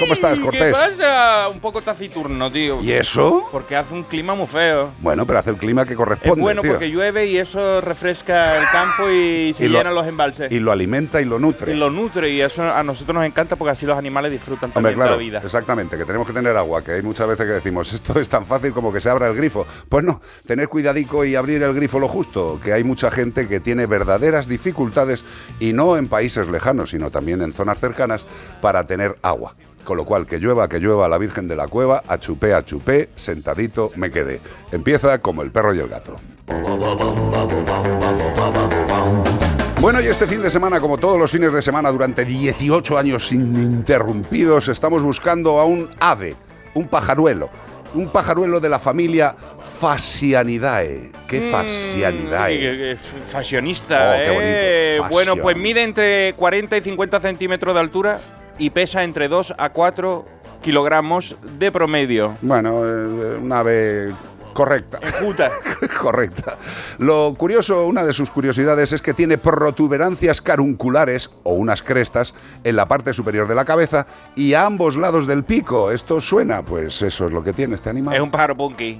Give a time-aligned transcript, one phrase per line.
[0.00, 0.72] ¿Cómo estás, ¿Qué Cortés?
[0.72, 1.48] pasa?
[1.48, 2.82] Un poco taciturno, tío.
[2.82, 3.46] ¿Y eso?
[3.52, 4.90] Porque hace un clima muy feo.
[4.98, 6.72] Bueno, pero hace el clima que Es corresponde, bueno tío.
[6.72, 10.50] porque llueve y eso refresca el campo y se Y lo- llenan los embalses.
[10.50, 11.70] Y lo alimenta y lo nutre.
[11.72, 14.90] Y lo nutre y eso a nosotros nos encanta porque así los animales disfrutan Hombre,
[14.90, 15.40] también claro, de la vida.
[15.44, 18.44] exactamente, que tenemos que tener agua, que hay muchas veces que decimos, esto es tan
[18.44, 19.64] fácil como que se abra el grifo.
[19.88, 22.23] Pues no, tener cuidadico y abrir el grifo lo justo,
[22.62, 25.24] que hay mucha gente que tiene verdaderas dificultades,
[25.60, 28.26] y no en países lejanos, sino también en zonas cercanas,
[28.60, 29.54] para tener agua.
[29.84, 32.64] Con lo cual, que llueva, que llueva la Virgen de la Cueva, a chupé, a
[32.64, 34.40] chupé, sentadito me quedé.
[34.72, 36.16] Empieza como el perro y el gato.
[39.80, 43.30] Bueno, y este fin de semana, como todos los fines de semana, durante 18 años
[43.30, 46.36] ininterrumpidos, estamos buscando a un ave,
[46.72, 47.50] un pajaruelo.
[47.94, 49.34] Un pajaruelo de la familia
[49.78, 51.10] Fasianidae.
[51.26, 52.56] ¿Qué Fasianidae?
[52.56, 52.96] Mm, qué- qué
[53.28, 54.42] fashionista, Oh, qué bonito.
[54.52, 54.96] eh.
[54.98, 55.10] Fashion.
[55.12, 58.18] Bueno, pues mide entre 40 y 50 centímetros de altura
[58.58, 60.24] y pesa entre 2 a 4
[60.62, 62.36] kilogramos de promedio.
[62.42, 64.12] Bueno, eh, un ave
[64.54, 65.00] correcta.
[65.20, 65.50] Puta.
[66.00, 66.56] Correcta.
[66.98, 72.76] Lo curioso, una de sus curiosidades es que tiene protuberancias carunculares o unas crestas en
[72.76, 75.90] la parte superior de la cabeza y a ambos lados del pico.
[75.90, 76.62] ¿Esto suena?
[76.62, 78.14] Pues eso es lo que tiene este animal.
[78.14, 78.98] Es un pájaro punky.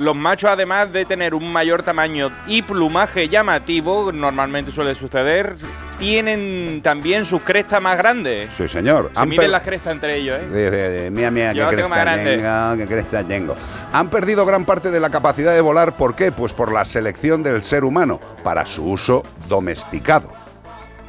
[0.00, 5.56] Los machos, además de tener un mayor tamaño y plumaje llamativo, normalmente suele suceder,
[5.98, 8.48] tienen también sus crestas más grandes.
[8.56, 9.10] Sí, señor.
[9.14, 10.46] Se miden las crestas entre ellos, ¿eh?
[10.46, 12.36] De, de- de- mía, mía, Yo qué la tengo más cresta grande.
[12.42, 13.56] tengo, qué cresta tengo.
[13.92, 15.94] Han perdido gran parte de la capacidad de volar.
[15.96, 16.32] ¿Por qué?
[16.32, 20.32] Pues por la selección del ser humano para su uso domesticado.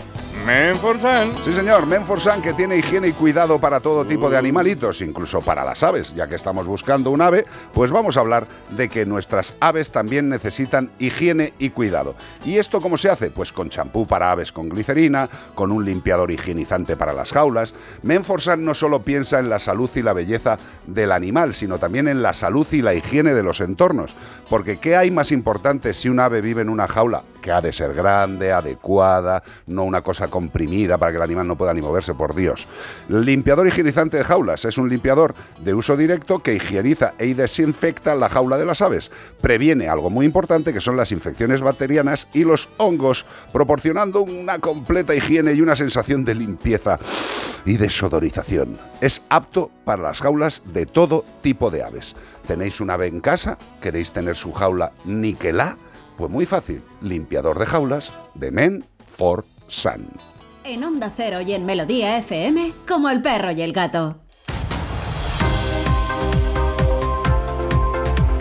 [0.45, 1.43] Menforsan.
[1.43, 5.63] Sí, señor, Menforsan que tiene higiene y cuidado para todo tipo de animalitos, incluso para
[5.63, 6.15] las aves.
[6.15, 10.29] Ya que estamos buscando un ave, pues vamos a hablar de que nuestras aves también
[10.29, 12.15] necesitan higiene y cuidado.
[12.43, 13.29] ¿Y esto cómo se hace?
[13.29, 17.75] Pues con champú para aves con glicerina, con un limpiador higienizante para las jaulas.
[18.01, 20.57] Menforsan no solo piensa en la salud y la belleza
[20.87, 24.15] del animal, sino también en la salud y la higiene de los entornos.
[24.49, 27.21] Porque ¿qué hay más importante si un ave vive en una jaula?
[27.41, 31.55] que ha de ser grande, adecuada, no una cosa comprimida para que el animal no
[31.55, 32.67] pueda ni moverse, por Dios.
[33.07, 38.29] Limpiador higienizante de jaulas es un limpiador de uso directo que higieniza y desinfecta la
[38.29, 39.11] jaula de las aves.
[39.41, 45.13] Previene algo muy importante que son las infecciones bacterianas y los hongos, proporcionando una completa
[45.13, 46.97] higiene y una sensación de limpieza
[47.65, 48.79] y desodorización.
[49.01, 52.15] Es apto para las jaulas de todo tipo de aves.
[52.47, 53.57] ¿Tenéis un ave en casa?
[53.81, 55.77] ¿Queréis tener su jaula niquelá?
[56.17, 59.45] Pues muy fácil, limpiador de jaulas de Men for
[60.65, 64.17] En Onda Cero y en Melodía FM, como el perro y el gato.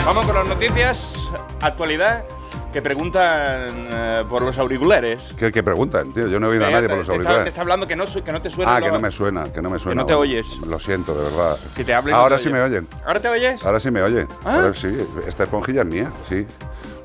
[0.04, 1.28] Vamos con las noticias,
[1.60, 2.24] actualidad,
[2.72, 5.32] que preguntan eh, por los auriculares.
[5.38, 6.26] ¿Qué, qué preguntan, tío?
[6.26, 7.44] Yo no he oído a nadie por los te está- auriculares.
[7.44, 8.74] Te está hablando que no, su- que no te suena.
[8.76, 10.00] Ah, que no me suena, que no me suena.
[10.02, 10.56] no te Bueno, oyes.
[10.66, 11.56] Lo siento, de verdad.
[11.76, 12.12] Que te hablen.
[12.12, 12.88] y no Ahora te sí me oyen.
[12.90, 13.02] oyen.
[13.06, 13.64] ¿Ahora te oyes?
[13.64, 14.26] Ahora sí me oyen.
[14.44, 14.56] Ah.
[14.56, 14.88] Ahora sí,
[15.28, 16.44] esta esponjilla es mía, sí.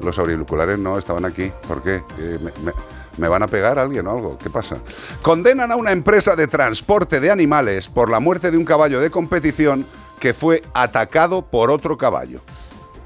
[0.01, 1.51] Los auriculares no estaban aquí.
[1.67, 2.01] ¿Por qué?
[2.19, 2.73] Eh, me, me-
[3.17, 4.37] me van a pegar alguien o algo?
[4.37, 4.77] ¿Qué pasa?
[5.21, 9.09] Condenan a una empresa de transporte de animales por la muerte de un caballo de
[9.09, 9.85] competición
[10.19, 12.41] que fue atacado por otro caballo.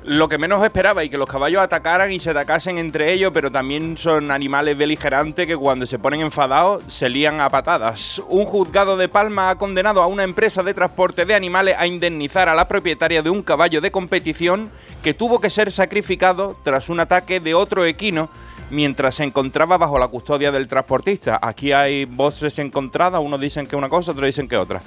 [0.05, 3.51] Lo que menos esperaba y que los caballos atacaran y se atacasen entre ellos, pero
[3.51, 8.21] también son animales beligerantes que cuando se ponen enfadados se lían a patadas.
[8.29, 12.47] Un juzgado de Palma ha condenado a una empresa de transporte de animales a indemnizar
[12.47, 14.71] a la propietaria de un caballo de competición
[15.03, 18.29] que tuvo que ser sacrificado tras un ataque de otro equino
[18.69, 21.39] mientras se encontraba bajo la custodia del transportista.
[21.41, 24.81] Aquí hay voces encontradas, unos dicen que una cosa, otros dicen que otra.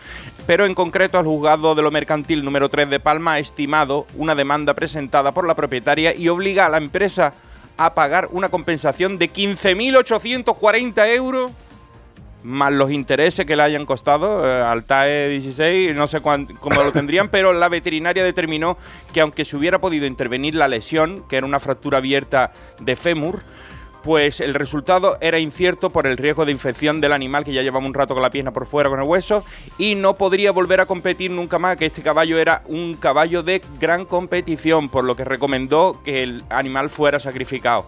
[0.46, 4.34] Pero en concreto el juzgado de lo mercantil número 3 de Palma ha estimado una
[4.34, 7.32] demanda presentada por la propietaria y obliga a la empresa
[7.76, 11.50] a pagar una compensación de 15.840 euros
[12.44, 16.82] más los intereses que le hayan costado eh, al TAE 16, no sé cuán- cómo
[16.82, 18.76] lo tendrían, pero la veterinaria determinó
[19.12, 22.50] que aunque se hubiera podido intervenir la lesión, que era una fractura abierta
[22.80, 23.42] de fémur,
[24.02, 27.86] pues el resultado era incierto por el riesgo de infección del animal que ya llevaba
[27.86, 29.44] un rato con la pierna por fuera con el hueso
[29.78, 33.62] y no podría volver a competir nunca más, que este caballo era un caballo de
[33.80, 37.86] gran competición, por lo que recomendó que el animal fuera sacrificado.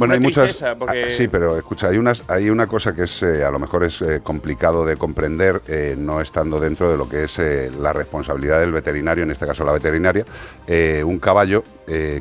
[0.00, 0.62] Bueno, hay muchas.
[0.78, 3.58] porque- ah, Sí, pero escucha, hay, unas, hay una cosa que es eh, a lo
[3.58, 7.38] mejor es eh, complicado de comprender, eh, no estando dentro de lo que es
[7.78, 10.24] la responsabilidad del veterinario, en este caso la veterinaria.
[11.04, 11.62] Un caballo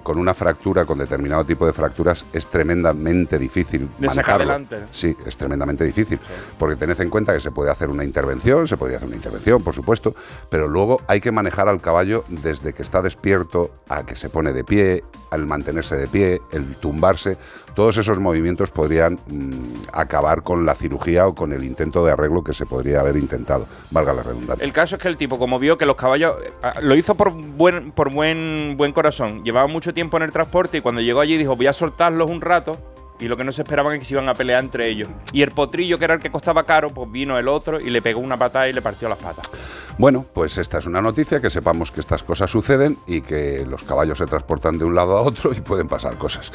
[0.03, 4.43] con una fractura, con determinado tipo de fracturas, es tremendamente difícil De sacar manejarlo.
[4.53, 4.77] adelante.
[4.91, 6.19] Sí, es tremendamente difícil,
[6.57, 9.61] porque tened en cuenta que se puede hacer una intervención, se podría hacer una intervención,
[9.63, 10.15] por supuesto,
[10.49, 14.53] pero luego hay que manejar al caballo desde que está despierto a que se pone
[14.53, 17.37] de pie, al mantenerse de pie, el tumbarse,
[17.73, 22.43] todos esos movimientos podrían mm, acabar con la cirugía o con el intento de arreglo
[22.43, 24.65] que se podría haber intentado, valga la redundancia.
[24.65, 26.35] El caso es que el tipo, como vio que los caballos.
[26.61, 29.43] ah, Lo hizo por buen, por buen, buen corazón.
[29.43, 32.41] Llevaba mucho tiempo en el transporte y cuando llegó allí dijo: Voy a soltarlos un
[32.41, 32.77] rato.
[33.19, 35.09] Y lo que no se esperaban es que se iban a pelear entre ellos.
[35.33, 38.01] Y el potrillo, que era el que costaba caro, pues vino el otro y le
[38.01, 39.49] pegó una patada y le partió las patas.
[39.97, 43.83] Bueno, pues esta es una noticia, que sepamos que estas cosas suceden y que los
[43.83, 46.53] caballos se transportan de un lado a otro y pueden pasar cosas.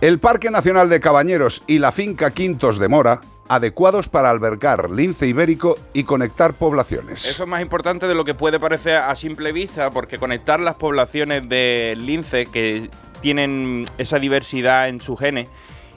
[0.00, 5.26] El Parque Nacional de Cabañeros y la finca Quintos de Mora, adecuados para albergar lince
[5.26, 7.26] ibérico y conectar poblaciones.
[7.26, 10.76] Eso es más importante de lo que puede parecer a simple vista, porque conectar las
[10.76, 12.88] poblaciones de lince que
[13.20, 15.48] tienen esa diversidad en sus genes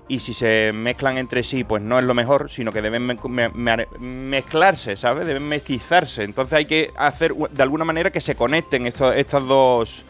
[0.09, 3.17] y si se mezclan entre sí, pues no es lo mejor, sino que deben me-
[3.27, 5.27] me- me- mezclarse, ¿sabes?
[5.27, 6.23] Deben mestizarse.
[6.23, 10.05] Entonces hay que hacer de alguna manera que se conecten estos, estas dos.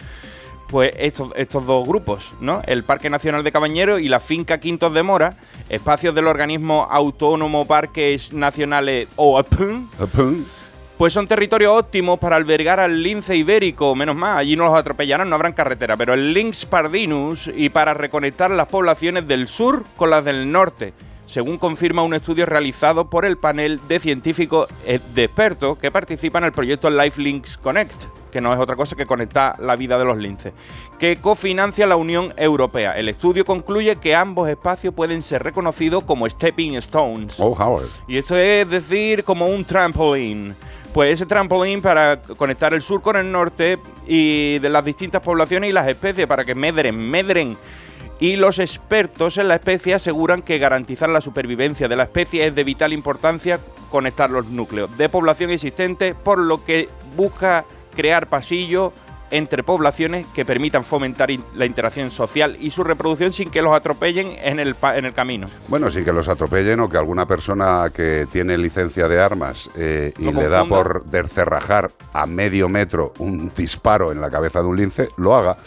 [0.69, 2.61] Pues estos, estos dos grupos, ¿no?
[2.67, 5.37] El Parque Nacional de Cabañeros y la finca Quintos de Mora,
[5.69, 9.87] espacios del organismo autónomo Parques Nacionales OAPN.
[10.97, 15.29] Pues son territorios óptimos para albergar al lince ibérico, menos más, allí no los atropellarán,
[15.29, 20.09] no habrán carretera, pero el Lynx pardinus y para reconectar las poblaciones del sur con
[20.09, 20.93] las del norte,
[21.27, 26.43] según confirma un estudio realizado por el panel de científicos eh, de expertos que participan
[26.43, 29.99] en el proyecto Life Links Connect, que no es otra cosa que conectar la vida
[29.99, 30.53] de los linces,
[30.97, 32.93] que cofinancia la Unión Europea.
[32.93, 37.39] El estudio concluye que ambos espacios pueden ser reconocidos como stepping stones.
[37.39, 37.85] Oh, Howard.
[38.07, 40.55] Y esto es decir, como un trampolín.
[40.97, 43.77] Pues ese trampolín para conectar el sur con el norte
[44.07, 47.55] y de las distintas poblaciones y las especies para que medren, medren.
[48.19, 52.55] Y los expertos en la especie aseguran que garantizar la supervivencia de la especie es
[52.55, 53.59] de vital importancia
[53.91, 57.63] conectar los núcleos de población existente, por lo que busca
[57.95, 58.91] crear pasillos
[59.31, 63.73] entre poblaciones que permitan fomentar in- la interacción social y su reproducción sin que los
[63.73, 65.47] atropellen en el, pa- en el camino.
[65.67, 70.13] Bueno, sí que los atropellen o que alguna persona que tiene licencia de armas eh,
[70.17, 74.77] y le da por descerrajar a medio metro un disparo en la cabeza de un
[74.77, 75.57] lince, lo haga.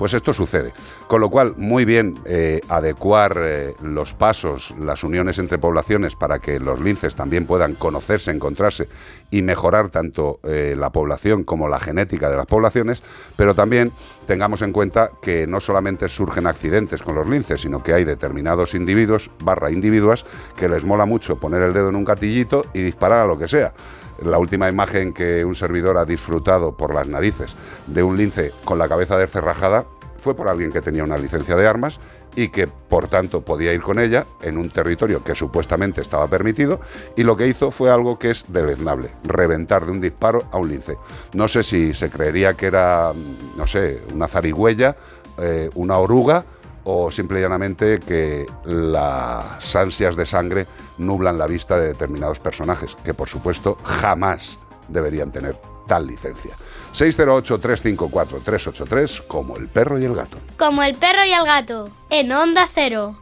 [0.00, 0.72] Pues esto sucede.
[1.08, 6.38] Con lo cual, muy bien eh, adecuar eh, los pasos, las uniones entre poblaciones para
[6.38, 8.88] que los linces también puedan conocerse, encontrarse
[9.30, 13.02] y mejorar tanto eh, la población como la genética de las poblaciones,
[13.36, 13.92] pero también
[14.26, 18.72] tengamos en cuenta que no solamente surgen accidentes con los linces, sino que hay determinados
[18.72, 20.24] individuos, barra individuas,
[20.56, 23.48] que les mola mucho poner el dedo en un catillito y disparar a lo que
[23.48, 23.74] sea.
[24.22, 28.78] La última imagen que un servidor ha disfrutado por las narices de un lince con
[28.78, 29.86] la cabeza descerrajada
[30.18, 31.98] fue por alguien que tenía una licencia de armas
[32.36, 36.80] y que por tanto podía ir con ella en un territorio que supuestamente estaba permitido
[37.16, 40.68] y lo que hizo fue algo que es deleznable, reventar de un disparo a un
[40.68, 40.96] lince.
[41.32, 43.12] No sé si se creería que era,
[43.56, 44.94] no sé, una zarigüeya,
[45.38, 46.44] eh, una oruga
[46.84, 50.66] o simple y llanamente que las ansias de sangre
[50.98, 54.58] nublan la vista de determinados personajes, que por supuesto jamás
[54.88, 55.56] deberían tener
[55.86, 56.56] tal licencia.
[56.94, 60.36] 608-354-383, como el perro y el gato.
[60.56, 63.18] Como el perro y el gato, en Onda Cero.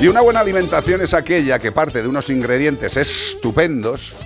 [0.00, 4.16] Y una buena alimentación es aquella que parte de unos ingredientes estupendos.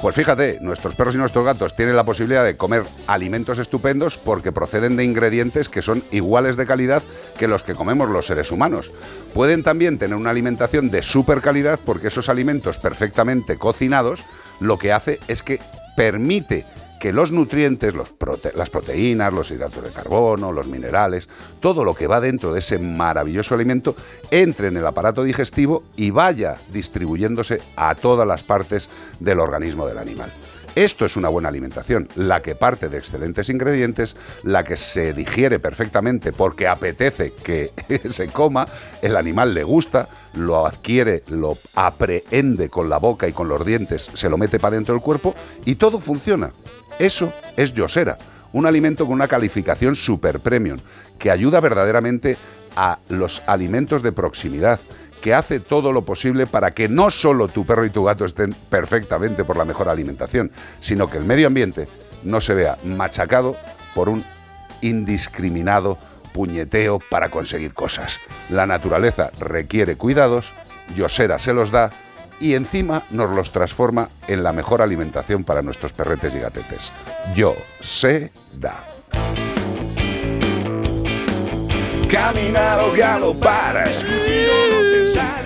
[0.00, 4.52] Pues fíjate, nuestros perros y nuestros gatos tienen la posibilidad de comer alimentos estupendos porque
[4.52, 7.02] proceden de ingredientes que son iguales de calidad
[7.38, 8.92] que los que comemos los seres humanos.
[9.32, 14.22] Pueden también tener una alimentación de super calidad porque esos alimentos perfectamente cocinados
[14.60, 15.60] lo que hace es que
[15.96, 16.66] permite
[17.00, 21.28] que los nutrientes, las proteínas, los hidratos de carbono, los minerales,
[21.60, 23.94] todo lo que va dentro de ese maravilloso alimento
[24.30, 28.88] entre en el aparato digestivo y vaya distribuyéndose a todas las partes
[29.20, 30.32] del organismo del animal.
[30.76, 35.58] Esto es una buena alimentación, la que parte de excelentes ingredientes, la que se digiere
[35.58, 37.72] perfectamente porque apetece que
[38.10, 38.68] se coma,
[39.00, 44.10] el animal le gusta, lo adquiere, lo aprehende con la boca y con los dientes,
[44.12, 46.52] se lo mete para dentro del cuerpo y todo funciona.
[46.98, 48.18] Eso es Yosera,
[48.52, 50.78] un alimento con una calificación super premium
[51.18, 52.36] que ayuda verdaderamente
[52.76, 54.78] a los alimentos de proximidad,
[55.20, 58.54] que hace todo lo posible para que no solo tu perro y tu gato estén
[58.68, 61.88] perfectamente por la mejor alimentación, sino que el medio ambiente
[62.22, 63.56] no se vea machacado
[63.94, 64.24] por un
[64.82, 65.98] indiscriminado
[66.32, 68.20] puñeteo para conseguir cosas.
[68.50, 70.52] La naturaleza requiere cuidados,
[70.94, 71.90] Yosera se los da
[72.40, 76.92] y encima nos los transforma en la mejor alimentación para nuestros perretes y gatetes.
[77.34, 78.74] Yo sé da.
[82.10, 84.75] Caminar o galopar, discutir.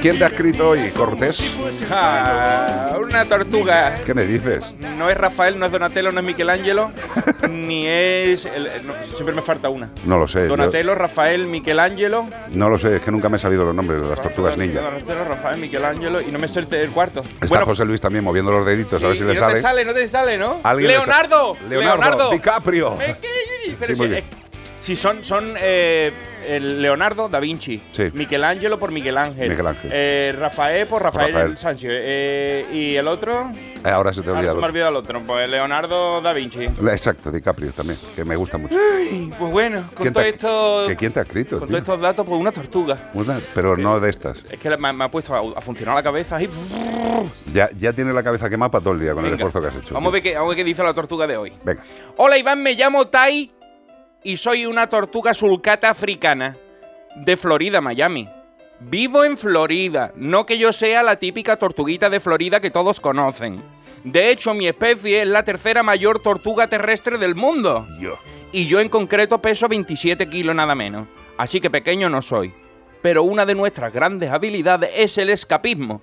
[0.01, 1.57] ¿Quién te ha escrito hoy, Cortés?
[1.91, 3.97] Ah, una tortuga.
[4.05, 4.75] ¿Qué me dices?
[4.97, 6.91] No es Rafael, no es Donatello, no es Michelangelo,
[7.51, 8.47] ni es.
[8.47, 9.91] el- no, siempre me falta una.
[10.05, 10.41] No lo sé.
[10.43, 12.29] yo- Donatello, Rafael, Michelangelo.
[12.53, 14.81] no lo sé, es que nunca me he sabido los nombres de las tortugas ninja.
[14.81, 17.23] Donatello, Rafael, Michelangelo y no me sé el, cuarto.
[17.41, 19.55] Está José Luis también moviendo los deditos a ver si y le no sale.
[19.55, 20.61] te sale, no te sale, ¿no?
[20.63, 22.97] Alguien le sa- Leonardo, Leonardo, DiCaprio.
[22.97, 23.41] Me- que-
[23.79, 24.25] Pero Sí, si, muy bien.
[24.81, 26.11] Si son, son eh,
[26.49, 28.05] el Leonardo da Vinci, Sí.
[28.15, 29.91] Michelangelo por Miguel Ángel, Miguel Ángel.
[29.93, 31.59] eh, Rafael por Rafael, Rafael.
[31.59, 33.53] Sánchez eh, y el otro,
[33.85, 34.91] Eh, ahora se te ha ahora se me ha olvidado.
[34.91, 36.65] el otro, pues Leonardo da Vinci.
[36.65, 38.75] Exacto, DiCaprio también, que me gusta mucho.
[38.79, 41.77] Ay, pues bueno, con ¿Quién todo esto, que quién te ha escrito, con tío?
[41.77, 43.11] todos estos datos, pues una tortuga.
[43.15, 44.45] Una- pero no de estas.
[44.51, 46.49] Es que me, me ha puesto a, a funcionar la cabeza y
[47.53, 49.77] Ya, ya tienes la cabeza quemada para todo el día con el esfuerzo que has
[49.77, 49.93] hecho.
[49.95, 51.53] Vamos a ver qué, vamos a ver qué dice la tortuga de hoy.
[51.65, 51.83] Venga.
[52.17, 53.51] Hola Iván, me llamo Tai
[54.23, 56.57] y soy una tortuga sulcata africana
[57.17, 58.29] de Florida, Miami.
[58.81, 63.63] Vivo en Florida, no que yo sea la típica tortuguita de Florida que todos conocen.
[64.05, 67.87] De hecho, mi especie es la tercera mayor tortuga terrestre del mundo.
[67.99, 68.19] Yo.
[68.53, 71.07] Y yo en concreto peso 27 kilos nada menos.
[71.37, 72.53] Así que pequeño no soy.
[73.03, 76.01] Pero una de nuestras grandes habilidades es el escapismo.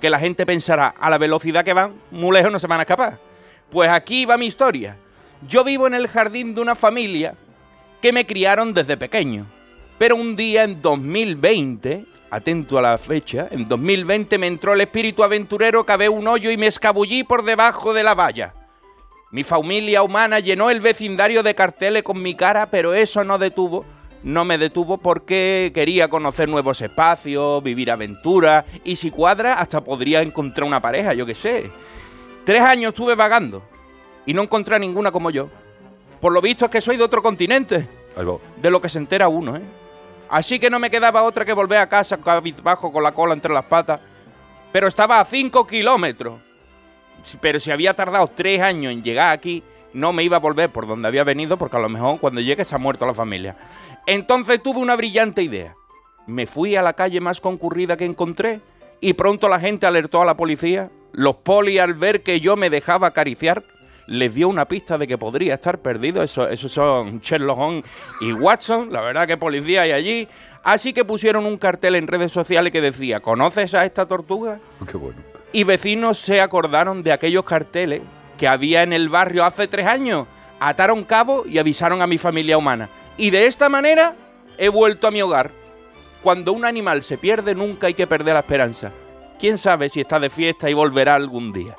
[0.00, 2.82] Que la gente pensará, a la velocidad que van, muy lejos no se van a
[2.82, 3.18] escapar.
[3.70, 4.96] Pues aquí va mi historia.
[5.46, 7.34] Yo vivo en el jardín de una familia
[8.12, 9.46] me criaron desde pequeño.
[9.98, 15.24] Pero un día en 2020, atento a la fecha, en 2020 me entró el espíritu
[15.24, 18.52] aventurero, cavé un hoyo y me escabullí por debajo de la valla.
[19.30, 23.84] Mi familia humana llenó el vecindario de carteles con mi cara, pero eso no detuvo,
[24.22, 30.22] no me detuvo porque quería conocer nuevos espacios, vivir aventuras y si cuadra hasta podría
[30.22, 31.70] encontrar una pareja, yo qué sé.
[32.44, 33.62] Tres años estuve vagando
[34.26, 35.48] y no encontré ninguna como yo.
[36.20, 37.88] Por lo visto es que soy de otro continente.
[38.16, 39.62] De lo que se entera uno, ¿eh?
[40.28, 43.52] Así que no me quedaba otra que volver a casa cabizbajo con la cola entre
[43.52, 44.00] las patas,
[44.72, 46.40] pero estaba a 5 kilómetros.
[47.40, 50.86] Pero si había tardado tres años en llegar aquí, no me iba a volver por
[50.86, 53.56] donde había venido, porque a lo mejor cuando llegue está muerta la familia.
[54.06, 55.74] Entonces tuve una brillante idea.
[56.26, 58.60] Me fui a la calle más concurrida que encontré
[59.00, 60.90] y pronto la gente alertó a la policía.
[61.12, 63.62] Los polis al ver que yo me dejaba acariciar,
[64.06, 66.22] les dio una pista de que podría estar perdido.
[66.22, 67.84] Eso- Esos son Sherlock Holmes
[68.20, 68.92] y Watson.
[68.92, 70.28] La verdad que policía hay allí.
[70.62, 74.58] Así que pusieron un cartel en redes sociales que decía, ¿conoces a esta tortuga?
[74.90, 75.18] Qué bueno.
[75.52, 78.02] Y vecinos se acordaron de aquellos carteles
[78.36, 80.26] que había en el barrio hace tres años.
[80.58, 82.88] Ataron cabo y avisaron a mi familia humana.
[83.16, 84.14] Y de esta manera
[84.58, 85.50] he vuelto a mi hogar.
[86.22, 88.90] Cuando un animal se pierde, nunca hay que perder la esperanza.
[89.38, 91.76] Quién sabe si está de fiesta y volverá algún día.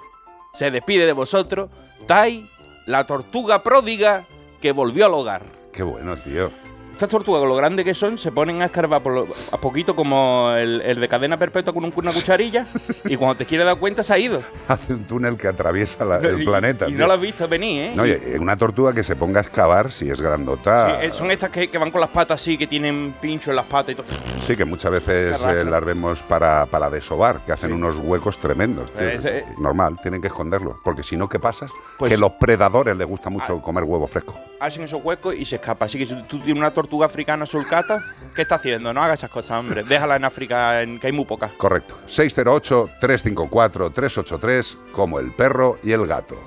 [0.54, 1.70] Se despide de vosotros,
[2.06, 2.48] Tai,
[2.86, 4.26] la tortuga pródiga
[4.62, 5.44] que volvió al hogar.
[5.74, 6.52] Qué bueno, tío.
[6.98, 9.96] Estas tortugas, con lo grandes que son, se ponen a escarbar por lo- a poquito
[9.96, 12.66] como el, el de cadena perpetua con un- una cucharilla
[13.06, 14.42] y cuando te quieres dar cuenta se ha ido.
[14.68, 16.86] Hace un túnel que atraviesa la- el Y- planeta.
[16.86, 16.98] Y, tío.
[17.02, 17.92] no lo has visto venir, ¿eh?
[17.96, 21.00] No, oye, una tortuga que se ponga a excavar si es grandota.
[21.02, 23.58] Sí, eh, son estas que, que van con las patas así, que tienen pincho en
[23.58, 24.08] las patas y todo.
[24.40, 28.92] Sí, que muchas veces eh, las vemos para, para desovar, que hacen unos huecos tremendos.
[28.94, 29.08] tío.
[29.08, 30.78] Eh, Normal, tienen que esconderlo.
[30.84, 31.68] Porque si no, ¿qué pasa?
[32.00, 33.62] Pues- que los predadores les gusta mucho Ah.
[33.62, 34.36] comer huevo fresco.
[34.60, 35.86] Hacen esos huecos y se escapa.
[35.86, 38.02] Así que si tú tienes una tortuga africana sulcata,
[38.34, 38.94] ¿qué está haciendo?
[38.94, 39.84] No hagas esas cosas, hombre.
[39.84, 41.52] Déjala en África, en- que hay muy pocas.
[41.58, 42.00] Correcto.
[42.08, 46.40] 608-354-383, como el perro y el gato.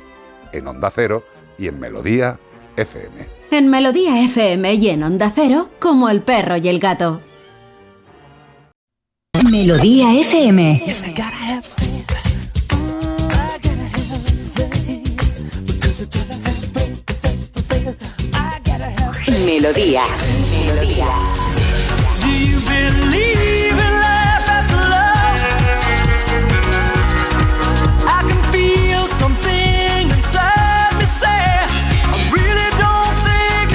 [0.52, 1.22] En Onda Cero
[1.58, 2.38] y en Melodía
[2.76, 3.28] FM.
[3.50, 7.20] En Melodía FM y en Onda Cero, como el perro y el gato.
[9.50, 10.82] Melodía FM.
[10.86, 10.86] Melodía.
[10.86, 11.62] Do you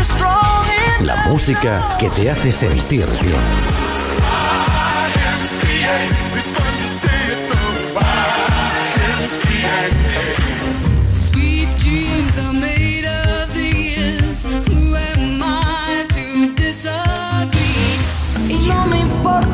[0.03, 1.01] strong enough.
[1.01, 3.74] La música que te hace sentir bien.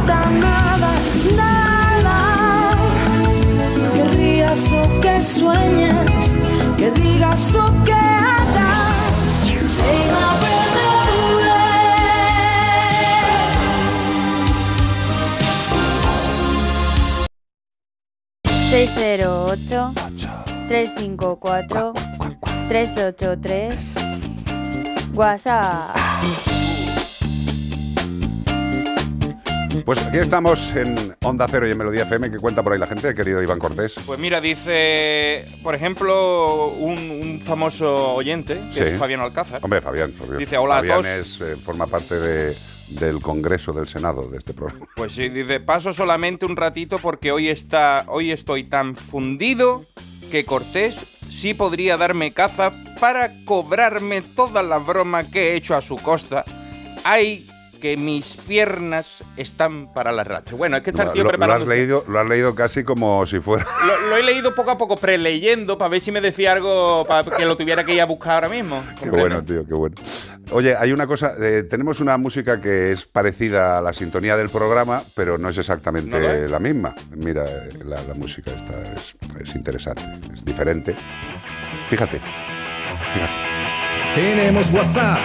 [0.01, 0.91] Importa nada,
[1.35, 2.75] nada.
[3.93, 6.39] Que rías o que sueñes,
[6.77, 8.95] que digas o que hagas.
[9.67, 10.77] Say my breath
[11.37, 11.59] away.
[18.71, 19.93] 608
[20.67, 21.93] 354
[22.69, 23.95] 383
[25.13, 26.50] WhatsApp.
[29.85, 32.29] Pues aquí estamos en Onda Cero y en Melodía FM.
[32.29, 33.95] que cuenta por ahí la gente, querido Iván Cortés?
[34.05, 38.83] Pues mira, dice, por ejemplo, un, un famoso oyente, que Sí.
[38.83, 39.59] es Fabián Alcázar.
[39.63, 40.11] Hombre, Fabián.
[40.11, 40.39] por Dios.
[40.39, 41.07] Dice, hola a Fabián todos.
[41.07, 42.55] es, eh, forma parte de-
[42.89, 44.85] del Congreso del Senado de este programa.
[44.97, 49.85] Pues sí, dice, paso solamente un ratito porque hoy, está, hoy estoy tan fundido
[50.29, 55.81] que Cortés sí podría darme caza para cobrarme todas las bromas que he hecho a
[55.81, 56.43] su costa.
[57.05, 57.47] Ay,
[57.81, 60.57] que mis piernas están para las rastras.
[60.57, 61.65] Bueno, es que está el tío lo- lo has preparando...
[61.65, 63.65] leído, lo has leído casi como si fuera.
[63.85, 67.35] Lo, lo he leído poco a poco, preleyendo, para ver si me decía algo para
[67.35, 68.81] que lo tuviera que ir a buscar ahora mismo.
[69.01, 69.95] Qué bueno, tío, qué bueno.
[70.51, 74.49] Oye, hay una cosa, eh, tenemos una música que es parecida a la sintonía del
[74.49, 76.51] programa, pero no es exactamente ¿No lo es?
[76.51, 76.93] la misma.
[77.15, 77.45] Mira,
[77.85, 80.95] la, la música esta es, es interesante, es diferente.
[81.89, 82.19] Fíjate,
[83.13, 83.70] fíjate.
[84.13, 85.19] Tenemos WhatsApp,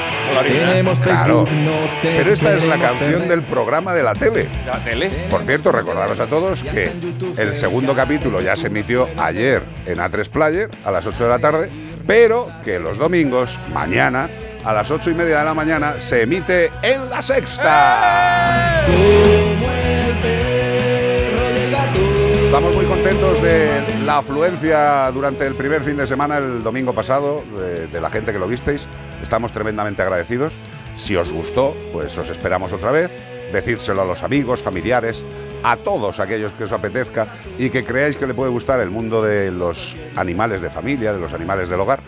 [0.47, 3.29] tenemos Claro, Facebook, no te pero esta es la canción tener.
[3.29, 4.47] del programa de la tele.
[4.65, 5.09] La tele.
[5.29, 6.91] Por cierto, recordaros a todos que
[7.37, 11.39] el segundo capítulo ya se emitió ayer en A3 Player a las 8 de la
[11.41, 11.71] tarde,
[12.07, 14.31] pero que los domingos, mañana,
[14.65, 18.85] a las 8 y media de la mañana, se emite en la sexta.
[22.57, 27.45] Estamos muy contentos de la afluencia durante el primer fin de semana, el domingo pasado,
[27.93, 28.89] de, la gente que lo visteis.
[29.21, 30.57] Estamos tremendamente agradecidos.
[30.95, 33.13] Si os gustó, pues os esperamos otra vez.
[33.53, 35.23] Decídselo a los amigos, familiares,
[35.63, 37.27] a todos aquellos que os apetezca
[37.59, 41.21] y que creáis que le puede gustar el mundo de los animales de familia, de
[41.21, 42.01] los animales del hogar,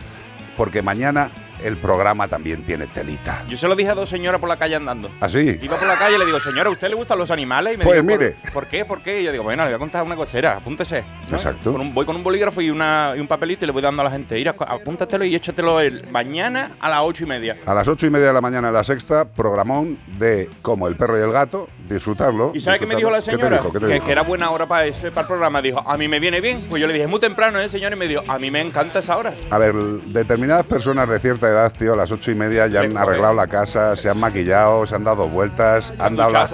[0.56, 1.30] porque mañana
[1.62, 3.44] el programa también tiene telita.
[3.48, 5.10] Yo se lo dije a dos señoras por la calle andando.
[5.20, 5.58] ¿Así?
[5.62, 7.74] Iba por la calle y le digo, señora, ¿a usted le gustan los animales?
[7.74, 8.36] Y me Pues dijo, "¿Por- mire.
[8.52, 8.84] ¿por, qué?
[8.84, 9.20] ¿Por qué?
[9.20, 11.04] Y yo digo, bueno, le voy a contar una cosera, apúntese.
[11.30, 11.36] ¿no?
[11.36, 11.72] Exacto.
[11.72, 14.02] Con un- voy con un bolígrafo y, una, y un papelito y le voy dando
[14.02, 17.56] a la gente, mira, apúntatelo y échatelo el, mañana a las ocho y media.
[17.66, 20.96] A las ocho y media de la mañana en la sexta, programón de Como el
[20.96, 22.52] perro y el gato, disfrutarlo.
[22.54, 23.48] ¿Y sabe qué me dijo la señora?
[23.48, 23.72] ¿Qué te dijo?
[23.72, 24.06] ¿Qué te que, dijo?
[24.06, 25.60] que era buena hora para, ese, para el programa.
[25.62, 26.62] Dijo, a mí me viene bien.
[26.68, 27.92] Pues yo le dije, es muy temprano, ¿eh, señor?
[27.92, 29.34] Y me dijo, a mí me encanta esa hora.
[29.50, 32.80] A ver, determinadas personas de cierta esta edad, tío, a las ocho y media ya
[32.80, 36.46] han arreglado la casa, se han maquillado, se han dado vueltas, han dado, la-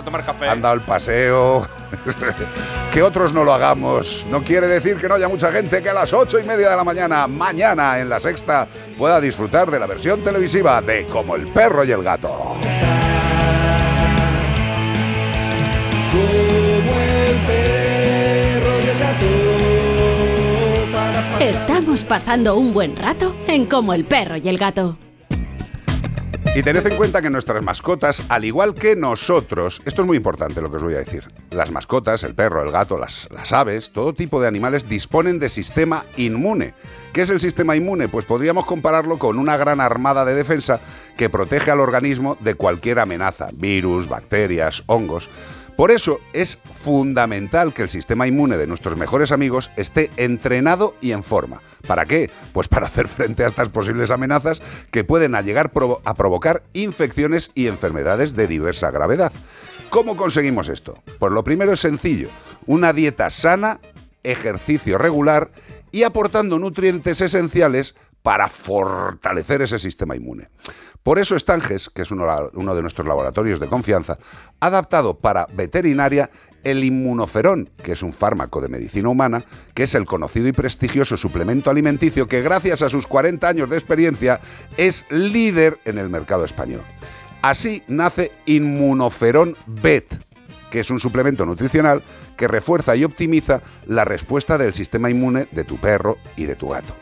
[0.53, 1.67] han dado el paseo.
[2.93, 4.25] que otros no lo hagamos.
[4.31, 6.77] No quiere decir que no haya mucha gente que a las ocho y media de
[6.77, 8.67] la mañana, mañana en la sexta,
[8.99, 12.57] pueda disfrutar de la versión televisiva de Como el perro y el gato.
[21.85, 24.97] Estamos pasando un buen rato en Como el perro y el gato.
[26.55, 30.63] Y tened en cuenta que nuestras mascotas, al igual que nosotros, esto es muy importante
[30.63, 33.91] lo que os voy a decir, las mascotas, el perro, el gato, las, las aves,
[33.93, 36.73] todo tipo de animales disponen de sistema inmune.
[37.13, 38.09] ¿Qué es el sistema inmune?
[38.09, 40.81] Pues podríamos compararlo con una gran armada de defensa
[41.19, 45.29] que protege al organismo de cualquier amenaza, virus, bacterias, hongos.
[45.77, 51.11] Por eso es fundamental que el sistema inmune de nuestros mejores amigos esté entrenado y
[51.11, 51.63] en forma.
[51.87, 52.31] ¿Para qué?
[52.53, 55.73] Pues para hacer frente a estas posibles amenazas que pueden llegar
[56.05, 59.33] a provocar infecciones y enfermedades de diversa gravedad.
[59.91, 61.03] ¿Cómo conseguimos esto?
[61.19, 62.29] Pues lo primero es sencillo,
[62.67, 63.81] una dieta sana,
[64.23, 65.51] ejercicio regular
[65.91, 70.49] y aportando nutrientes esenciales para fortalecer ese sistema inmune.
[71.05, 74.17] Por eso Estanges, que es uno, uno de nuestros laboratorios de confianza,
[74.59, 76.31] ha adaptado para veterinaria
[76.65, 81.19] el inmunoferón, que es un fármaco de medicina humana, que es el conocido y prestigioso
[81.19, 84.41] suplemento alimenticio que gracias a sus 40 años de experiencia
[84.79, 86.81] es líder en el mercado español.
[87.43, 90.07] Así nace Inmunoferón Bet,
[90.71, 92.03] que es un suplemento nutricional
[92.39, 96.71] que refuerza y optimiza la respuesta del sistema inmune de tu perro y de tu
[96.71, 96.95] gato.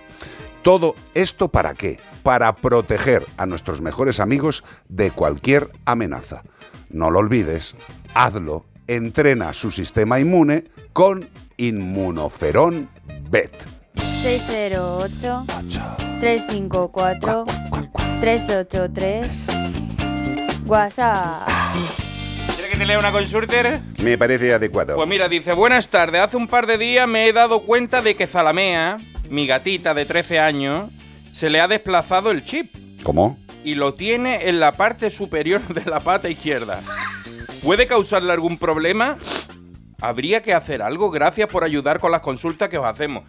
[0.62, 1.98] Todo esto para qué?
[2.22, 6.44] Para proteger a nuestros mejores amigos de cualquier amenaza.
[6.88, 7.74] No lo olvides,
[8.14, 12.88] hazlo, entrena su sistema inmune con Inmunoferón
[13.28, 13.52] Bet.
[14.22, 15.46] 608
[16.20, 17.44] 354
[18.20, 19.46] 383
[20.66, 22.01] WhatsApp.
[22.82, 23.80] ¿Quieres que lea una consulter?
[24.02, 24.96] Me parece adecuado.
[24.96, 28.16] Pues mira, dice, buenas tardes, hace un par de días me he dado cuenta de
[28.16, 28.98] que Zalamea,
[29.30, 30.90] mi gatita de 13 años,
[31.30, 33.38] se le ha desplazado el chip ¿Cómo?
[33.62, 36.80] y lo tiene en la parte superior de la pata izquierda.
[37.62, 39.16] ¿Puede causarle algún problema?
[40.00, 41.12] Habría que hacer algo.
[41.12, 43.22] Gracias por ayudar con las consultas que os hacemos.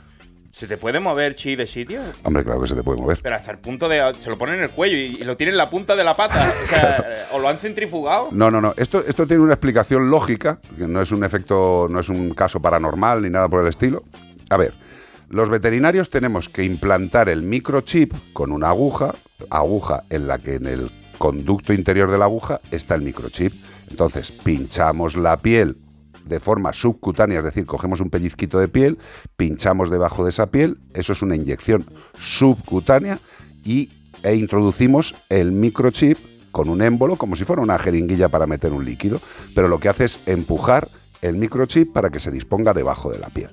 [0.54, 2.00] ¿Se te puede mover chi de sitio?
[2.22, 3.18] Hombre, claro que se te puede mover.
[3.24, 4.14] Pero hasta el punto de...
[4.20, 6.16] Se lo pone en el cuello y, y lo tiene en la punta de la
[6.16, 6.54] pata.
[6.64, 8.28] O sea, ¿o lo han centrifugado?
[8.32, 8.76] No, no, no.
[8.78, 12.62] Esto, esto tiene una explicación lógica, que no es un efecto, no es un caso
[12.62, 14.04] paranormal ni nada por el estilo.
[14.52, 14.76] A ver,
[15.30, 19.16] los veterinarios tenemos que implantar el microchip con una aguja,
[19.50, 23.54] aguja en la que en el conducto interior de la aguja está el microchip.
[23.90, 25.78] Entonces, pinchamos la piel
[26.26, 28.98] de forma subcutánea, es decir, cogemos un pellizquito de piel,
[29.36, 31.86] pinchamos debajo de esa piel, eso es una inyección
[32.18, 33.20] subcutánea
[33.64, 33.90] y,
[34.24, 36.18] e introducimos el microchip
[36.52, 39.20] con un émbolo, como si fuera una jeringuilla para meter un líquido,
[39.56, 40.88] pero lo que hace es empujar
[41.22, 43.50] el microchip para que se disponga debajo de la piel.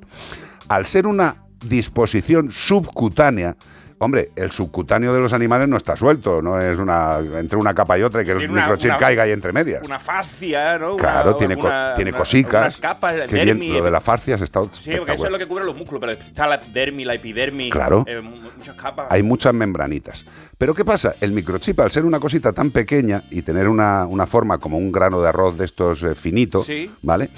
[0.68, 3.56] Al ser una disposición subcutánea,
[4.02, 7.98] hombre, el subcutáneo de los animales no está suelto, no es una entre una capa
[7.98, 9.82] y otra y que el una- microchip una- caiga ahí entre medias.
[9.86, 10.94] Una fascia, ¿no?
[10.94, 12.78] Una- Claro, tiene, co- tiene cosicas.
[12.78, 13.70] Capas, el bien, dermis.
[13.74, 16.12] lo de la fascias está Sí, porque eso es lo que cubre los músculos, pero
[16.12, 17.70] está la dermis, la epidermis.
[17.70, 18.04] Claro.
[18.06, 19.06] eh, mu- muchas capas.
[19.10, 20.24] Hay muchas membranitas.
[20.56, 21.14] Pero ¿qué pasa?
[21.20, 24.90] El microchip, al ser una cosita tan pequeña y tener una, una forma como un
[24.92, 26.90] grano de arroz de estos eh, finito, Sí.
[27.02, 27.30] ¿vale?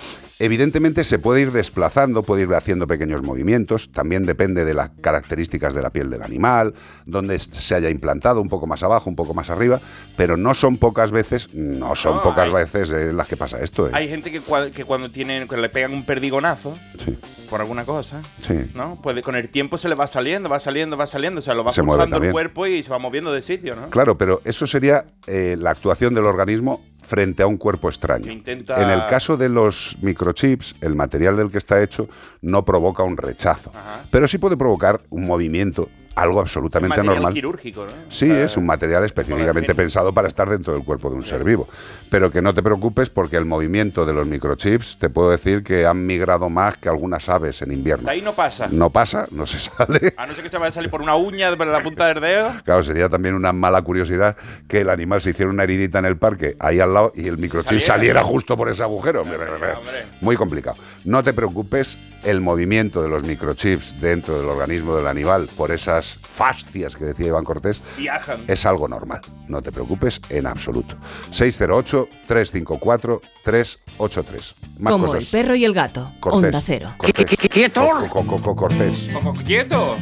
[0.44, 5.72] Evidentemente se puede ir desplazando, puede ir haciendo pequeños movimientos, también depende de las características
[5.72, 6.74] de la piel del animal,
[7.06, 9.80] donde se haya implantado, un poco más abajo, un poco más arriba,
[10.16, 13.60] pero no son pocas veces, no son No, pocas hay- veces eh, las que pasa
[13.60, 13.86] esto.
[13.86, 13.90] ¿eh?
[13.94, 17.16] Hay gente que, cua- que cuando tienen, que le pegan un perdigonazo Sí,
[17.48, 18.68] por alguna cosa, sí.
[18.74, 18.98] ¿no?
[19.00, 21.62] Pues con el tiempo se le va saliendo, va saliendo, va saliendo, o sea, lo
[21.62, 23.90] va Se el cuerpo y se va moviendo de sitio, ¿no?
[23.90, 28.30] Claro, pero eso sería eh, la actuación del organismo frente a un cuerpo extraño.
[28.30, 32.08] Intenta- En el caso de los microchips, el material del que está hecho
[32.40, 34.04] no provoca un rechazo, Ajá.
[34.10, 37.34] pero sí puede provocar un movimiento, algo absolutamente material normal.
[37.34, 37.92] quirúrgico, ¿no?
[38.08, 41.68] Sí, es un material específicamente pensado para estar dentro del cuerpo de un ser vivo.
[42.10, 45.86] Pero que no te preocupes porque el movimiento de los microchips, te puedo decir que
[45.86, 48.06] han migrado más que algunas aves en invierno.
[48.06, 48.68] De ahí no pasa.
[48.70, 50.14] No pasa, no se sale.
[50.16, 52.20] A no ser que se vaya a salir por una uña por la punta del
[52.20, 52.50] dedo.
[52.64, 54.36] Claro, sería también una mala curiosidad
[54.68, 57.38] que el animal se hiciera una heridita en el parque, ahí al lado, y el
[57.38, 57.86] microchip Saliera.
[57.86, 59.24] saliera, justo por ese agujero.
[59.24, 59.72] No, sería, hombre.
[60.20, 60.76] Muy complicado.
[61.04, 66.01] No te preocupes, el movimiento de los microchips dentro del organismo del animal por esas
[66.22, 68.44] fascias que decía Iván Cortés Viajan.
[68.48, 69.20] es algo normal.
[69.48, 70.96] No te preocupes en absoluto.
[73.44, 74.54] 608-354-383.
[74.78, 75.22] Más Como cosas.
[75.24, 76.12] el perro y el gato.
[76.20, 76.44] Cortés.
[76.44, 76.92] Onda cero.
[76.96, 77.36] Cortés.
[77.74, 79.08] Co- co- co- co- Cortés.
[79.12, 79.96] Coco, quieto.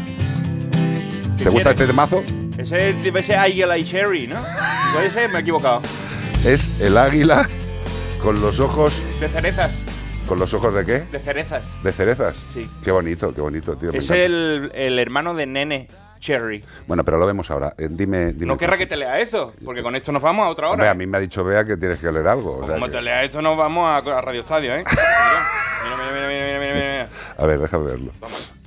[1.38, 2.22] ¿Qué ¿Te gusta este temazo?
[2.58, 4.40] Ese debe ser Águila y Cherry, ¿no?
[4.92, 5.80] Puede ser, me he equivocado.
[6.44, 7.48] Es el águila
[8.22, 9.00] con los ojos.
[9.20, 9.72] De cerezas.
[10.30, 10.98] ¿Con los ojos de qué?
[11.10, 11.82] De cerezas.
[11.82, 12.36] ¿De cerezas?
[12.54, 12.70] Sí.
[12.84, 13.90] Qué bonito, qué bonito, tío.
[13.92, 15.88] Es el, el hermano de Nene,
[16.20, 16.64] Cherry.
[16.86, 17.74] Bueno, pero lo vemos ahora.
[17.76, 18.46] Eh, dime, dime.
[18.46, 20.92] No querrá que te lea eso, porque con esto nos vamos a otra Hombre, hora.
[20.92, 22.58] a mí me ha dicho Bea que tienes que leer algo.
[22.58, 24.84] o sea Como que- te lea esto, nos vamos a, a Radio Estadio, ¿eh?
[25.82, 27.08] Mira, mira, mira, mira, mira.
[27.36, 28.12] A ver, déjame verlo.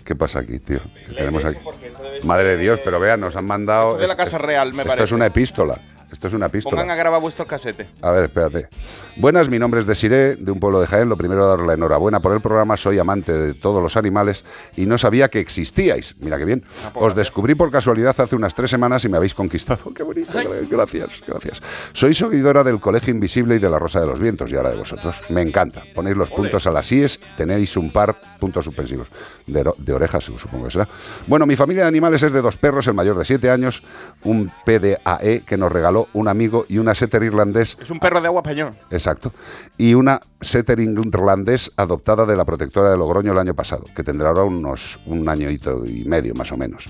[0.04, 0.80] ¿Qué pasa aquí, tío?
[1.06, 1.58] ¿Qué Lee tenemos aquí?
[1.86, 3.92] esto Madre de Dios, pero vea, nos han mandado.
[3.92, 5.06] Esto es de la Casa Real, me esto parece.
[5.06, 5.80] es una epístola.
[6.14, 7.88] Esto es una Pongan a grabar vuestros casetes.
[8.02, 8.70] A ver, espérate.
[9.18, 11.10] Buenas, mi nombre es Desiré, de un pueblo de Jaén.
[11.10, 12.78] Lo primero, daros la enhorabuena por el programa.
[12.78, 14.46] Soy amante de todos los animales
[14.76, 16.16] y no sabía que existíais.
[16.20, 16.64] Mira qué bien.
[16.94, 19.92] pues Os descubrí por casualidad hace unas tres semanas y me habéis conquistado.
[19.94, 20.38] Qué bonito.
[20.70, 21.62] Gracias, gracias.
[21.94, 24.78] Soy seguidora del Colegio Invisible y de la Rosa de los Vientos y ahora de
[24.78, 25.24] vosotros.
[25.30, 25.82] Me encanta.
[25.96, 29.08] Ponéis los puntos a las IES, tenéis un par, puntos suspensivos,
[29.48, 30.88] de orejas, supongo que será.
[31.26, 33.82] Bueno, mi familia de animales es de dos perros, el mayor de siete años,
[34.24, 38.28] un PDAE que nos regaló un amigo y una setter irlandés Es un perro de
[38.28, 38.74] agua español.
[38.92, 39.34] Exacto.
[39.78, 44.30] Y una setter irlandés adoptada de la protectora de Logroño el año pasado, que tendrá
[44.30, 46.90] ahora unos un añito y medio más o menos.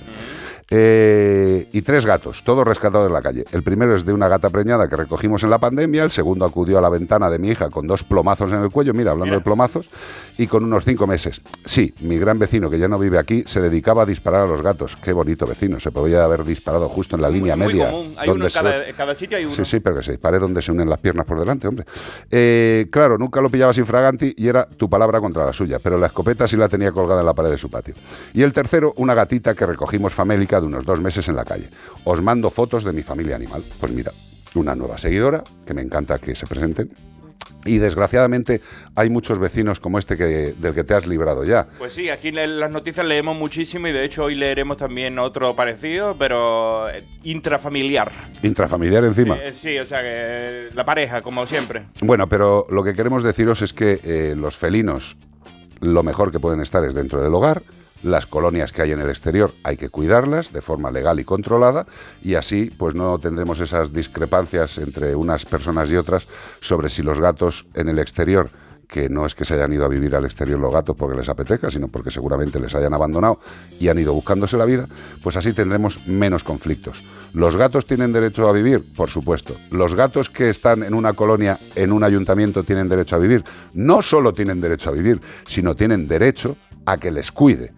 [0.69, 3.45] Eh, y tres gatos, todos rescatados de la calle.
[3.51, 6.77] El primero es de una gata preñada que recogimos en la pandemia, el segundo acudió
[6.77, 9.37] a la ventana de mi hija con dos plomazos en el cuello, mira, hablando Mira.
[9.37, 9.89] de plomazos,
[10.37, 11.41] y con unos cinco meses.
[11.65, 14.61] Sí, mi gran vecino, que ya no vive aquí, se dedicaba a disparar a los
[14.61, 14.95] gatos.
[14.97, 17.91] Qué bonito vecino, se podía haber disparado justo en la línea Muy media.
[17.91, 18.13] común.
[18.17, 19.53] Hay donde uno en se cada, ve- en cada sitio hay uno.
[19.55, 21.85] Sí, sí, pero que se dispare donde se unen las piernas por delante, hombre.
[22.31, 26.07] Eh, claro, nunca lo pillabas infraganti y era tu palabra contra la suya, pero la
[26.07, 27.95] escopeta sí la tenía colgada en la pared de su patio.
[28.33, 31.69] Y el tercero, una gatita que recogimos famélica de unos dos meses en la calle.
[32.03, 33.63] Os mando fotos de mi familia animal.
[33.79, 34.11] Pues mira,
[34.55, 36.91] una nueva seguidora, que me encanta que se presenten.
[37.65, 38.61] Y desgraciadamente
[38.95, 41.65] hay muchos vecinos como este que, del que te has librado ya.
[41.77, 45.55] Pues sí, aquí en las noticias leemos muchísimo y de hecho hoy leeremos también otro
[45.55, 48.11] parecido, pero eh, intrafamiliar.
[48.41, 49.37] Intrafamiliar encima.
[49.37, 51.83] Eh, sí, o sea que la pareja, como siempre.
[52.01, 55.15] Bueno, pero lo que queremos deciros es que eh, los felinos
[55.79, 57.61] lo mejor que pueden estar es dentro del hogar.
[58.03, 61.87] Las colonias que hay en el exterior hay que cuidarlas de forma legal y controlada
[62.21, 66.27] y así pues no tendremos esas discrepancias entre unas personas y otras
[66.59, 68.51] sobre si los gatos en el exterior
[68.89, 71.29] que no es que se hayan ido a vivir al exterior los gatos porque les
[71.29, 73.39] apetezca, sino porque seguramente les hayan abandonado
[73.79, 74.87] y han ido buscándose la vida,
[75.23, 77.03] pues así tendremos menos conflictos.
[77.31, 78.93] ¿Los gatos tienen derecho a vivir?
[78.93, 79.55] Por supuesto.
[79.71, 83.43] ¿Los gatos que están en una colonia, en un ayuntamiento, tienen derecho a vivir?
[83.73, 87.71] No solo tienen derecho a vivir, sino tienen derecho a que les cuide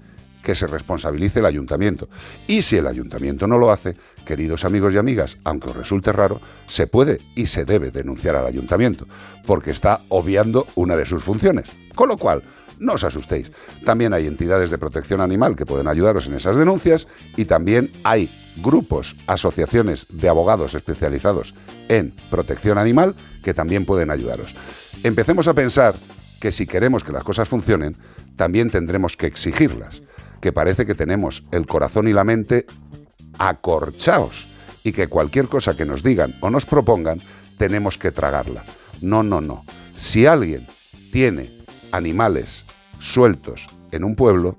[0.45, 2.07] que se responsabilice el ayuntamiento.
[2.45, 6.39] Y si el ayuntamiento no lo hace, queridos amigos y amigas, aunque os resulte raro,
[6.67, 9.07] se puede y se debe denunciar al ayuntamiento,
[9.45, 11.71] porque está obviando una de sus funciones.
[11.95, 12.43] Con lo cual,
[12.77, 13.51] no os asustéis.
[13.83, 18.29] También hay entidades de protección animal que pueden ayudaros en esas denuncias y también hay
[18.57, 21.55] grupos, asociaciones de abogados especializados
[21.89, 24.55] en protección animal que también pueden ayudaros.
[25.03, 25.95] Empecemos a pensar
[26.39, 27.97] que si queremos que las cosas funcionen,
[28.35, 30.01] también tendremos que exigirlas,
[30.41, 32.65] que parece que tenemos el corazón y la mente
[33.37, 34.47] acorchaos
[34.83, 37.21] y que cualquier cosa que nos digan o nos propongan
[37.57, 38.63] tenemos que tragarla.
[39.01, 39.65] No, no, no.
[39.95, 40.67] Si alguien
[41.11, 42.65] tiene animales
[42.99, 44.57] sueltos en un pueblo,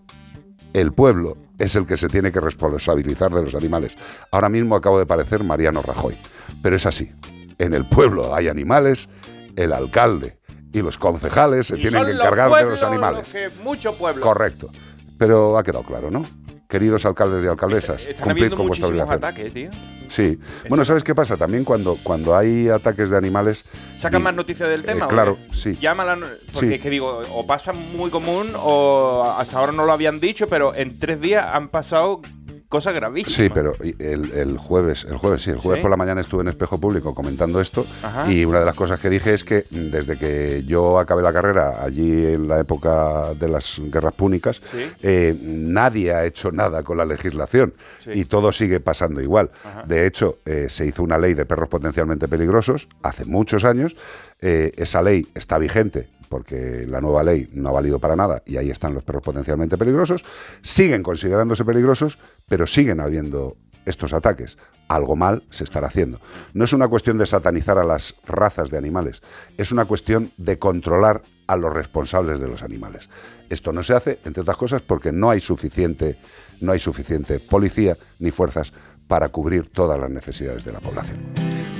[0.73, 3.97] el pueblo es el que se tiene que responsabilizar de los animales.
[4.31, 6.17] Ahora mismo acabo de parecer Mariano Rajoy,
[6.63, 7.13] pero es así.
[7.59, 9.09] En el pueblo hay animales,
[9.57, 10.39] el alcalde
[10.73, 13.21] y los concejales se Y tienen que los encargar de los animales.
[13.21, 14.23] los que- mucho pueblo.
[14.23, 14.71] Correcto.
[15.19, 16.25] Pero ha quedado claro, ¿no?
[16.69, 19.19] Queridos alcaldes y alcaldesas, cumplid con vuestra obligación.
[19.19, 19.71] ataques, tío.
[20.09, 20.37] Sí.
[20.69, 21.37] Bueno, ¿sabes qué pasa?
[21.37, 23.65] También cuando, cuando hay ataques de animales...
[23.97, 25.07] ¿Sacan más noticias del eh, tema?
[25.07, 25.79] o claro, sí.
[25.81, 26.17] Llámala,
[26.53, 26.75] porque Sí.
[26.75, 30.75] es que digo, o pasa muy común o hasta ahora no lo habían dicho, pero
[30.75, 32.21] en tres días han pasado
[32.69, 33.35] cosas gravísimas.
[33.37, 35.83] Sí, pero el, el jueves, el jueves sí, el jueves ¿Sí?
[35.83, 38.31] por la mañana estuve en Espejo Público comentando esto Ajá.
[38.31, 41.83] y una de las cosas que dije es que desde que yo acabé la carrera
[41.83, 44.91] allí en la época de las guerras púnicas, Sí.
[45.03, 48.11] eh, nadie ha hecho nada con la legislación Sí.
[48.15, 49.51] y todo sigue pasando igual.
[49.65, 49.85] Ajá.
[49.87, 53.97] De hecho, eh, se hizo una ley de perros potencialmente peligrosos hace muchos años.
[54.41, 58.57] Eh, esa ley está vigente porque la nueva ley no ha valido para nada y
[58.57, 60.25] ahí están los perros potencialmente peligrosos.
[60.63, 64.59] Siguen considerándose peligrosos, pero siguen habiendo estos ataques.
[64.89, 66.21] Algo mal se estará haciendo.
[66.53, 69.23] No es una cuestión de satanizar a las razas de animales,
[69.57, 73.09] es una cuestión de controlar a los responsables de los animales.
[73.49, 76.19] Esto no se hace, entre otras cosas, porque no hay suficiente,
[76.61, 78.73] no hay suficiente policía ni fuerzas
[79.07, 81.19] para cubrir todas las necesidades de la población.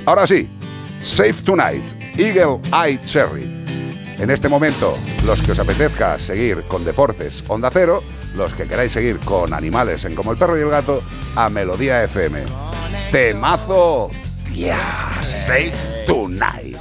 [0.05, 0.49] Ahora sí,
[1.01, 1.83] Safe Tonight,
[2.17, 3.66] Eagle Eye Cherry.
[4.19, 8.03] En este momento, los que os apetezca seguir con Deportes Onda Cero,
[8.35, 11.03] los que queráis seguir con animales en Como el Perro y el Gato,
[11.35, 12.43] a Melodía FM.
[13.11, 14.09] Temazo.
[14.53, 15.73] Yeah, Save
[16.07, 16.77] Tonight.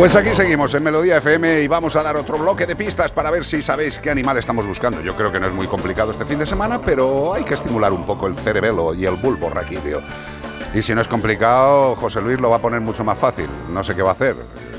[0.00, 3.30] Pues aquí seguimos en Melodía FM y vamos a dar otro bloque de pistas para
[3.30, 5.02] ver si sabéis qué animal estamos buscando.
[5.02, 7.92] Yo creo que no es muy complicado este fin de semana, pero hay que estimular
[7.92, 10.00] un poco el cerebelo y el bulbo raquídeo.
[10.72, 13.50] Y si no es complicado, José Luis lo va a poner mucho más fácil.
[13.68, 14.36] No sé qué va a hacer,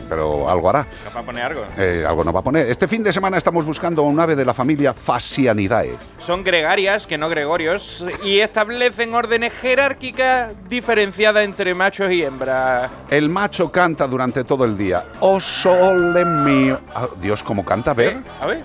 [0.10, 0.88] pero algo hará.
[1.22, 1.66] De poner algo.
[1.78, 2.68] Eh, algo nos va a poner.
[2.68, 5.96] Este fin de semana estamos buscando a un ave de la familia Phasianidae.
[6.18, 12.90] Son gregarias, que no gregorios, y establecen órdenes jerárquicas diferenciadas entre machos y hembras.
[13.10, 15.06] El macho canta durante todo el día.
[15.20, 16.80] ¡Oh, sole mío!
[16.96, 17.92] Ah, Dios, ¿cómo canta?
[17.92, 18.14] A ver.
[18.14, 18.22] ¿Eh?
[18.42, 18.64] A ver.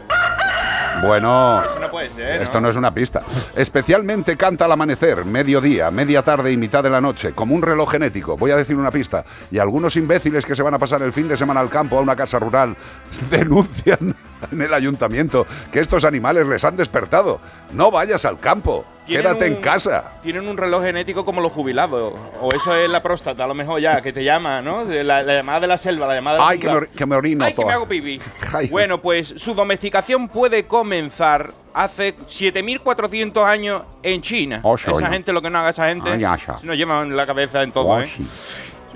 [1.07, 2.43] Bueno, Eso no puede ser.
[2.43, 3.23] esto no es una pista.
[3.57, 7.93] Especialmente canta al amanecer, mediodía, media tarde y mitad de la noche, como un reloj
[7.93, 8.37] genético.
[8.37, 9.25] Voy a decir una pista.
[9.51, 12.03] Y algunos imbéciles que se van a pasar el fin de semana al campo, a
[12.03, 12.77] una casa rural,
[13.31, 14.15] denuncian
[14.53, 17.41] en el ayuntamiento que estos animales les han despertado.
[17.73, 20.13] No vayas al campo, quédate en casa.
[20.23, 22.15] Tienen un reloj genético como los jubilados.
[22.41, 24.85] O eso es la próstata, a lo mejor ya, que te llama, ¿no?
[24.85, 27.17] De La, la llamada de la selva, la llamada del Ay, que me, que me
[27.17, 28.21] orino Ay, que me hago pipí.
[28.53, 28.69] Ay.
[28.69, 34.61] Bueno, pues su domesticación puede comenzar hace 7.400 años en China.
[34.63, 35.07] Oh, sí, esa oye.
[35.09, 36.25] gente, lo que no haga esa gente, Ay,
[36.61, 38.11] se nos llevan la cabeza en todo, Oh, ¿eh?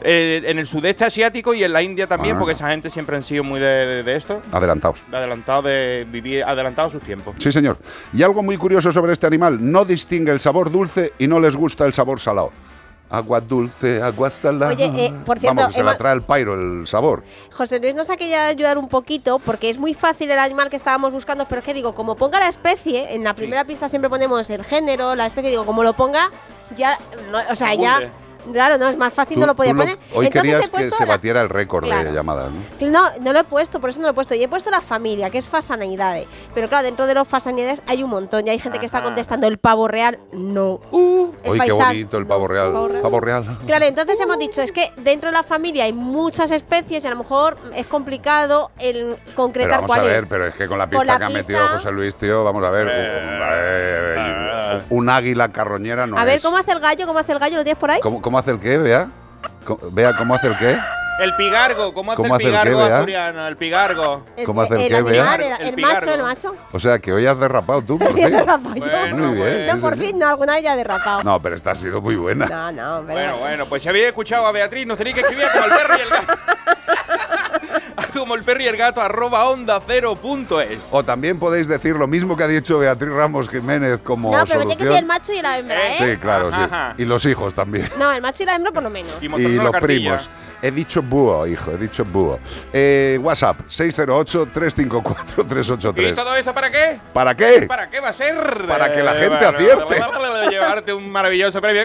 [0.02, 2.38] Eh, en el sudeste asiático y en la India también, Ah.
[2.38, 4.40] porque esa gente siempre han sido muy de, de- de esto.
[4.50, 5.04] Adelantados.
[5.10, 7.34] De adelantado de vivir, adelantado a sus tiempos.
[7.38, 7.76] Sí, señor.
[8.12, 11.54] Y algo muy curioso sobre este animal, no distingue el sabor dulce y no les
[11.54, 12.50] gusta el sabor salado.
[13.12, 14.72] Agua dulce, agua salada.
[14.72, 17.24] Oye, eh, por cierto, Vamos, que se Emma- la trae el pairo el sabor.
[17.52, 20.76] José Luis nos ha querido ayudar un poquito porque es muy fácil el animal que
[20.76, 24.08] estábamos buscando, pero es que digo, como ponga la especie, en la primera pista siempre
[24.08, 26.30] ponemos el género, la especie, digo, como lo ponga,
[26.76, 26.96] ya,
[27.32, 27.98] no, o sea, ya.
[28.52, 29.98] Claro, no, es más fácil, Tú- no lo podía tú lo- poner.
[30.14, 32.12] hoy Entonces querías he que puesto se la- batiera el récord de Claro.
[32.12, 32.90] llamadas, ¿no?
[32.90, 34.34] No, no lo he puesto, por eso no lo he puesto.
[34.34, 36.26] Y he puesto la familia, que es fasanidades.
[36.54, 38.46] Pero claro, dentro de los fasanidades hay un montón.
[38.46, 39.06] Y hay gente que está Ajá.
[39.06, 40.80] contestando el pavo real, no.
[41.42, 42.72] el Hoy qué bonito el pavo real.
[42.72, 43.02] Pavo real.
[43.02, 43.44] Pavo real.
[43.66, 47.10] Claro, entonces hemos dicho, es que dentro de la familia hay muchas especies y a
[47.10, 50.28] lo mejor es complicado el Pero concretar vamos cuál a ver, es.
[50.28, 52.44] pero es que con la Con pista la que ha pista- metido José Luis, tío,
[52.44, 52.88] vamos a ver.
[52.90, 56.42] eh, un águila carroñera no a ver, es.
[56.42, 57.06] ¿cómo hace el gallo?
[57.06, 57.56] ¿Cómo hace el gallo?
[57.58, 58.00] ¿Lo tienes por ahí?
[58.00, 59.08] ¿Cómo, cómo hace el qué, Vea?
[59.90, 60.78] Vea, ¿cómo hace el qué?
[61.18, 62.94] El pigargo, ¿cómo hace ¿Cómo el hace el qué, pigargo Bea?
[62.98, 63.46] asturiano?
[63.48, 64.24] El pigargo.
[64.36, 65.56] El, ¿Cómo hace el el qué, animal, Bea?
[65.56, 66.54] el, El el macho, el macho.
[66.70, 68.30] O sea, que hoy has derrapado tú, por fin.
[68.30, 68.84] derrapado yo.
[68.88, 69.66] Bueno, Muy bien.
[69.66, 70.00] Yo sí, por sí.
[70.06, 71.24] fin, no, alguna vez ya he derrapado.
[71.24, 72.46] No, pero esta ha sido muy buena.
[72.46, 75.46] No, no, pero- Bueno, bueno, pues si habéis escuchado a Beatriz, nos tenéis que escribir
[75.52, 76.32] como el perro y el gato.
[78.18, 80.78] como el perro y el gato, arroba onda cero punto es.
[80.90, 84.60] O también podéis decir lo mismo que ha dicho Beatriz Ramos Jiménez como No, pero
[84.60, 84.88] me tiene que solución.
[84.88, 85.94] decir el macho y la hembra, ¿eh?
[85.98, 86.58] Sí, claro, sí.
[86.60, 86.94] Ajá.
[86.98, 87.88] Y los hijos también.
[87.98, 89.16] No, el macho y la hembra por lo menos.
[89.20, 90.16] Y, Y mostrarnos la los cartilla.
[90.18, 90.30] primos.
[90.62, 92.38] He dicho búho, hijo, he dicho búho.
[92.70, 96.10] Eh, WhatsApp, 608-354-383.
[96.10, 97.00] ¿Y todo esto para qué?
[97.14, 97.62] ¿Para qué?
[97.66, 98.66] ¿Para qué va a ser?
[98.68, 99.94] Para que la Eh, gente bueno, acierte.
[100.50, 101.80] Llevarte un maravilloso premio.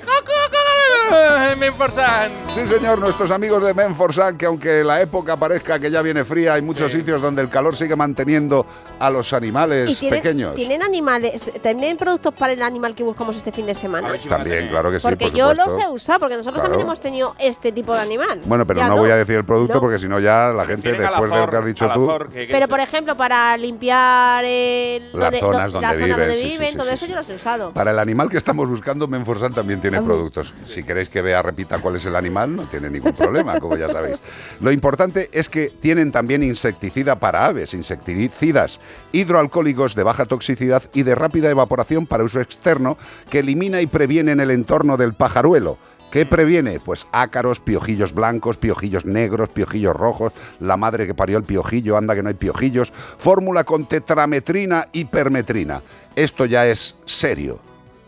[1.10, 2.32] ¡Coco, Menforsan!
[2.54, 6.54] Sí, señor, nuestros amigos de Menforsan, que aunque la época parezca que ya viene fría,
[6.54, 7.00] hay muchos Sí.
[7.00, 8.66] sitios donde el calor sigue manteniendo
[9.00, 10.54] a los animales Y tienen, pequeños.
[10.56, 14.10] tienen animales, tienen productos para el animal que buscamos este fin de semana.
[14.18, 16.70] Si También, claro que sí, Porque por yo los he usado, porque nosotros Claro.
[16.72, 18.42] también hemos tenido este tipo de animal.
[18.46, 19.82] Bueno, pero Ya no, voy a decir el producto No.
[19.82, 22.48] porque si no ya la gente, después de lo que has dicho tú, Alazor, que-
[22.48, 26.42] que- Pero por ejemplo, para limpiar el, Las zonas donde la zona viven, donde sí,
[26.44, 27.12] sí, viven, sí, todo sí, eso sí.
[27.12, 27.72] yo los he usado.
[27.72, 30.54] Para el animal que estamos buscando, Menforsan también tiene productos.
[30.64, 33.90] Si queréis que vea, repita cuál es el animal, no tiene ningún problema, como ya
[33.90, 34.22] sabéis.
[34.62, 38.80] Lo importante es que tienen también insecticida para aves, insecticidas
[39.12, 42.98] hidroalcohólicos de baja toxicidad y de rápida evaporación para uso externo
[43.30, 45.78] que elimina y previene en el entorno del pajaruelo.
[46.12, 46.80] ¿Qué previene?
[46.80, 50.32] Pues ácaros, piojillos blancos, piojillos negros, piojillos rojos,
[50.62, 55.04] la madre que parió el piojillo, anda que no hay piojillos, fórmula con tetrametrina y
[55.04, 55.82] permetrina.
[56.16, 57.65] Esto ya es serio.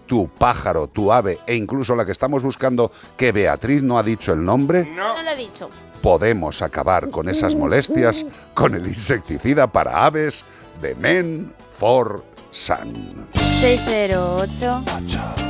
[0.08, 4.34] Tu pájaro, tu ave e incluso la que estamos buscando, que Beatriz no ha dicho
[4.34, 5.14] el nombre, No.
[5.16, 5.70] No lo he dicho.
[6.02, 10.46] podemos acabar con esas molestias con el insecticida para aves
[10.82, 13.28] de Men for Sun.
[13.60, 14.84] 608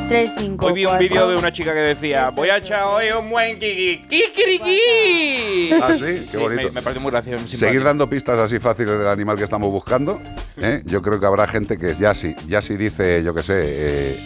[0.08, 3.30] 354 Hoy vi un vídeo de una chica que decía, voy a echar hoy un
[3.30, 4.02] buen kiki.
[4.08, 5.74] ¡Kikiriki!
[5.82, 6.64] Ah, sí, qué bonito.
[6.64, 7.46] Me, me parece muy gracioso.
[7.48, 10.20] Seguir dando pistas así fáciles del animal que estamos buscando.
[10.58, 10.82] ¿eh?
[10.86, 14.20] Yo creo que habrá gente que ya sí, ya sí dice, yo qué sé, eh,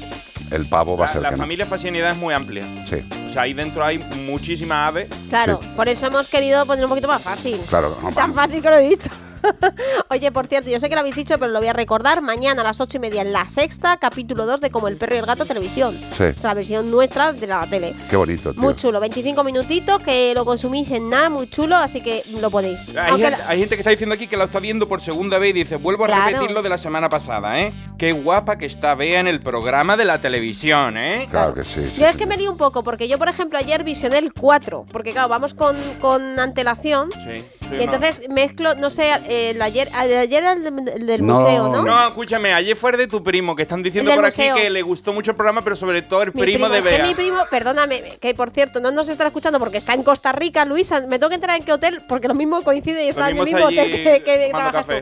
[0.51, 1.41] el pavo va a La, ser la que no.
[1.43, 2.65] familia fasinidad es muy amplia.
[2.85, 2.97] Sí,
[3.27, 5.07] O sea, ahí dentro hay muchísimas aves.
[5.29, 5.69] Claro, Sí.
[5.75, 7.59] por eso hemos querido poner un poquito más fácil.
[7.69, 7.97] claro.
[8.03, 9.09] no, Tan fácil que lo he dicho.
[10.09, 12.21] Oye, por cierto, yo sé que lo habéis dicho, pero lo voy a recordar.
[12.21, 15.15] Mañana a las ocho y media en la sexta, capítulo 2 de Como el perro
[15.15, 15.99] y el gato televisión.
[16.17, 16.23] Sí.
[16.23, 17.95] O sea, la versión nuestra de la tele.
[18.09, 18.61] Qué bonito, tío.
[18.61, 22.79] Muy chulo, 25 minutitos que lo consumís en nada, muy chulo, así que lo podéis.
[22.97, 25.51] Hay gente, hay gente que está diciendo aquí que lo está viendo por segunda vez
[25.51, 26.25] y dice, vuelvo a Claro.
[26.31, 27.71] repetir lo de la semana pasada, ¿eh?
[27.97, 31.27] Qué guapa que está Bea en el programa de la televisión, ¿eh?
[31.29, 31.89] Claro que sí.
[31.91, 32.17] sí, Yo es sí.
[32.17, 35.29] que me lío un poco, porque yo, por ejemplo, ayer visioné el 4, porque claro,
[35.29, 37.09] vamos con, con antelación.
[37.11, 37.45] Sí.
[37.71, 37.93] Sí, Y no.
[37.93, 39.11] entonces mezclo, no sé,
[39.51, 41.33] el ayer, el ayer era el, de- el del No.
[41.35, 41.83] museo, ¿no?
[41.83, 44.81] No, escúchame, ayer fue el de tu primo, que están diciendo por aquí que le
[44.81, 46.97] gustó mucho el programa, pero sobre todo el Mi primo, de es Bea.
[46.97, 50.31] que mi primo, perdóname, que por cierto, no nos estará escuchando porque está en Costa
[50.31, 51.01] Rica, Luisa.
[51.07, 53.43] Me tengo que enterar en qué hotel, porque lo mismo coincide y está en el
[53.45, 54.93] mismo hotel allí que, que trabajas tú.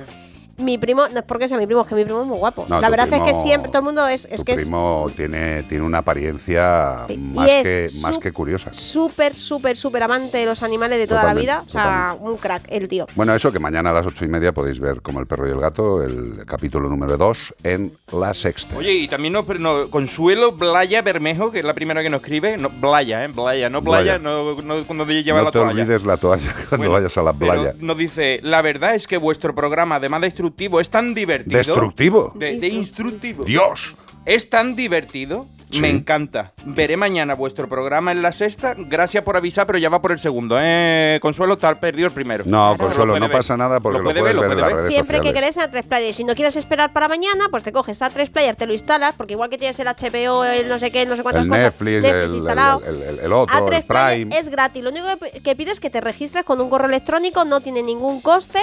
[0.59, 2.65] Mi primo, no es porque sea mi primo, es que mi primo es muy guapo.
[2.69, 5.09] No, la verdad es que siempre, todo el mundo es, es Tu que es primo
[5.15, 8.71] tiene, tiene una apariencia Sí, y más, es que, más que curiosa.
[8.73, 11.63] súper, súper, súper amante de los animales de toda la vida.
[11.65, 13.07] O sea, un crack, el tío.
[13.15, 15.51] Bueno, eso que mañana a las ocho y media podéis ver como el perro y
[15.51, 18.77] el gato, el capítulo número 2 en la sexta.
[18.77, 22.57] Oye, y también nos, no, Consuelo Blaya Bermejo, que es la primera que nos escribe.
[22.57, 23.27] No, Blaya, ¿eh?
[23.27, 24.19] Blaya, no Blaya, Blaya.
[24.19, 25.71] no, no cuando lleva no la te toalla.
[25.83, 27.73] olvides la toalla cuando Bueno, vayas a la playa.
[27.79, 31.57] Nos dice, la verdad es que vuestro programa, además de instructivo, es tan divertido.
[31.57, 32.31] ¿Destructivo?
[32.35, 33.43] De, de instructivo.
[33.45, 33.95] ¡Dios!
[34.25, 35.47] Es tan divertido.
[35.71, 35.81] Sí.
[35.81, 36.51] Me encanta.
[36.65, 38.73] Veré mañana vuestro programa en la sexta.
[38.75, 40.57] Gracias por avisar, pero ya va por el segundo.
[40.59, 41.19] ¿eh?
[41.21, 42.43] Consuelo, te has perdido el primero.
[42.47, 42.77] No, Claro.
[42.77, 43.59] Consuelo, Lo no puede pasa ver.
[43.59, 44.77] nada porque Lo lo, puede puedes ver, lo ver en puede las ver.
[44.81, 45.55] redes Siempre que sociales.
[45.55, 46.13] querés en A3 Player.
[46.15, 49.33] Si no quieres esperar para mañana, pues te coges A3 Player, te lo instalas, porque
[49.33, 51.63] igual que tienes el HBO, el no sé qué, no sé cuántas El cosas.
[51.65, 52.81] Netflix, el- instalado.
[52.83, 54.39] el- el- el otro, A3 el Player Prime.
[54.39, 54.83] es gratis.
[54.83, 57.83] Lo único que, que pides es que te registres con un correo electrónico, no tiene
[57.83, 58.57] ningún coste.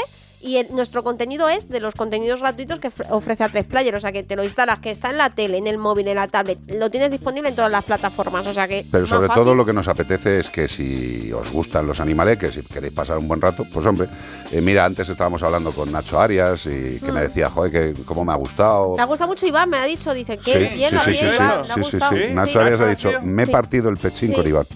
[0.46, 3.94] Y el- nuestro contenido es de los contenidos gratuitos que ofre- ofrece a tres player.
[3.96, 6.14] O sea que te lo instalas, que está en la tele, en el móvil, en
[6.16, 6.58] la tablet.
[6.70, 8.46] Lo tienes disponible en todas las plataformas.
[8.46, 8.86] O sea que.
[8.90, 9.42] Pero sobre fácil.
[9.42, 13.18] todo lo que nos apetece es que si os gustan los animaleques, si queréis pasar
[13.18, 14.08] un buen rato, pues hombre,
[14.52, 17.24] eh, mira, antes estábamos hablando con Nacho Arias y que me Mm.
[17.24, 18.94] decía, joder, que cómo me ha gustado.
[18.96, 21.10] Me ha gustado mucho Iván, me ha dicho, dice que Sí, bien sí, lo sí,
[21.24, 22.34] Iván, sí, sí, sí.
[22.34, 23.22] Nacho Arias ha dicho, tío.
[23.22, 23.52] me he Sí.
[23.52, 24.36] partido el pechín Sí.
[24.36, 24.66] con Iván.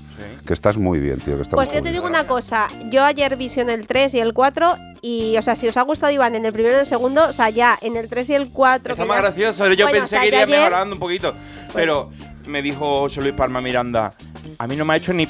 [0.47, 1.95] Que estás muy bien, tío, que estamos Pues yo te bien.
[1.95, 5.67] digo una cosa, yo ayer visioné el 3 y el 4 y, o sea, si
[5.69, 7.97] os ha gustado Iván en el primero y en el segundo, o sea, ya en
[7.97, 8.93] el 3 y el 4...
[8.93, 9.67] Está más ya- gracioso.
[9.73, 11.35] Yo Bueno, pensé o sea, que iría ayer- mejorando un poquito.
[11.75, 12.11] Pero
[12.47, 14.15] me dijo José Luis Palma Miranda,
[14.59, 15.27] a mí no me ha hecho ni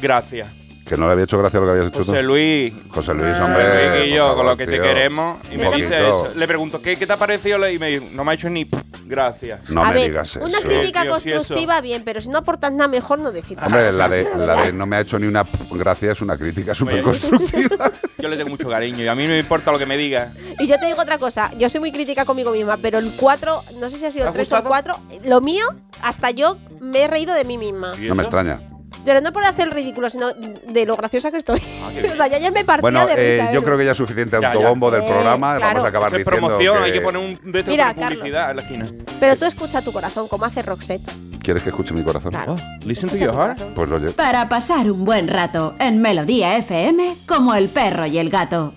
[0.00, 0.52] gracia.
[0.84, 2.26] Que no le había hecho gracia lo que habías hecho José tú.
[2.26, 2.74] Luis.
[2.90, 3.98] José Luis, José hombre.
[4.00, 5.38] Luis y yo, favor, con lo que te queremos.
[5.50, 6.32] Y me dice eso.
[6.34, 7.68] Le pregunto, ¿qué, qué te ha parecido?
[7.70, 8.68] Y me dijo, no me ha hecho ni
[9.06, 9.60] gracia.
[9.68, 10.44] No a me ver, digas eso.
[10.44, 13.68] una crítica Tío, constructiva bien, pero si no aportas nada mejor no decir nada.
[13.68, 16.74] Hombre, la de, la de no me ha hecho ni una gracia es una crítica
[16.74, 17.90] súper constructiva.
[18.18, 20.32] Yo le tengo mucho cariño y a mí no me importa lo que me diga.
[20.58, 23.62] Y yo te digo otra cosa, yo soy muy crítica conmigo misma, pero el 4,
[23.80, 24.94] no sé si ha sido ¿Te el ha 3 o el gustado?
[25.18, 25.64] 4, lo mío,
[26.00, 27.92] hasta yo me he reído de mí misma.
[28.00, 28.60] ¿Y No me extraña.
[29.04, 31.60] Pero no por hacer el ridículo, sino de lo graciosa que estoy.
[31.82, 33.52] Ah, o sea, yo ayer me partía Bueno, de eh, risa.
[33.52, 33.62] yo ¿eh?
[33.62, 34.52] creo que ya es suficiente Ya, ya.
[34.52, 35.56] autobombo del Eh, programa.
[35.56, 35.74] claro.
[35.74, 38.18] Vamos a acabar Eso es diciendo promoción, que- hay que poner un de Mira, Carlos.
[38.18, 38.90] publicidad en la esquina.
[39.20, 41.02] Pero tú escucha tu corazón, como hace Roxette.
[41.42, 42.30] ¿Quieres que escuche mi corazón?
[42.30, 42.56] Claro.
[42.82, 43.58] Listen to your heart.
[43.74, 48.30] Pues oye, Para pasar un buen rato en Melodía FM como el perro y el
[48.30, 48.72] gato.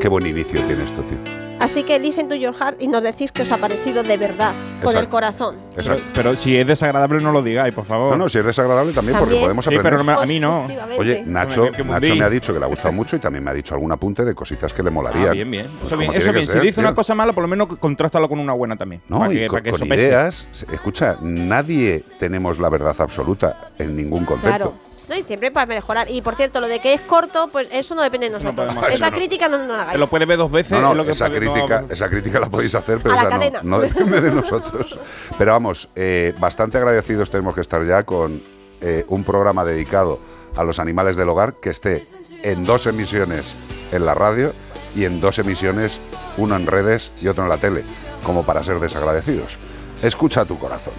[0.00, 1.18] qué buen inicio tiene esto, tío.
[1.62, 4.52] Así que listen to your heart y nos decís que os ha parecido de verdad,
[4.82, 5.56] con el corazón.
[5.76, 8.10] Pero, pero si es desagradable, no lo digáis, por favor.
[8.10, 9.44] No, no, si es desagradable también, porque También.
[9.44, 9.92] podemos Sí, aprender.
[9.92, 10.66] pero no me- a mí no.
[10.98, 13.54] Oye, Nacho, Nacho me ha dicho que le ha gustado mucho y también me ha
[13.54, 15.28] dicho algún apunte de cositas que le molarían.
[15.28, 15.66] Ah, bien, bien.
[15.80, 16.12] Pues Eso bien.
[16.14, 16.46] Eso bien.
[16.46, 19.00] Si dice una cosa mala, por lo menos contrástalo con una buena también.
[19.08, 20.06] No, para y que, con, para que con eso pese.
[20.08, 20.46] ideas.
[20.72, 24.48] Escucha, nadie tenemos la verdad absoluta en ningún concepto.
[24.56, 24.74] Claro.
[25.12, 26.10] No, y siempre para mejorar.
[26.10, 28.74] Y por cierto, lo de que es corto, pues eso no depende de no nosotros.
[28.90, 29.16] Esa no.
[29.16, 29.98] crítica no, no la hagáis.
[29.98, 30.72] lo puede ver dos veces.
[30.72, 31.92] No, es no, lo que esa, crítica, no.
[31.92, 34.98] esa crítica la podéis hacer, pero esa no depende de nosotros.
[35.36, 38.42] Pero vamos, eh, bastante agradecidos tenemos que estar ya con
[38.80, 40.18] eh, un programa dedicado
[40.56, 42.06] a los animales del hogar que esté
[42.42, 43.54] en dos emisiones
[43.92, 44.54] en la radio
[44.96, 46.00] y en dos emisiones,
[46.38, 47.84] uno en redes y otro en la tele,
[48.22, 49.58] como para ser desagradecidos.
[50.00, 50.94] Escucha tu corazón.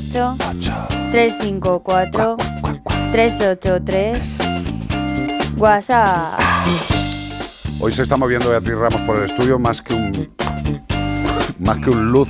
[0.00, 2.36] 608 354
[3.12, 4.38] 383
[5.56, 6.40] WhatsApp.
[7.80, 10.34] Hoy se está moviendo Beatriz Ramos por el estudio más que un.
[11.58, 12.28] más que un luz.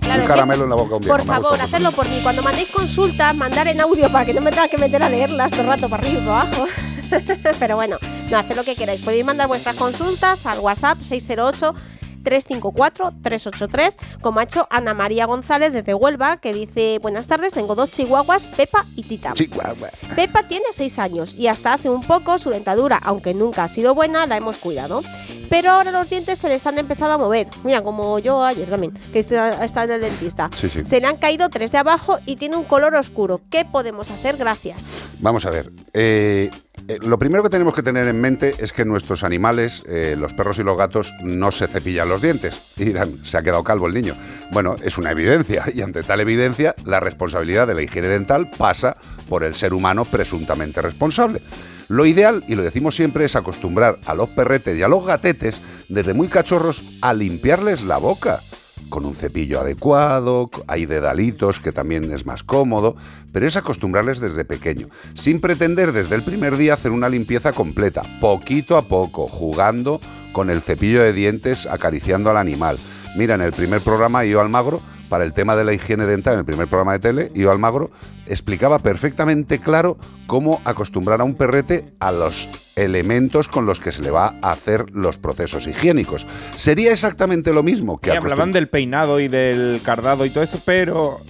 [0.00, 1.12] Claro, un caramelo en la boca un día.
[1.12, 2.20] Por favor, hacerlo por mí.
[2.22, 5.50] Cuando mandéis consultas, mandar en audio para que no me tenga que meter a leerlas
[5.52, 6.66] todo el rato para arriba y para abajo.
[7.58, 7.98] Pero bueno,
[8.30, 9.02] no, haced lo que queráis.
[9.02, 11.74] Podéis mandar vuestras consultas al WhatsApp 608
[12.22, 17.90] 354-383, como ha hecho Ana María González desde Huelva, que dice, buenas tardes, tengo dos
[17.92, 19.32] chihuahuas, Pepa y Tita.
[19.32, 19.90] Chihuahua.
[20.14, 23.94] Pepa tiene 6 años y hasta hace un poco su dentadura, aunque nunca ha sido
[23.94, 25.02] buena, la hemos cuidado.
[25.48, 27.46] Pero ahora los dientes se les han empezado a mover.
[27.62, 30.48] Mira, como yo ayer también, que estado en el dentista.
[30.54, 30.82] Sí, sí.
[30.84, 33.40] Se le han caído tres de abajo y tiene un color oscuro.
[33.50, 34.38] ¿Qué podemos hacer?
[34.38, 34.86] Gracias.
[35.20, 35.70] Vamos a ver.
[35.92, 36.50] eh,
[36.88, 40.34] eh, lo primero que tenemos que tener en mente es que nuestros animales, eh, los
[40.34, 42.60] perros y los gatos, no se cepillan los dientes.
[42.76, 44.14] Y dirán, se ha quedado calvo el niño.
[44.50, 45.64] Bueno, es una evidencia.
[45.74, 48.96] Y ante tal evidencia, la responsabilidad de la higiene dental pasa
[49.28, 51.42] por el ser humano presuntamente responsable.
[51.88, 55.60] Lo ideal, y lo decimos siempre, es acostumbrar a los perretes y a los gatetes,
[55.88, 58.40] desde muy cachorros, a limpiarles la boca
[58.88, 62.96] con un cepillo adecuado, hay dedalitos que también es más cómodo,
[63.32, 68.02] pero es acostumbrarles desde pequeño, sin pretender desde el primer día hacer una limpieza completa,
[68.20, 70.00] poquito a poco, jugando
[70.32, 72.78] con el cepillo de dientes, acariciando al animal.
[73.16, 76.38] Mira, en el primer programa Io Almagro, para el tema de la higiene dental, en
[76.40, 77.90] el primer programa de tele, Io Almagro
[78.26, 84.02] explicaba perfectamente claro cómo acostumbrar a un perrete a los elementos con los que se
[84.02, 86.26] le va a hacer los procesos higiénicos.
[86.56, 90.58] Sería exactamente lo mismo que Y hablaban del peinado y del cardado y todo esto,
[90.64, 91.20] pero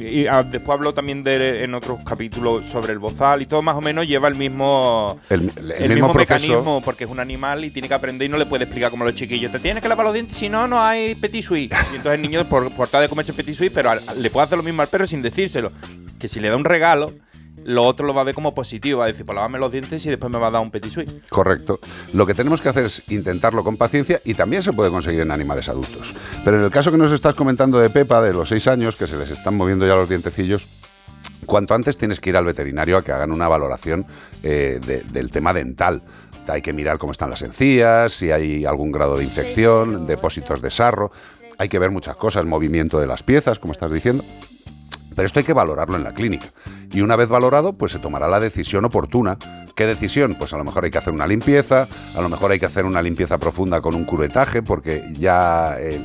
[0.00, 3.74] y, ah, después habló también de, en otros capítulos sobre el bozal y todo más
[3.76, 7.70] o menos lleva el mismo el, el el, mismo, mecanismo porque es un animal y
[7.70, 9.50] tiene que aprender y no le puede explicar como a los chiquillos.
[9.50, 11.70] Te tienes que lavar los dientes, si no, no hay petit suisse.
[11.92, 14.44] Y entonces el niño por, por tratar de comerse petit suisse, pero al- le puede
[14.44, 15.72] hacer lo mismo al perro sin decírselo.
[16.18, 17.14] Que si le da un regalo,
[17.64, 18.98] lo otro lo va a ver como positivo.
[19.00, 20.90] Va a decir, pues lávame los dientes y después me va a dar un petit
[20.90, 21.10] suisse.
[21.28, 21.78] Correcto.
[22.12, 25.30] Lo que tenemos que hacer es intentarlo con paciencia y también se puede conseguir en
[25.30, 26.14] animales adultos.
[26.44, 29.06] Pero en el caso que nos estás comentando de Pepa, de los seis años, que
[29.06, 30.66] se les están moviendo ya los dientecillos,
[31.46, 34.06] cuanto antes tienes que ir al veterinario a que hagan una valoración
[34.42, 36.02] eh, de- del tema dental.
[36.48, 40.70] Hay que mirar cómo están las encías, si hay algún grado de infección, depósitos de
[40.72, 41.12] sarro.
[41.58, 44.24] Hay que ver muchas cosas, movimiento de las piezas, como estás diciendo.
[45.14, 46.46] Pero esto hay que valorarlo en la clínica.
[46.92, 49.38] Y una vez valorado, pues se tomará la decisión oportuna.
[49.74, 50.36] ¿Qué decisión?
[50.38, 52.84] Pues a lo mejor hay que hacer una limpieza, a lo mejor hay que hacer
[52.84, 56.04] una limpieza profunda con un curetaje, porque ya el-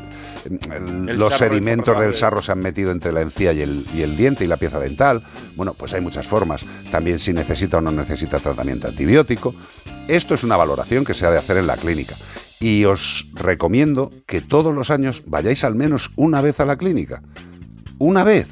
[0.71, 3.85] el- El los sedimentos del de- sarro se han metido entre la encía y el,
[3.93, 5.23] y el diente y la pieza dental.
[5.57, 6.65] Bueno, pues hay muchas formas.
[6.89, 9.53] También si necesita o no necesita tratamiento antibiótico.
[10.07, 12.15] Esto es una valoración que se ha de hacer en la clínica.
[12.61, 17.21] Y os recomiendo que todos los años vayáis al menos una vez a la clínica
[17.99, 18.47] una vez.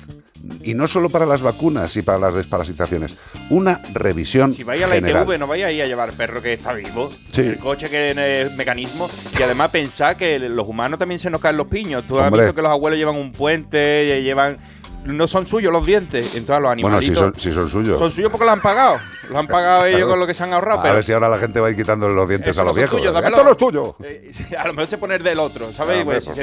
[0.64, 3.16] Y no solo para las vacunas y para las desparasitaciones,
[3.50, 5.24] una revisión Si vais a la general.
[5.24, 7.12] ITV, no vais a ir a llevar perro que está vivo.
[7.32, 7.41] Sí.
[7.41, 9.10] El coche que es mecanismo.
[9.38, 12.06] Y además pensar que los humanos también se nos caen los piños.
[12.08, 14.58] Tú has visto que los abuelos llevan un puente, llevan.
[15.06, 16.36] No son suyos los dientes.
[16.36, 17.18] Entonces los Bueno, si animalitos.
[17.20, 17.99] son, si son suyos.
[17.99, 18.97] son suyos porque lo han pagado.
[19.30, 20.80] Lo han pagado ellos con lo que se han ahorrado.
[20.80, 22.64] a pero ver si ahora la gente va a ir quitándole los dientes eso a
[22.66, 22.99] los viejos.
[22.99, 23.16] tuyos.
[23.24, 23.95] ¡Esto no es tuyo!
[24.03, 26.03] Eh, a lo mejor se pone del otro, ¿sabes?
[26.03, 26.34] Pues, si,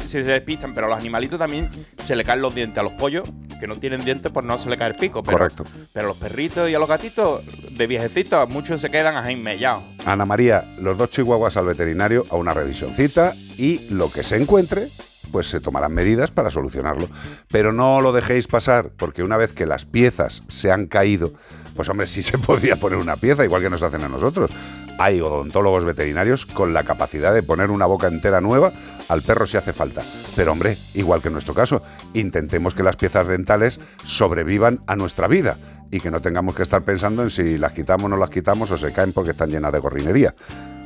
[0.00, 1.70] se si despistan, pero a los animalitos también
[2.02, 2.78] se le caen los dientes.
[2.78, 5.22] A los pollos, que no tienen dientes, pues no se le cae el pico.
[5.22, 5.64] Pero, Correcto.
[5.92, 9.82] Pero a los perritos y a los gatitos, de viejecitos, muchos se quedan ahí mellados.
[10.06, 14.88] Ana María, los dos chihuahuas al veterinario a una revisioncita y lo que se encuentre,
[15.30, 17.08] pues se tomarán medidas para solucionarlo.
[17.48, 21.32] Pero no lo dejéis pasar, porque una vez que las piezas se han caído,
[21.74, 24.50] pues hombre, sí se podría poner una pieza, igual que nos hacen a nosotros.
[24.98, 28.72] Hay odontólogos veterinarios con la capacidad de poner una boca entera nueva
[29.08, 30.02] al perro si hace falta.
[30.36, 35.26] Pero hombre, igual que en nuestro caso, intentemos que las piezas dentales sobrevivan a nuestra
[35.26, 35.56] vida
[35.90, 38.70] y que no tengamos que estar pensando en si las quitamos o no las quitamos
[38.70, 40.34] o se caen porque están llenas de gorrinería.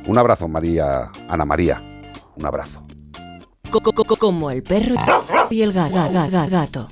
[0.07, 1.81] Un abrazo, María, Ana María.
[2.35, 2.84] Un abrazo.
[3.71, 4.95] Co- co- co- Como el perro
[5.49, 6.89] y el ga- ga- ga- ga- gato.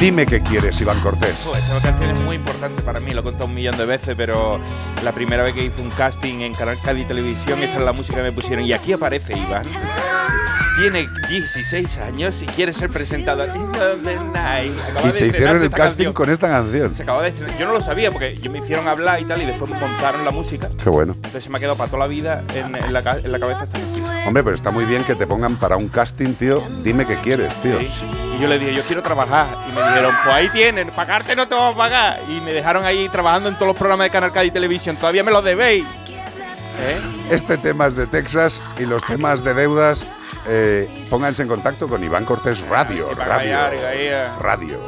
[0.00, 1.46] Dime qué quieres, Iván Cortés.
[1.54, 4.58] Esta canción es muy importante para mí, lo he contado un millón de veces, pero
[5.04, 8.16] la primera vez que hice un casting en Canal Cádiz Televisión, esta es la música
[8.16, 8.64] que me pusieron.
[8.64, 9.62] Y aquí aparece Iván.
[10.80, 12.88] Tiene 16 años y quiere ser
[14.32, 14.72] night.
[14.90, 16.12] Acaba Y te hicieron el casting canción.
[16.14, 16.94] con esta canción.
[16.94, 17.58] Se acaba de estrenar.
[17.58, 20.24] Yo no lo sabía porque yo me hicieron hablar y tal, y después me montaron
[20.24, 20.68] la música.
[20.82, 21.12] Qué bueno.
[21.16, 23.38] Entonces se me ha quedado para toda la vida en, en la, ca- en la
[23.38, 24.24] cabeza esta música.
[24.26, 26.62] Hombre, pero está muy bien que te pongan para un casting, tío.
[26.82, 27.78] Dime qué quieres, tío.
[27.78, 27.90] Sí.
[28.36, 29.66] Y yo le dije, yo quiero trabajar.
[29.68, 32.20] Y me dijeron, pues ahí tienen, pagarte no te vamos a pagar.
[32.28, 34.96] Y me dejaron ahí trabajando en todos los programas de Canal Cádiz Televisión.
[34.96, 35.84] Todavía me lo debéis.
[37.30, 40.06] Este tema es de Texas y los temas de deudas,
[40.46, 43.14] eh, pónganse en contacto con Iván Cortés Radio.
[43.14, 43.26] Radio.
[43.26, 44.38] callar.
[44.40, 44.78] Radio.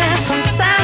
[0.00, 0.79] Shine from time.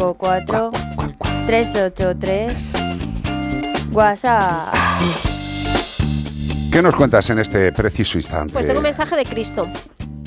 [0.00, 0.70] 354
[1.46, 2.74] 383
[3.92, 4.74] WhatsApp.
[6.72, 8.52] ¿Qué nos cuentas en este preciso instante?
[8.54, 9.68] Pues tengo un mensaje de Cristo.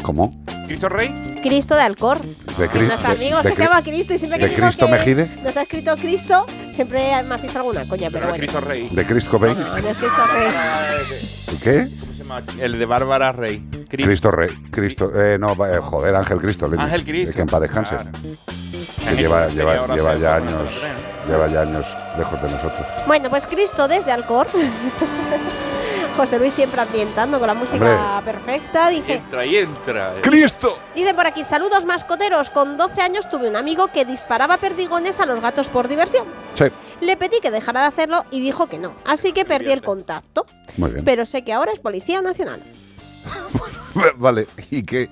[0.04, 0.44] ¿Cómo?
[0.68, 1.40] ¿Cristo Rey?
[1.42, 2.22] Cristo de Alcor.
[2.22, 4.52] De que Cri- nuestro de- amigo de que se llama Cristo y siempre que ¿De
[4.54, 5.30] digo Cristo que Mejide?
[5.44, 8.38] nos ha escrito Cristo, siempre me hacéis alguna coña, pero Pero bueno.
[8.38, 8.90] Cristo Rey.
[8.92, 9.58] ¿De Chris Cobain?
[9.60, 10.52] No, no es Cristo Rey.
[11.64, 11.88] ¿Qué?
[12.00, 12.44] ¿Cómo se llama?
[12.60, 13.66] El de Bárbara Rey.
[13.90, 14.50] Cri- Cristo Rey.
[14.70, 15.12] Cristo.
[15.16, 16.70] Eh, no, eh, joder, Ángel Cristo.
[16.78, 17.34] Ángel Cristo.
[17.34, 17.96] Que en paz descanse.
[17.96, 18.12] Claro.
[19.10, 20.84] Que lleva, ya años.
[21.28, 22.88] Lleva ya años lejos de nosotros.
[23.08, 24.48] Bueno, pues Cristo desde Alcor.
[26.18, 28.90] José Luis siempre ambientando con la música perfecta.
[28.90, 30.14] Dice, Entra y entra.
[30.22, 30.78] ¡Cristo!
[30.96, 32.50] dice por aquí, saludos mascoteros.
[32.52, 36.26] Con 12 años tuve un amigo que disparaba perdigones a los gatos por diversión.
[36.56, 36.66] Sí,
[37.02, 38.94] Le pedí que dejara de hacerlo y dijo que no.
[39.06, 40.46] Así que perdí el contacto.
[40.78, 41.04] muy bien.
[41.04, 42.62] Pero sé que ahora es Policía Nacional.
[44.18, 45.10] Vale, y que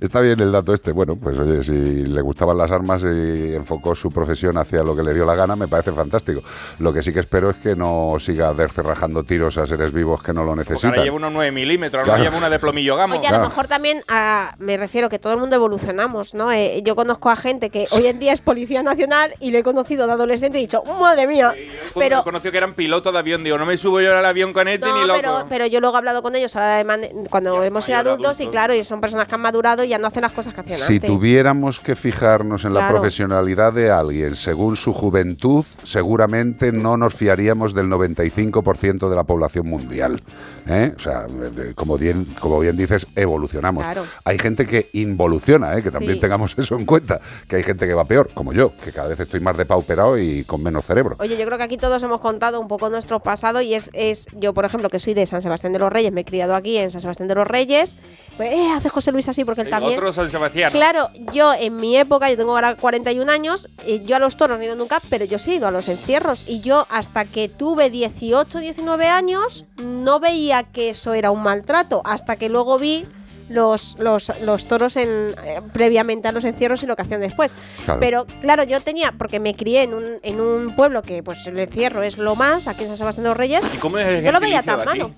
[0.00, 0.92] está bien el dato este.
[0.92, 5.02] Bueno, pues oye, si le gustaban las armas y enfocó su profesión hacia lo que
[5.02, 6.42] le dio la gana, me parece fantástico.
[6.78, 10.32] Lo que sí que espero es que no siga dercerrajando tiros a seres vivos que
[10.32, 10.90] no lo Porque necesitan.
[10.90, 12.12] ahora lleva unos 9 milímetros, Claro.
[12.18, 13.16] ahora lleva una de plomillo gamo.
[13.18, 16.50] Oye, a lo mejor también ah, me refiero que todo el mundo evolucionamos, ¿no?
[16.52, 19.62] Eh, yo conozco a gente que hoy en día es Policía Nacional y le he
[19.62, 21.52] conocido de adolescente y he dicho, madre mía.
[21.54, 23.44] Pero Pero, conoció que eran pilotos de avión.
[23.44, 25.18] Digo, no me subo yo al avión con este ni no, loco.
[25.20, 28.40] pero, pero yo luego he hablado con ellos ahora de cuando hemos sido mayor, adultos
[28.40, 28.52] y adultos.
[28.52, 30.78] claro, y son personas que han madurado y ya no hacen las cosas que hacían
[30.78, 31.10] Si antes.
[31.10, 32.94] tuviéramos que fijarnos en la Claro.
[32.96, 39.66] profesionalidad de alguien según su juventud, seguramente no nos fiaríamos del 95% de la población
[39.68, 40.20] mundial.
[40.66, 40.92] ¿eh?
[40.96, 41.26] O sea,
[41.74, 43.84] como bien, como bien dices, evolucionamos.
[43.84, 44.04] Claro.
[44.24, 45.82] Hay gente que involuciona, ¿eh?
[45.82, 46.20] que también Sí.
[46.20, 49.20] tengamos eso en cuenta, que hay gente que va peor, como yo, que cada vez
[49.20, 51.16] estoy más depauperado y con menos cerebro.
[51.18, 54.26] Oye, yo creo que aquí todos hemos contado un poco nuestro pasado y es, es
[54.32, 56.76] yo, por ejemplo, que soy de San Sebastián de los Reyes, me he criado aquí
[56.78, 57.96] en San Sebastián de los Reyes.
[58.36, 59.98] Pues, eh, hace José Luis así porque él El también.
[59.98, 60.70] Otro San Sebastián.
[60.72, 64.56] Claro, yo en mi época, yo tengo ahora 41 años, eh, yo a los toros
[64.56, 66.44] no he ido nunca, pero yo sí he ido a los encierros.
[66.48, 72.02] Y yo hasta que tuve 18, 19 años, no veía que eso era un maltrato,
[72.04, 73.06] hasta que luego vi
[73.50, 75.08] los, los, los toros en,
[75.44, 77.56] eh, previamente a los encierros y lo que hacían después.
[77.84, 78.00] Claro.
[78.00, 81.58] Pero claro, yo tenía, porque me crié en un, en un pueblo que pues el
[81.58, 84.24] encierro es lo más, aquí en San Sebastián de los Reyes, ¿Y cómo es el
[84.24, 85.10] yo lo veía tan malo.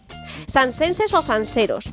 [0.47, 1.93] ¿Sansenses o sanseros?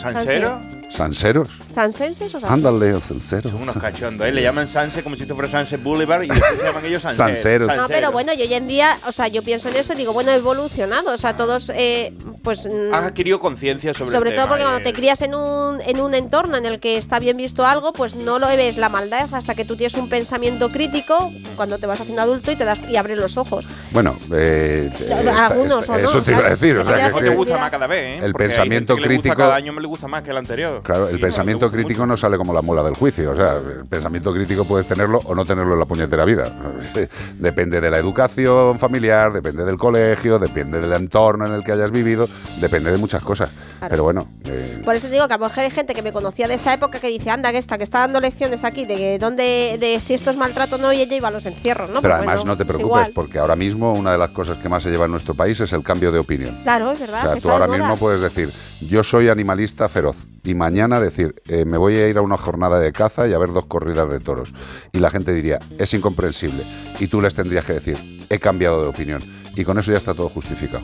[0.00, 0.60] ¿Sansero?
[0.88, 1.48] ¿Sanseros?
[1.70, 2.50] ¿Sansenses o sanseros?
[2.50, 3.52] Ándale, sanseros.
[3.52, 4.26] Son unos cachondos.
[4.26, 4.32] ¿eh?
[4.32, 7.34] Le llaman Sanse como si esto fuera Sunset Boulevard y después se llaman ellos Sanseros.
[7.36, 7.76] Sanseros.
[7.76, 10.12] No, pero bueno, yo hoy en día, o sea, yo pienso en eso y digo,
[10.12, 11.12] bueno, he evolucionado.
[11.12, 12.66] O sea, todos, eh, pues.
[12.66, 14.66] mm, Has adquirido conciencia sobre, sobre el todo tema, porque eh.
[14.66, 17.92] cuando te crías en un, en un entorno en el que está bien visto algo,
[17.92, 21.86] pues no lo ves la maldad hasta que tú tienes un pensamiento crítico cuando te
[21.86, 23.68] vas haciendo adulto y te das y abres los ojos.
[23.90, 26.78] Bueno, eh, esta- Algunos esta- o no, eso te iba a decir.
[26.78, 28.24] O sea, que- gusta más cada vez, ¿eh?
[28.24, 30.75] El Porque pensamiento crítico- cada año me le gusta más que el anterior.
[30.82, 32.06] Claro, el Sí, pensamiento crítico mucho.
[32.06, 33.30] no sale como la muela del juicio.
[33.32, 36.50] O sea, el pensamiento crítico puedes tenerlo o no tenerlo en la puñetera vida.
[37.38, 41.90] Depende de la educación familiar, depende del colegio, depende del entorno en el que hayas
[41.90, 42.28] vivido,
[42.60, 43.50] depende de muchas cosas.
[43.78, 43.90] Claro.
[43.90, 46.48] Pero bueno, eh, Por eso digo que a lo mejor hay gente que me conocía
[46.48, 49.76] de esa época que dice, anda, que esta, que está dando lecciones aquí de dónde,
[49.78, 52.00] de si esto es maltrato o no, y ella iba a los encierros, ¿no?
[52.00, 54.56] pero Pues además bueno, no te es preocupes porque ahora mismo una de las cosas
[54.58, 56.58] que más se lleva en nuestro país es el cambio de opinión.
[56.62, 57.18] Claro, es verdad.
[57.18, 58.50] O sea, tú está ahora mismo puedes decir,
[58.80, 60.16] yo soy animalista feroz.
[60.44, 63.38] Y mañana decir, eh, me voy a ir a una jornada de caza y a
[63.38, 64.52] ver dos corridas de toros.
[64.92, 66.64] Y la gente diría, es incomprensible.
[66.98, 69.22] Y tú les tendrías que decir, he cambiado de opinión.
[69.54, 70.82] Y con eso ya está todo justificado.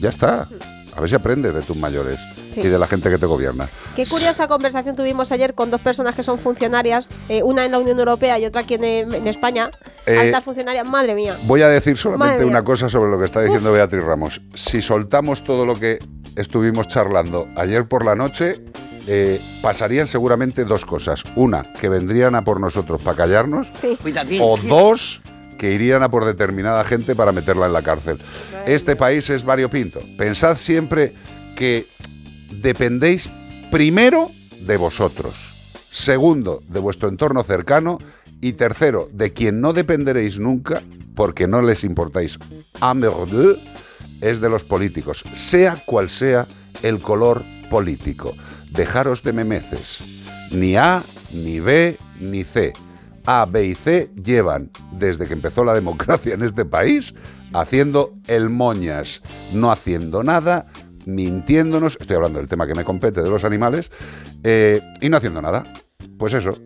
[0.00, 0.48] Ya está.
[0.94, 2.18] A ver si aprendes de tus mayores
[2.48, 2.60] Sí.
[2.60, 3.68] y de la gente que te gobierna.
[3.96, 7.78] Qué curiosa conversación tuvimos ayer con dos personas que son funcionarias, eh, una en la
[7.78, 9.70] Unión Europea y otra aquí en, en España.
[10.04, 11.38] Eh, altas funcionarias, madre mía.
[11.44, 14.42] Voy a decir solamente una cosa sobre lo que está diciendo Beatriz Ramos.
[14.54, 15.98] Si soltamos todo lo que
[16.36, 18.60] estuvimos charlando ayer por la noche,
[19.06, 21.24] eh, pasarían seguramente dos cosas.
[21.36, 23.72] Una, que vendrían a por nosotros para callarnos.
[23.80, 23.96] Sí.
[24.40, 25.22] O dos,
[25.58, 28.18] que irían a por determinada gente para meterla en la cárcel.
[28.66, 30.00] Este país es variopinto.
[30.18, 31.14] Pensad siempre
[31.56, 31.86] que
[32.50, 33.30] dependéis
[33.70, 34.30] primero
[34.60, 35.34] de vosotros,
[35.90, 37.98] segundo de vuestro entorno cercano
[38.40, 40.82] y tercero de quien no dependeréis nunca
[41.14, 42.38] porque no les importáis
[42.80, 43.60] a merde,
[44.20, 46.46] es de los políticos, sea cual sea
[46.82, 48.34] el color político.
[48.70, 50.02] Dejaros de memeces.
[50.50, 52.72] Ni A, ni B, ni C.
[53.26, 57.14] A, B y C llevan, desde que empezó la democracia en este país,
[57.52, 60.66] haciendo el moñas, no haciendo nada,
[61.06, 63.90] mintiéndonos, estoy hablando del tema que me compete de los animales,
[64.42, 65.64] eh, y no haciendo nada.
[66.18, 66.58] Pues eso.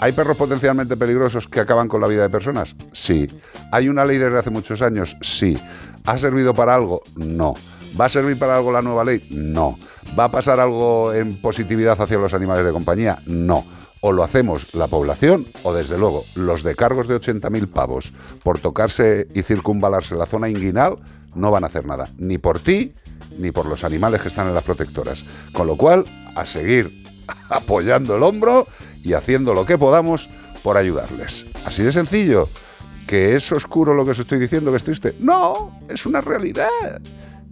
[0.00, 2.74] ¿Hay perros potencialmente peligrosos que acaban con la vida de personas?
[2.92, 3.28] Sí.
[3.70, 5.16] ¿Hay una ley desde hace muchos años?
[5.20, 5.56] Sí.
[6.04, 7.02] ¿Ha servido para algo?
[7.14, 7.54] No.
[8.00, 9.28] ¿Va a servir para algo la nueva ley?
[9.30, 9.78] No.
[10.18, 13.22] ¿Va a pasar algo en positividad hacia los animales de compañía?
[13.26, 13.64] No.
[14.02, 18.58] O lo hacemos la población o desde luego los de cargos de 80.000 pavos por
[18.58, 20.98] tocarse y circunvalarse la zona inguinal
[21.34, 22.92] no van a hacer nada, ni por ti
[23.38, 25.24] ni por los animales que están en las protectoras.
[25.52, 27.04] Con lo cual, a seguir
[27.48, 28.66] apoyando el hombro
[29.02, 30.28] y haciendo lo que podamos
[30.62, 31.46] por ayudarles.
[31.64, 32.48] Así de sencillo.
[33.06, 35.14] ¿Que es oscuro lo que os estoy diciendo, que es triste?
[35.18, 37.00] No, es una realidad.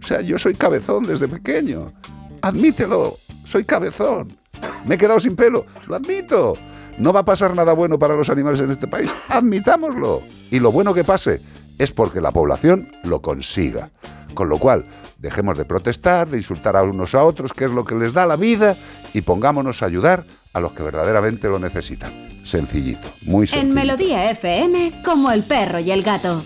[0.01, 1.93] O sea, yo soy cabezón desde pequeño.
[2.41, 4.40] Admítelo, soy cabezón.
[4.85, 6.57] Me he quedado sin pelo, lo admito.
[6.97, 10.21] No va a pasar nada bueno para los animales en este país, admitámoslo.
[10.49, 11.41] Y lo bueno que pase
[11.77, 13.91] es porque la población lo consiga.
[14.33, 14.85] Con lo cual,
[15.17, 18.25] dejemos de protestar, de insultar a unos a otros, que es lo que les da
[18.25, 18.75] la vida,
[19.13, 22.11] y pongámonos a ayudar a los que verdaderamente lo necesitan.
[22.43, 23.69] Sencillito, muy sencillo.
[23.69, 26.41] En Melodía FM, como el perro y el gato.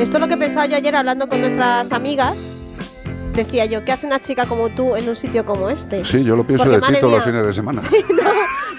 [0.00, 2.42] Esto es lo que pensaba yo ayer hablando con nuestras amigas.
[3.32, 6.04] Decía yo, ¿qué hace una chica como tú en un sitio como este?
[6.04, 7.82] Sí, yo lo pienso Porque, de ti todos los fines de semana.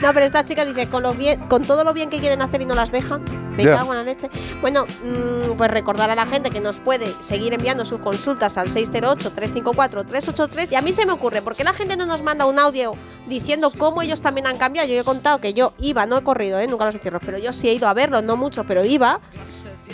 [0.01, 2.63] No, pero esta chica dice, con, lo bien, con todo lo bien que quieren hacer
[2.63, 3.23] y no las dejan,
[3.55, 4.31] me cago en la leche.
[4.59, 8.67] Bueno, mm, pues recordar a la gente que nos puede seguir enviando sus consultas al
[8.67, 10.71] 608-354-383.
[10.71, 12.93] Y a mí se me ocurre, ¿por qué la gente no nos manda un audio
[13.27, 14.87] diciendo cómo ellos también han cambiado?
[14.87, 16.65] Yo he contado que yo iba, no he corrido, ¿eh?
[16.65, 19.19] nunca los encierros, pero yo sí he ido a verlos, no mucho, pero iba.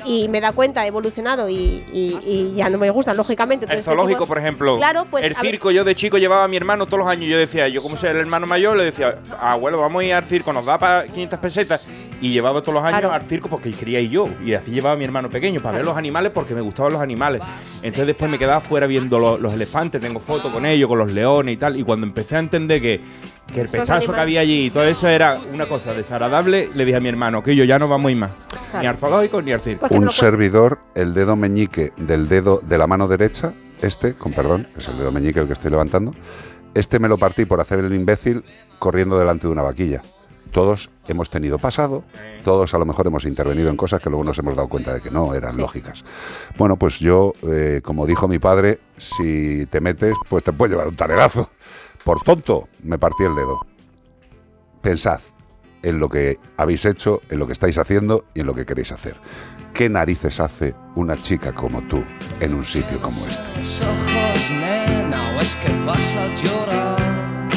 [0.05, 3.65] Y me da cuenta, he evolucionado y, y- y ya no me gustan, lógicamente.
[3.65, 4.77] El este zoológico, por ejemplo.
[4.77, 7.29] Claro, pues, El circo, yo de chico llevaba a mi hermano todos los años.
[7.29, 10.25] Yo decía, yo como soy el hermano mayor, le decía, abuelo, vamos a ir al
[10.25, 11.87] circo, nos da para 500 pesetas.
[12.21, 13.13] Y llevaba todos los años Claro.
[13.13, 14.27] al circo porque quería ir yo.
[14.43, 17.01] Y así llevaba a mi hermano pequeño, para ver los animales porque me gustaban los
[17.01, 17.41] animales.
[17.83, 21.11] Entonces después me quedaba fuera viendo lo- los elefantes, tengo fotos con ellos, con los
[21.11, 21.77] leones y tal.
[21.79, 23.01] Y cuando empecé a entender que,
[23.51, 26.97] que el pechazo que había allí y todo eso era una cosa desagradable, le dije
[26.97, 28.31] a mi hermano que yo ya no vamos a ir más.
[28.71, 28.81] Claro.
[28.81, 29.87] Ni al zoológico ni al circo.
[29.89, 34.87] Un servidor, el dedo meñique del dedo de la mano derecha, este, con perdón, es
[34.87, 36.13] el dedo meñique el que estoy levantando,
[36.73, 38.43] Este me lo partí por hacer el imbécil
[38.79, 40.03] corriendo delante de una vaquilla.
[40.51, 42.03] Todos hemos tenido pasado,
[42.43, 45.01] todos a lo mejor hemos intervenido en cosas que luego nos hemos dado cuenta de
[45.01, 46.03] que no eran lógicas.
[46.57, 50.87] Bueno, pues yo, eh, como dijo mi padre, si te metes, pues te puede llevar
[50.87, 51.49] un talerazo.
[52.08, 53.68] Por tonto, me partí el dedo.
[54.82, 55.20] Pensad
[55.84, 58.93] en lo que habéis hecho, en lo que estáis haciendo y en lo que queréis
[58.93, 59.18] hacer.
[59.74, 62.01] ¿Qué narices hace una chica como tú
[62.39, 63.51] en un sitio como este?
[63.60, 67.49] Ojos, nena, o es que vas a llorar.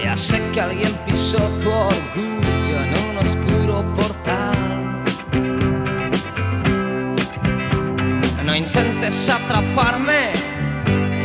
[0.00, 5.02] Ya sé que alguien pisó tu orgullo en un oscuro portal.
[8.46, 10.49] No intentes atraparme,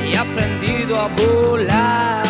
[0.06, 2.25] he aprendido a volar.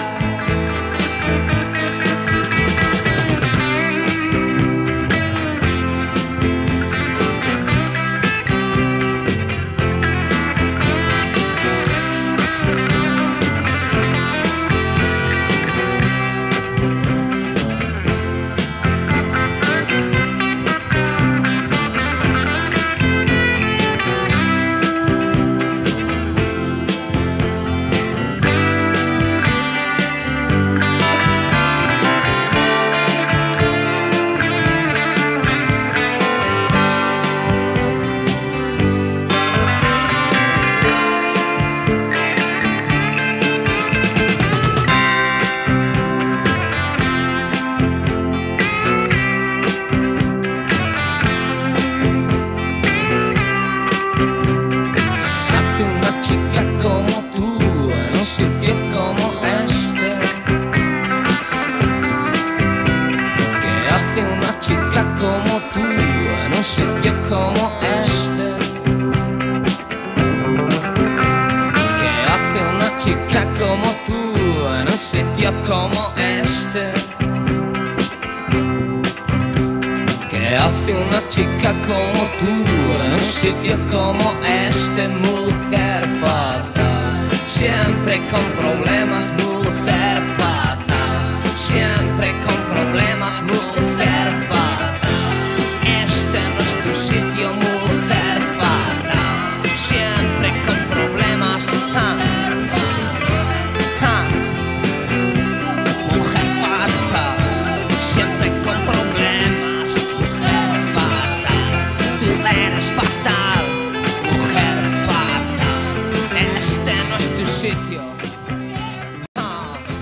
[67.30, 68.53] Como este?
[71.99, 76.93] ¿Qué hace una chica como tú en un sitio como este?
[80.30, 82.53] ¿Qué hace una chica como tú
[83.03, 85.07] en un sitio como este?
[85.07, 93.94] Mujer fatal, siempre con problemas, mujer fatal, siempre con problemas, mujer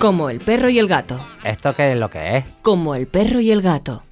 [0.03, 1.17] Como el perro y el gato.
[1.45, 2.43] ¿Esto qué es lo que es?
[2.61, 4.03] Como el perro y el gato.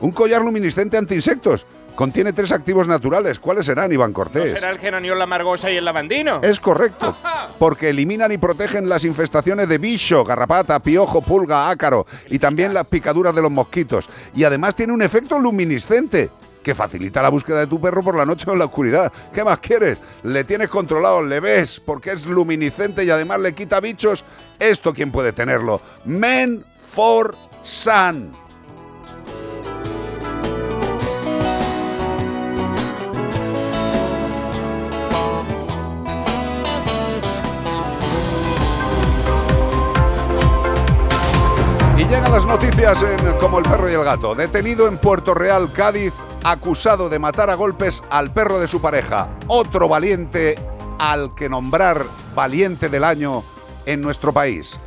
[0.00, 1.66] Un collar luminiscente anti-insectos.
[1.96, 3.40] Contiene tres activos naturales.
[3.40, 4.50] ¿Cuáles serán, Iván ¿No Cortés?
[4.50, 6.40] será el geraniol, la margosa y el lavandino?
[6.42, 7.16] Es correcto,
[7.58, 12.86] porque eliminan y protegen las infestaciones de bicho, garrapata, piojo, pulga, ácaro y también las
[12.86, 14.08] picaduras de los mosquitos.
[14.34, 16.30] Y además tiene un efecto luminiscente
[16.62, 19.12] que facilita la búsqueda de tu perro por la noche o en la oscuridad.
[19.32, 19.98] ¿Qué más quieres?
[20.24, 24.24] Le tienes controlado, le ves, porque es luminiscente y además le quita bichos.
[24.58, 25.80] Esto, ¿quién puede tenerlo?
[26.04, 28.45] Men for Sun.
[42.08, 44.34] Llegan las noticias en Como el perro y el gato.
[44.34, 46.12] Detenido en Puerto Real, Cádiz,
[46.44, 49.28] acusado de matar a golpes al perro de su pareja.
[49.48, 50.54] Otro valiente
[50.98, 52.04] al que nombrar
[52.34, 53.42] valiente del año
[53.86, 54.78] en nuestro país.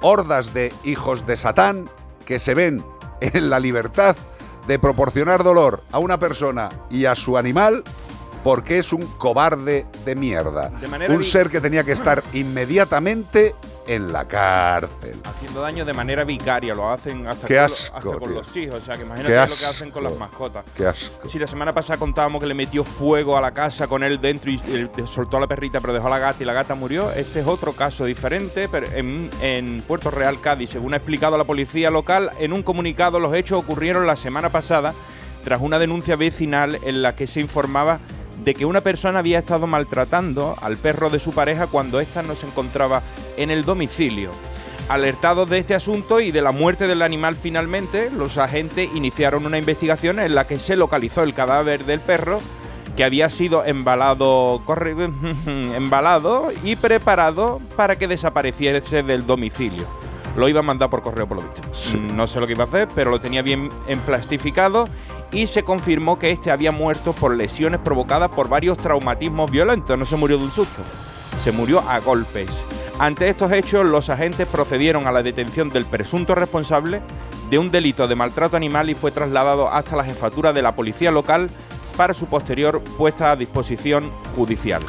[0.00, 1.88] Hordas de hijos de Satán
[2.24, 2.84] que se ven
[3.20, 4.16] en la libertad
[4.66, 7.84] de proporcionar dolor a una persona y a su animal
[8.42, 10.70] porque es un cobarde de mierda.
[10.70, 13.54] De un ser que tenía que estar inmediatamente
[13.86, 15.20] en la cárcel.
[15.24, 18.74] Haciendo daño de manera vicaria, lo hacen hasta, Qué con, lo- hasta con los hijos.
[18.76, 20.64] O sea, que imagínate Qué lo que hacen con las mascotas.
[20.76, 21.28] Qué asco.
[21.28, 24.50] Sí, la semana pasada contábamos que le metió fuego a la casa con él dentro
[24.50, 24.60] y,
[25.06, 27.10] soltó a la perrita, pero dejó a la gata y la gata murió.
[27.12, 31.44] Este es otro caso diferente, pero en, en Puerto Real, Cádiz, según ha explicado la
[31.44, 34.94] policía local, en un comunicado los hechos ocurrieron la semana pasada
[35.44, 38.00] tras una denuncia vecinal en la que se informaba
[38.44, 42.34] de que una persona había estado maltratando al perro de su pareja cuando ésta no
[42.34, 43.02] se encontraba
[43.36, 44.30] en el domicilio.
[44.88, 49.58] Alertados de este asunto y de la muerte del animal finalmente, los agentes iniciaron una
[49.58, 52.38] investigación en la que se localizó el cadáver del perro
[52.96, 54.94] que había sido embalado, corre-
[55.76, 59.84] embalado y preparado para que desapareciese del domicilio.
[60.36, 61.62] Lo iba a mandar por correo por lo visto.
[62.14, 64.86] No sé lo que iba a hacer, pero lo tenía bien emplastificado
[65.32, 69.98] y se confirmó que este había muerto por lesiones provocadas por varios traumatismos violentos.
[69.98, 70.82] No se murió de un susto,
[71.42, 72.62] se murió a golpes.
[72.98, 77.00] Ante estos hechos, los agentes procedieron a la detención del presunto responsable
[77.50, 81.10] de un delito de maltrato animal y fue trasladado hasta la jefatura de la policía
[81.10, 81.50] local
[81.96, 84.82] para su posterior puesta a disposición judicial.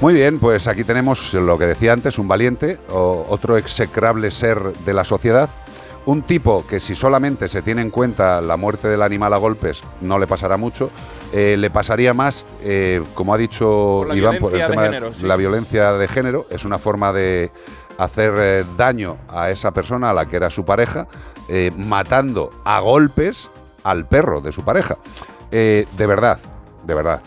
[0.00, 4.58] Muy bien, pues aquí tenemos lo que decía antes, un valiente, o otro execrable ser
[4.84, 5.48] de la sociedad.
[6.06, 9.82] Un tipo que si solamente se tiene en cuenta la muerte del animal a golpes
[10.00, 10.90] no le pasará mucho,
[11.32, 15.14] eh, le pasaría más, eh, como ha dicho Por Iván, por el de tema de
[15.14, 15.26] sí.
[15.26, 17.50] la violencia de género, es una forma de
[17.98, 21.08] hacer eh, daño a esa persona, a la que era su pareja,
[21.76, 23.50] matando a golpes
[23.82, 24.98] al perro de su pareja.
[25.50, 26.38] De verdad,
[26.84, 27.22] de verdad,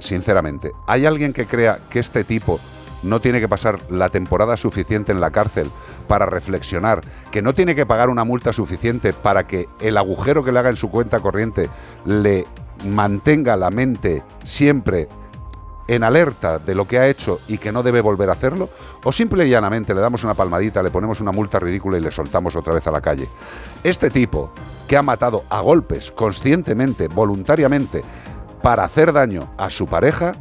[0.00, 2.60] sinceramente, ¿hay alguien que crea que este tipo
[3.02, 5.70] no tiene que pasar la temporada suficiente en la cárcel
[6.06, 10.52] para reflexionar, que no tiene que pagar una multa suficiente para que el agujero que
[10.52, 11.70] le haga en su cuenta corriente
[12.04, 12.46] le
[12.84, 15.08] mantenga la mente siempre
[15.88, 18.68] en alerta de lo que ha hecho y que no debe volver a hacerlo?
[19.02, 22.10] ¿O simple y llanamente le damos una palmadita, le ponemos una multa ridícula y le
[22.10, 23.26] soltamos otra vez a la calle?
[23.82, 24.52] Este tipo
[24.86, 28.04] que ha matado a golpes, conscientemente, voluntariamente,
[28.62, 30.34] para hacer daño a su pareja,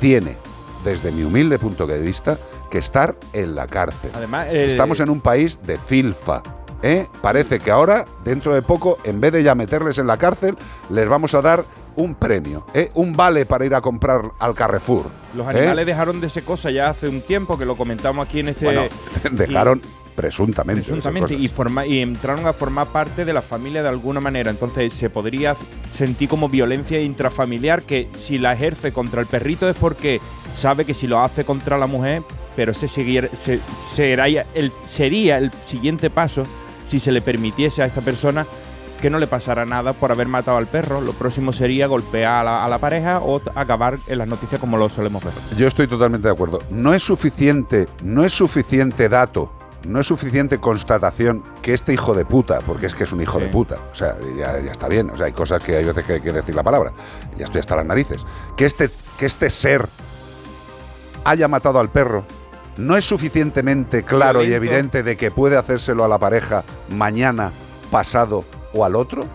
[0.00, 0.36] tiene,
[0.84, 2.38] desde mi humilde punto de vista,
[2.70, 4.10] que estar en la cárcel.
[4.14, 6.42] Además, eh, Estamos en un país de filfa.
[6.82, 7.06] ¿eh?
[7.22, 10.56] Parece que ahora, dentro de poco, en vez de ya meterles en la cárcel,
[10.90, 11.64] les vamos a dar
[11.96, 12.90] un premio, ¿eh?
[12.94, 15.06] un vale para ir a comprar al Carrefour.
[15.34, 15.58] Los ¿eh?
[15.58, 18.64] animales dejaron de ser cosa ya hace un tiempo que lo comentamos aquí en este.
[18.64, 18.82] Bueno,
[19.30, 19.80] dejaron
[20.14, 20.82] presuntamente.
[20.82, 24.50] presuntamente y, forma- y entraron a formar parte de la familia de alguna manera.
[24.50, 25.56] Entonces se podría
[25.92, 30.20] sentir como violencia intrafamiliar que si la ejerce contra el perrito es porque
[30.56, 32.22] sabe que si lo hace contra la mujer,
[32.56, 33.60] pero ese seguir- se-
[33.94, 36.44] será el, sería el siguiente paso
[36.88, 38.46] si se le permitiese a esta persona
[39.00, 41.00] que no le pasara nada por haber matado al perro.
[41.02, 44.78] Lo próximo sería golpear a la, a la pareja o acabar en las noticias como
[44.78, 45.34] lo solemos ver.
[45.58, 46.60] Yo estoy totalmente de acuerdo.
[46.70, 49.52] No es suficiente, no es suficiente dato,
[49.86, 53.38] no es suficiente constatación que este hijo de puta, porque es que es un hijo
[53.38, 56.04] de puta, o sea, ya, ya está bien, o sea, hay cosas que hay veces
[56.04, 56.92] que hay que decir la palabra,
[57.36, 58.24] ya estoy hasta las narices,
[58.56, 59.88] que este, que este ser
[61.24, 62.24] haya matado al perro,
[62.76, 67.52] no es suficientemente claro y evidente de que puede hacérselo a la pareja mañana,
[67.90, 69.26] pasado o al otro.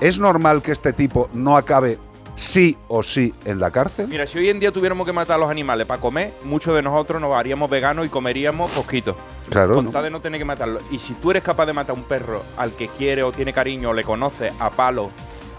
[0.00, 1.98] ¿Es normal que este tipo no acabe
[2.38, 4.06] sí o sí en la cárcel?
[4.08, 6.82] Mira, si hoy en día tuviéramos que matar a los animales para comer, muchos de
[6.82, 9.16] nosotros nos haríamos veganos y comeríamos poquito.
[9.50, 9.90] Claro, Con ¿no?
[9.90, 10.78] tal de no tener que matarlo.
[10.90, 13.52] Y si tú eres capaz de matar a un perro al que quiere o tiene
[13.52, 15.10] cariño o le conoce a palo,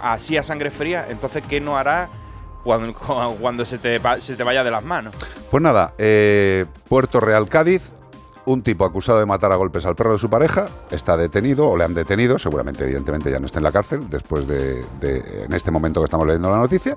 [0.02, 2.10] así a sangre fría, entonces ¿qué no hará
[2.64, 2.94] cuando,
[3.42, 5.14] cuando se, te, se te vaya de las manos?
[5.52, 7.92] Pues nada, eh, Puerto Real, Cádiz,
[8.50, 11.78] un tipo acusado de matar a golpes al perro de su pareja está detenido o
[11.78, 15.70] le han detenido, seguramente evidentemente ya no está en la cárcel después de, en este
[15.70, 16.96] momento que estamos leyendo la noticia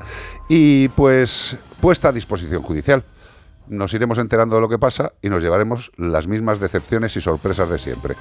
[0.48, 3.04] y pues puesta a disposición judicial.
[3.68, 7.68] Nos iremos enterando de lo que pasa y nos llevaremos las mismas decepciones y sorpresas
[7.68, 8.16] de siempre.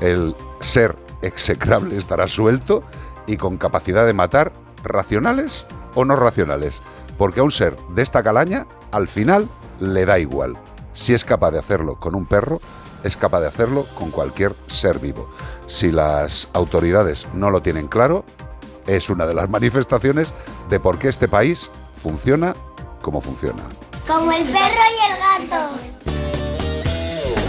[0.00, 2.82] El ser execrable estará suelto
[3.28, 4.52] y con capacidad de matar
[4.82, 6.82] racionales o no racionales,
[7.16, 9.48] porque a un ser de esta calaña al final
[9.80, 10.56] le da igual.
[10.92, 12.60] Si es capaz de hacerlo con un perro,
[13.04, 15.28] es capaz de hacerlo con cualquier ser vivo.
[15.66, 18.24] Si las autoridades no lo tienen claro,
[18.86, 20.34] es una de las manifestaciones
[20.68, 21.70] de por qué este país
[22.02, 22.54] funciona
[23.00, 23.62] como funciona.
[24.06, 25.70] Como el perro y el gato.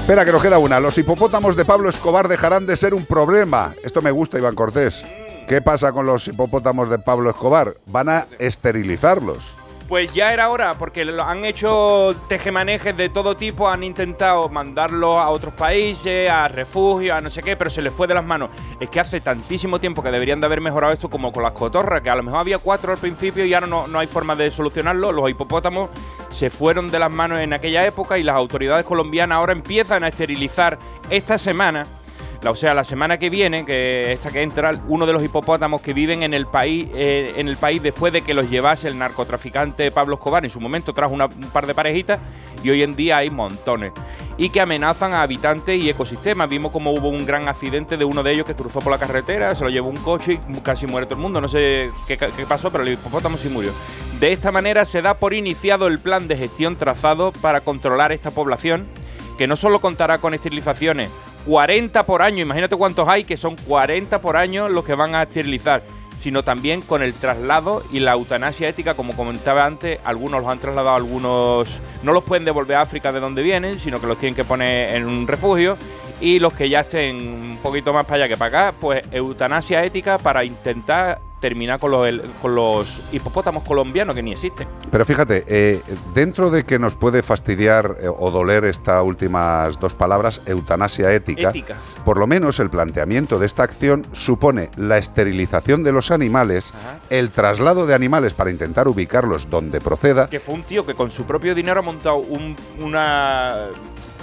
[0.03, 0.79] Espera, que nos queda una.
[0.79, 3.73] Los hipopótamos de Pablo Escobar dejarán de ser un problema.
[3.83, 5.05] Esto me gusta, Iván Cortés.
[5.47, 7.75] ¿Qué pasa con los hipopótamos de Pablo Escobar?
[7.85, 9.55] Van a esterilizarlos.
[9.87, 15.17] Pues ya era hora, porque lo- han hecho tejemanejes de todo tipo, han intentado mandarlos
[15.17, 18.23] a otros países, a refugios, a no sé qué, pero se les fue de las
[18.25, 18.49] manos.
[18.79, 22.01] Es que hace tantísimo tiempo que deberían de haber mejorado esto como con las cotorras,
[22.01, 24.49] que a lo mejor había cuatro al principio y ahora no, no hay forma de
[24.51, 25.11] solucionarlo.
[25.11, 25.89] Los hipopótamos
[26.31, 30.07] se fueron de las manos en aquella época y las autoridades colombianas ahora empiezan a
[30.07, 30.79] esterilizar
[31.09, 31.85] esta semana.
[32.43, 35.81] La- o sea, la semana que viene, que esta que entra, uno de los hipopótamos
[35.81, 38.97] que viven en el país, eh, en el país después de que los llevase el
[38.97, 40.43] narcotraficante Pablo Escobar.
[40.43, 42.19] En su momento trajo una- un par de parejitas
[42.61, 43.93] y hoy en día hay montones.
[44.37, 46.49] Y que amenazan a habitantes y ecosistemas.
[46.49, 49.55] Vimos como hubo un gran accidente de uno de ellos que cruzó por la carretera,
[49.55, 51.39] se lo llevó un coche y casi muere todo el mundo.
[51.39, 53.71] No sé qué, qué pasó, pero el hipopótamo sí murió.
[54.19, 58.31] De esta manera se da por iniciado el plan de gestión trazado para controlar esta
[58.31, 58.85] población
[59.37, 61.09] que no solo contará con esterilizaciones,
[61.45, 65.23] 40 por año, imagínate cuántos hay, que son 40 por año los que van a
[65.23, 65.83] esterilizar,
[66.17, 70.59] sino también con el traslado y la eutanasia ética, como comentaba antes, algunos los han
[70.59, 74.35] trasladado, algunos no los pueden devolver a África de donde vienen, sino que los tienen
[74.35, 75.77] que poner en un refugio,
[76.21, 79.83] y los que ya estén un poquito más para allá que para acá, pues eutanasia
[79.83, 82.09] ética para intentar terminar con los,
[82.41, 84.65] con los hipopótamos colombianos que ni existen.
[84.89, 85.81] Pero fíjate, eh,
[86.15, 91.49] dentro de que nos puede fastidiar eh, o doler estas últimas dos palabras, eutanasia ética,
[91.49, 91.75] Ética.
[92.05, 96.73] por lo menos el planteamiento de esta acción supone la esterilización de los animales,
[97.09, 101.11] el traslado de animales para intentar ubicarlos donde proceda, Que fue un tío que con
[101.11, 103.65] su propio dinero ha montado un- una,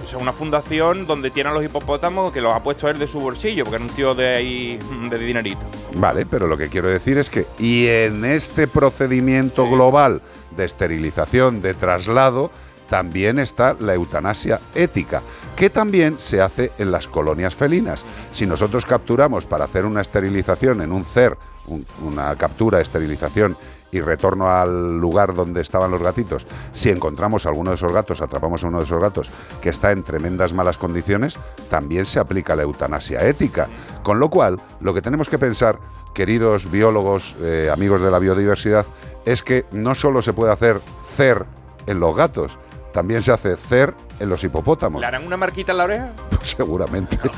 [0.03, 3.07] o sea, una fundación donde tiene a los hipopótamos que los ha puesto él de
[3.07, 4.79] su bolsillo, porque era un tío de ahí,
[5.09, 5.61] de dinerito.
[5.95, 10.23] Vale, pero lo que quiero decir es que, y en este procedimiento global
[10.57, 12.51] de esterilización, de traslado,
[12.89, 15.23] también está la eutanasia ética,
[15.55, 18.05] que también se hace en las colonias felinas.
[18.33, 21.37] Si nosotros capturamos para hacer una esterilización en un CER,
[21.67, 23.57] un- una captura, esterilización
[23.93, 28.63] y retorno al lugar donde estaban los gatitos, si encontramos alguno de esos gatos, atrapamos
[28.65, 29.31] a uno de esos gatos
[29.61, 31.39] que está en tremendas malas condiciones,
[31.69, 33.69] también se aplica la eutanasia ética.
[34.03, 35.79] Con lo cual, lo que tenemos que pensar,
[36.15, 38.87] queridos biólogos, eh, amigos de la biodiversidad,
[39.25, 40.81] es que no solo se puede hacer
[41.17, 41.45] CER
[41.87, 42.59] en los gatos,
[42.93, 45.01] también se hace CER en los hipopótamos.
[45.01, 46.11] ¿Le harán una marquita en la oreja?
[46.31, 47.19] Pues seguramente.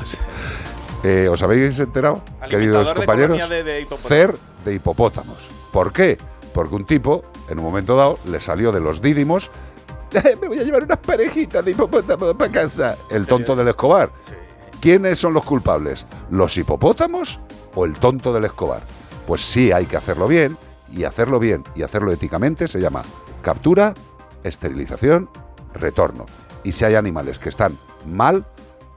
[1.05, 3.49] Eh, ¿Os habéis enterado, queridos compañeros?
[3.49, 3.85] de-.
[4.07, 5.49] CER de hipopótamos.
[5.73, 6.17] ¿Por qué?
[6.53, 9.51] Porque un tipo, en un momento dado, le salió de los dídimos.
[10.41, 12.97] Me voy a llevar unas parejitas de hipopótamos para casa.
[13.09, 14.11] El tonto del Escobar.
[14.79, 16.05] ¿Quiénes son los culpables?
[16.29, 17.39] ¿Los hipopótamos
[17.73, 18.81] o el tonto del Escobar?
[19.25, 20.57] Pues sí, hay que hacerlo bien,
[20.95, 23.03] y hacerlo bien y hacerlo éticamente se llama
[23.41, 23.93] captura,
[24.43, 25.29] esterilización,
[25.73, 26.25] retorno.
[26.63, 28.45] Y si hay animales que están mal,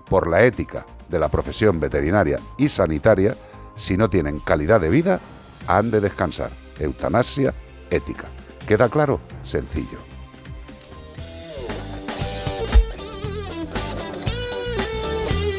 [0.09, 3.37] por la ética de la profesión veterinaria y sanitaria,
[3.75, 5.21] si no tienen calidad de vida,
[5.67, 6.51] han de descansar.
[6.79, 7.55] Eutanasia
[7.91, 8.25] ética.
[8.67, 9.21] ¿Queda claro?
[9.43, 9.99] Sencillo.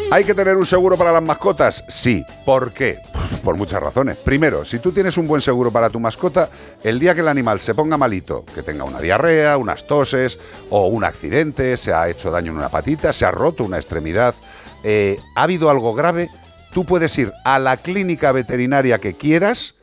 [0.10, 1.84] ¿Hay que tener un seguro para las mascotas?
[1.90, 2.24] Sí.
[2.46, 2.98] ¿Por qué?
[3.44, 4.18] Por muchas razones.
[4.18, 6.50] Primero, si tú tienes un buen seguro para tu mascota,
[6.82, 10.40] el día que el animal se ponga malito, que tenga una diarrea, unas toses
[10.70, 14.34] o un accidente, se ha hecho daño en una patita, se ha roto una extremidad,
[14.82, 16.30] eh, ha habido algo grave,
[16.74, 19.76] tú puedes ir a la clínica veterinaria que quieras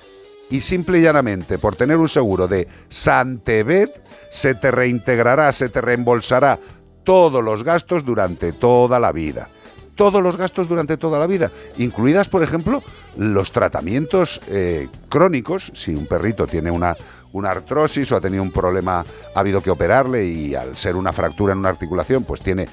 [0.51, 5.81] y simple y llanamente por tener un seguro de Santebet se te reintegrará, se te
[5.81, 6.59] reembolsará
[7.05, 9.49] todos los gastos durante toda la vida.
[9.95, 12.83] Todos los gastos durante toda la vida, incluidas, por ejemplo,
[13.16, 15.71] los tratamientos eh, crónicos.
[15.73, 16.97] Si un perrito tiene una,
[17.31, 19.05] una artrosis o ha tenido un problema,
[19.35, 22.69] ha habido que operarle y al ser una fractura en una articulación, pues tiene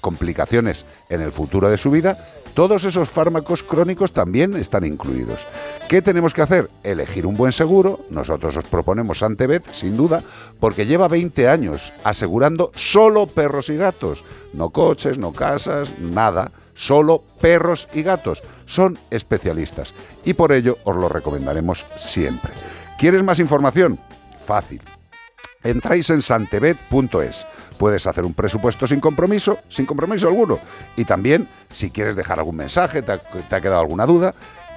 [0.00, 2.16] complicaciones en el futuro de su vida,
[2.54, 5.46] todos esos fármacos crónicos también están incluidos.
[5.88, 6.70] ¿Qué tenemos que hacer?
[6.84, 8.00] Elegir un buen seguro.
[8.10, 10.22] Nosotros os proponemos Antebet, sin duda,
[10.60, 14.22] porque lleva 20 años asegurando solo perros y gatos.
[14.52, 16.52] No coches, no casas, nada.
[16.74, 18.42] Solo perros y gatos.
[18.66, 19.92] Son especialistas.
[20.24, 22.52] Y por ello os lo recomendaremos siempre.
[22.98, 23.98] ¿Quieres más información?
[24.46, 24.80] Fácil.
[25.64, 27.46] Entráis en santebet.es.
[27.78, 30.58] Puedes hacer un presupuesto sin compromiso, sin compromiso alguno.
[30.96, 34.34] Y también, si quieres dejar algún mensaje, te ha, quedado alguna duda,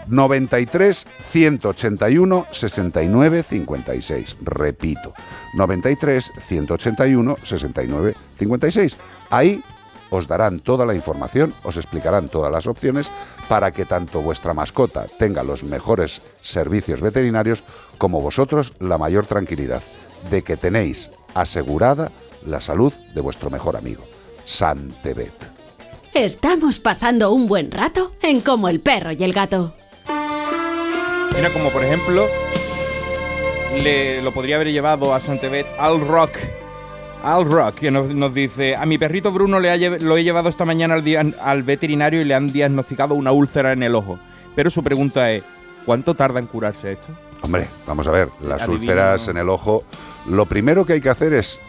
[0.07, 4.37] 93 181 69 56.
[4.41, 5.13] Repito,
[5.53, 8.97] 93 181 69 56.
[9.29, 9.61] Ahí
[10.09, 13.11] os darán toda la información, os explicarán todas las opciones
[13.49, 17.63] para que tanto vuestra mascota tenga los mejores servicios veterinarios
[17.97, 19.83] como vosotros la mayor tranquilidad
[20.29, 22.09] de que tenéis asegurada
[22.47, 24.03] la salud de vuestro mejor amigo,
[24.43, 25.33] Santebet.
[26.13, 29.73] Estamos pasando un buen rato en Como el perro y el gato.
[31.35, 32.25] Mira, como por ejemplo,
[33.81, 36.31] le, lo podría haber llevado a Santebet al Rock.
[37.23, 40.23] Al Rock, que nos, nos dice, a mi perrito Bruno le ha lle- lo he
[40.23, 43.95] llevado esta mañana al, dia- al veterinario y le han diagnosticado una úlcera en el
[43.95, 44.17] ojo.
[44.55, 45.43] Pero su pregunta es,
[45.85, 47.07] ¿cuánto tarda en curarse esto?
[47.41, 48.79] Hombre, vamos a ver, las Adivino.
[48.81, 49.83] úlceras en el ojo,
[50.29, 51.59] lo primero que hay que hacer es,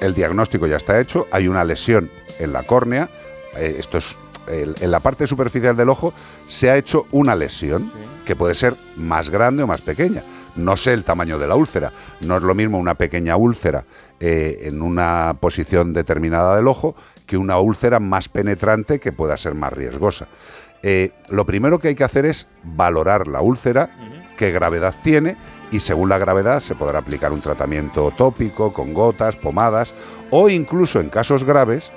[0.00, 3.08] el diagnóstico ya está hecho, hay una lesión en la córnea,
[3.56, 4.16] eh, esto es,
[4.48, 6.14] en la parte superficial del ojo
[6.46, 7.90] se ha hecho una lesión
[8.24, 10.22] que puede ser más grande o más pequeña.
[10.54, 11.92] No sé el tamaño de la úlcera,
[12.22, 13.84] no es lo mismo una pequeña úlcera
[14.20, 16.94] eh, en una posición determinada del ojo
[17.26, 20.28] que una úlcera más penetrante que pueda ser más riesgosa.
[20.82, 23.90] Eh, lo primero que hay que hacer es valorar la úlcera,
[24.38, 25.36] qué gravedad tiene
[25.70, 29.92] y según la gravedad se podrá aplicar un tratamiento tópico con gotas, pomadas
[30.30, 31.92] o incluso en casos graves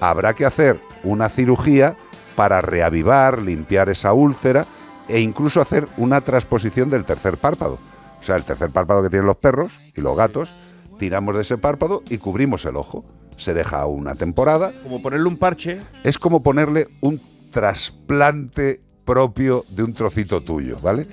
[0.00, 1.96] habrá que hacer una cirugía
[2.36, 4.66] para reavivar, limpiar esa úlcera
[5.08, 7.78] e incluso hacer una transposición del tercer párpado.
[8.20, 10.50] O sea, el tercer párpado que tienen los perros y los gatos,
[10.98, 13.04] tiramos de ese párpado y cubrimos el ojo.
[13.36, 15.80] Se deja una temporada Como ponerle un parche.
[16.04, 17.20] es como ponerle un
[17.50, 21.06] trasplante propio de un trocito tuyo, ¿vale?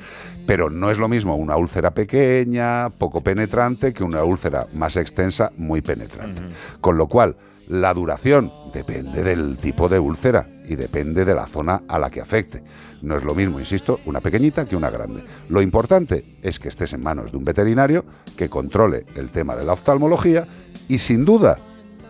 [0.45, 5.51] Pero no es lo mismo una úlcera pequeña, poco penetrante, que una úlcera más extensa,
[5.57, 6.41] muy penetrante.
[6.79, 7.35] Con lo cual,
[7.67, 12.21] la duración depende del tipo de úlcera y depende de la zona a la que
[12.21, 12.63] afecte.
[13.01, 15.23] No es lo mismo, insisto, una pequeñita que una grande.
[15.49, 18.03] Lo importante es que estés en manos de un veterinario
[18.35, 20.45] que controle el tema de la oftalmología
[20.87, 21.57] y sin duda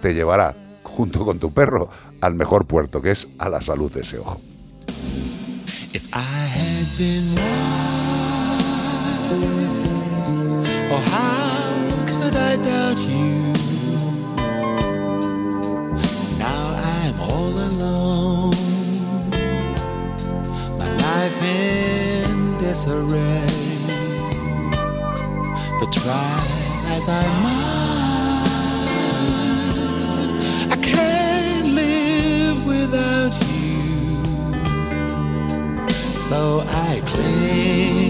[0.01, 0.53] te llevará
[0.83, 1.89] junto con tu perro
[2.21, 4.41] al mejor puerto, que es a la salud de ese ojo.
[5.93, 8.10] If I had been wise,
[10.93, 13.53] oh how could I doubt you?
[16.37, 16.63] Now
[16.95, 18.53] I'm all alone,
[20.79, 23.47] my life in disarray.
[25.79, 26.41] But try
[26.95, 28.85] as I might,
[30.73, 34.23] I can't live without you.
[36.29, 38.00] So I cling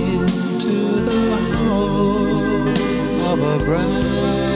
[3.53, 4.50] of a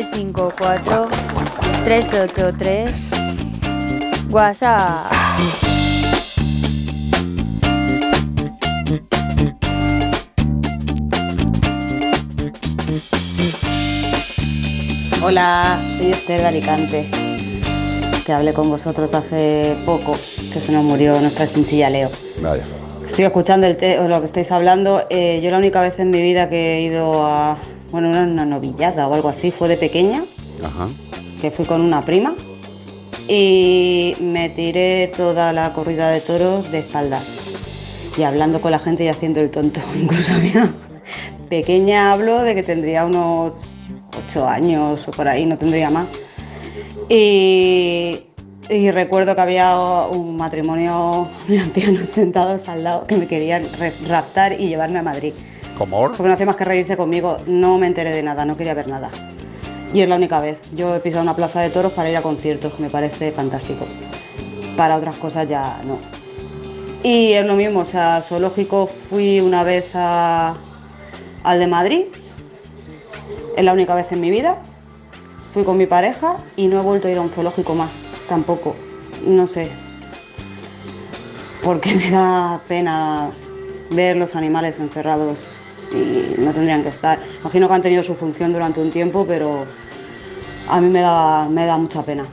[0.00, 1.08] 354
[1.84, 3.10] 383
[4.30, 5.12] WhatsApp.
[15.22, 17.10] Hola, soy Esther de Alicante,
[18.24, 20.12] que hablé con vosotros hace poco,
[20.50, 22.08] que se nos murió nuestra chinchilla Leo.
[22.40, 22.62] Vaya.
[23.04, 25.04] Estoy escuchando lo que estáis hablando.
[25.10, 27.58] Eh, yo la única vez en mi vida que he ido a,
[27.90, 30.24] bueno, una, una novillada o algo así fue de pequeña,
[30.62, 30.88] Ajá.
[31.40, 32.34] que fui con una prima
[33.28, 37.22] y me tiré toda la corrida de toros de espaldas
[38.18, 39.80] y hablando con la gente y haciendo el tonto.
[40.00, 40.68] Incluso había
[41.48, 43.66] pequeña hablo de que tendría unos
[44.26, 46.08] ocho años o por ahí, no tendría más.
[47.08, 48.26] Y,
[48.68, 49.76] y recuerdo que había
[50.10, 53.66] un matrimonio de ancianos sentados al lado que me querían
[54.06, 55.34] raptar y llevarme a Madrid.
[55.80, 56.08] ¿Cómo?
[56.08, 58.86] Porque no hacía más que reírse conmigo, no me enteré de nada, no quería ver
[58.86, 59.10] nada.
[59.94, 60.60] Y es la única vez.
[60.76, 63.86] Yo he pisado una plaza de toros para ir a conciertos, me parece fantástico.
[64.76, 65.98] Para otras cosas ya no.
[67.02, 70.58] Y es lo mismo, o sea, zoológico fui una vez al
[71.44, 72.02] de Madrid,
[73.56, 74.58] es la única vez en mi vida.
[75.54, 77.92] Fui con mi pareja y no he vuelto a ir a un zoológico más,
[78.28, 78.76] tampoco.
[79.24, 79.70] No sé.
[81.62, 83.30] Porque me da pena
[83.90, 85.56] ver los animales encerrados
[85.92, 87.20] y no tendrían que estar.
[87.40, 89.66] Imagino que han tenido su función durante un tiempo, pero
[90.68, 92.26] a mí me da, me da mucha pena.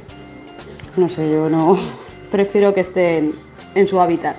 [0.95, 1.77] No sé, yo no
[2.31, 3.35] prefiero que estén
[3.75, 4.37] en su hábitat.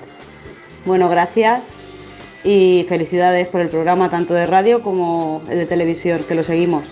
[0.84, 1.68] Bueno, gracias
[2.44, 6.86] y felicidades por el programa tanto de radio como el de televisión, que lo seguimos.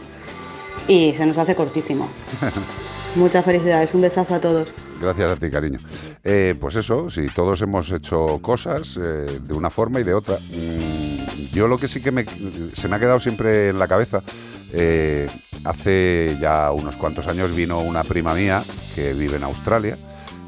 [0.89, 2.09] Y se nos hace cortísimo.
[3.17, 4.69] Muchas felicidades, un besazo a todos.
[5.01, 5.79] Gracias a ti, cariño.
[6.23, 10.37] Eh, pues eso, sí, todos hemos hecho cosas eh, de una forma y de otra.
[10.37, 12.27] Mm, yo lo que sí que me,
[12.75, 14.23] se me ha quedado siempre en la cabeza,
[14.71, 15.31] eh,
[15.65, 18.63] hace ya unos cuantos años vino una prima mía
[18.95, 19.97] que vive en Australia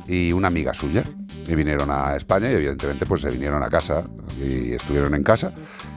[0.07, 1.05] y una amiga suya.
[1.47, 4.05] Y vinieron a España y evidentemente pues se vinieron a casa
[4.39, 5.53] y estuvieron en casa.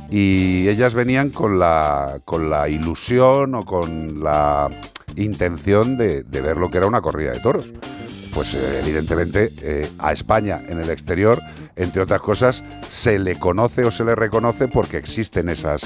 [0.10, 4.70] Y ellas venían con la, con la ilusión o con la
[5.16, 7.74] intención de, de ver lo que era una corrida de toros
[8.34, 11.40] pues eh, evidentemente eh, a España en el exterior,
[11.76, 15.86] entre otras cosas, se le conoce o se le reconoce porque existen esas,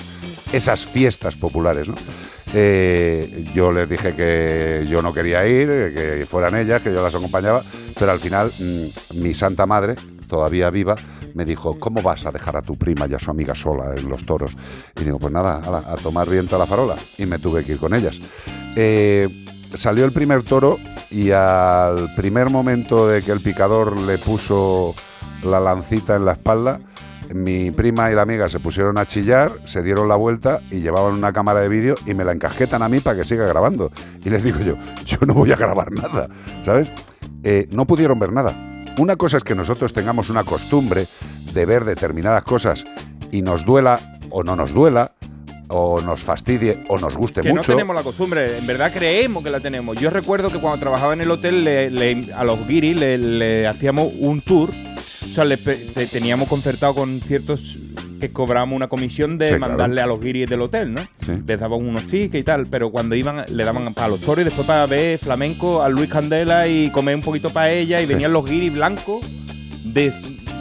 [0.54, 1.88] esas fiestas populares.
[1.88, 1.96] ¿no?
[2.54, 7.16] Eh, yo les dije que yo no quería ir, que fueran ellas, que yo las
[7.16, 7.64] acompañaba,
[7.98, 9.96] pero al final mm, mi santa madre,
[10.28, 10.96] todavía viva,
[11.34, 14.10] me dijo, ¿cómo vas a dejar a tu prima y a su amiga sola en
[14.10, 14.56] los toros?
[14.96, 16.96] Y digo, pues nada, a tomar viento a la farola.
[17.18, 18.20] Y me tuve que ir con ellas.
[18.76, 20.78] Eh, salió el primer toro
[21.10, 24.94] y al primer momento de que el picador le puso
[25.44, 26.80] la lancita en la espalda,
[27.34, 31.14] mi prima y la amiga se pusieron a chillar, se dieron la vuelta y llevaban
[31.14, 33.92] una cámara de vídeo y me la encasquetan a mí para que siga grabando.
[34.24, 34.76] Y les digo yo,
[35.06, 36.28] yo no voy a grabar nada,
[36.62, 36.90] ¿sabes?
[37.44, 38.56] Eh, no pudieron ver nada.
[38.98, 41.08] Una cosa es que nosotros tengamos una costumbre
[41.54, 42.86] de ver determinadas cosas
[43.32, 44.00] y nos duela
[44.30, 45.12] o no nos duela,
[45.68, 47.72] o nos fastidie o nos guste Que no mucho.
[47.72, 49.98] tenemos la costumbre, en verdad creemos que la tenemos.
[49.98, 53.68] Yo recuerdo que cuando trabajaba en el hotel, le- le- a los guiris le, le
[53.68, 54.70] hacíamos un tour.
[55.24, 57.78] O sea, le teníamos concertado con ciertos
[58.20, 59.70] que cobrábamos una comisión de Sí, claro.
[59.70, 61.02] mandarle a los guiris del hotel, ¿no?
[61.26, 61.34] Sí.
[61.46, 64.46] Les daban unos tickets y tal, pero cuando iban, le daban para los toros y
[64.46, 68.32] después para ver flamenco a Luis Candela y comer un poquito para ella y venían
[68.34, 69.24] los guiris blancos,
[69.84, 70.14] de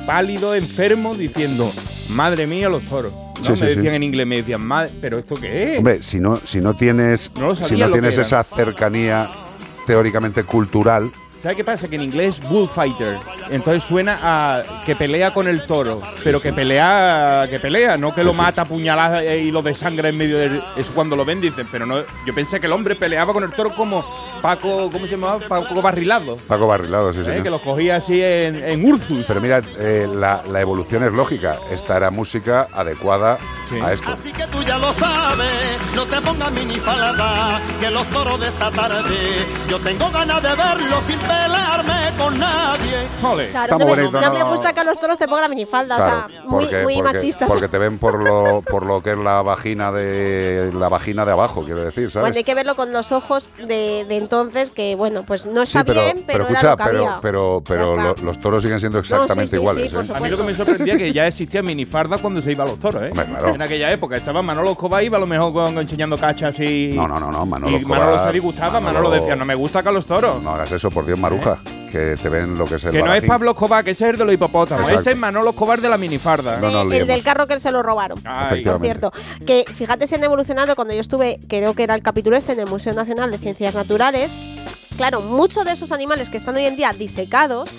[0.06, 1.72] pálidos, enfermos, diciendo,
[2.10, 3.12] madre mía, los toros.
[3.12, 3.42] ¿no?
[3.44, 3.74] Sí, me sí, sí.
[3.76, 5.78] decían en inglés, me decían, madre, pero ¿esto qué es?
[5.78, 9.28] Hombre, si no, si no tienes, No si no tienes esa cercanía
[9.86, 11.10] teóricamente cultural,
[11.44, 11.88] ¿Sabes qué pasa?
[11.88, 13.18] Que en inglés es bullfighter.
[13.50, 16.00] Entonces suena a que pelea con el toro.
[16.24, 20.16] pero que pelea, que pelea, no que lo mata a puñaladas y lo desangra en
[20.16, 20.62] medio de.
[20.74, 21.96] Eso cuando lo ven dicen, pero no.
[22.24, 24.02] Yo pensé que el hombre peleaba con el toro como
[24.40, 25.38] Paco, ¿cómo se llamaba?
[25.38, 26.36] Paco Barrilado.
[26.36, 27.24] Paco Barrilado, sí, ¿eh?
[27.24, 27.42] señor.
[27.42, 29.26] Que los cogía así en, en Urzus.
[29.28, 31.58] Pero mira, eh, la, la evolución es lógica.
[31.70, 33.36] Esta era música adecuada
[33.82, 34.12] a esto.
[34.12, 38.70] Así que tú ya lo sabes, no te pongas minifalda, que los toros de esta
[38.70, 43.08] tarde, yo tengo ganas de verlos sin pelearme con nadie.
[43.20, 44.34] Claro, Está no, muy me, bonito, no ¿no?
[44.34, 46.96] me gusta que a los toros te pongan la minifalda, o sea, muy, porque, muy
[46.96, 47.46] porque- machista.
[47.46, 51.32] porque te ven por lo, por lo que es la vagina de la vagina de
[51.32, 52.24] abajo, quiero decir, ¿sabes?
[52.24, 55.78] Bueno, hay que verlo con los ojos de, de entonces, que bueno, pues no Sí,
[55.78, 57.20] está pero, bien, pero, pero era escucha, lo que pero, había.
[57.22, 59.90] pero, pero lo- los toros siguen siendo exactamente sí, iguales.
[59.90, 60.12] sí, ¿eh?
[60.14, 62.78] A mí lo que me sorprendía que ya existían minifardas cuando se iba a los
[62.78, 63.10] toros, ¿eh?
[63.12, 63.48] claro.
[63.54, 66.92] En aquella época estaba Manolo Escobar iba a lo mejor con- enseñando cachas y.
[66.94, 69.54] No, no, no, no, Manolo y Escobar- Manolo se disgustaba, Manolo, Manolo- decía, no me
[69.54, 70.42] gusta que a los toros.
[70.42, 71.58] No hagas eso, por Dios, Maruja,
[71.90, 73.24] que te ven lo que es el Que no es.
[73.24, 74.82] Pablo Escobar, que ese es el de los hipopótamos.
[74.82, 75.00] Exacto.
[75.00, 76.58] Este es Manolo Escobar de la minifarda.
[76.58, 77.08] No nos el liemos.
[77.08, 78.20] del carro que se lo robaron.
[78.24, 78.62] Ay.
[78.62, 79.10] Por cierto,
[79.46, 82.60] que fíjate si han evolucionado cuando yo estuve, creo que era el capítulo este en
[82.60, 84.36] el Museo Nacional de Ciencias Naturales.
[84.98, 87.70] Claro, muchos de esos animales que están hoy en día disecados,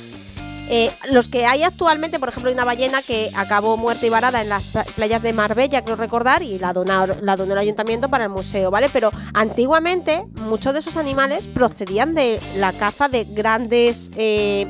[0.70, 4.42] eh, los que hay actualmente, por ejemplo, hay una ballena que acabó muerta y varada
[4.42, 8.10] en las pla- playas de Marbella, creo recordar, y la donó, la donó el ayuntamiento
[8.10, 8.90] para el museo, ¿vale?
[8.92, 14.68] Pero antiguamente muchos de esos animales procedían de la caza de grandes eh,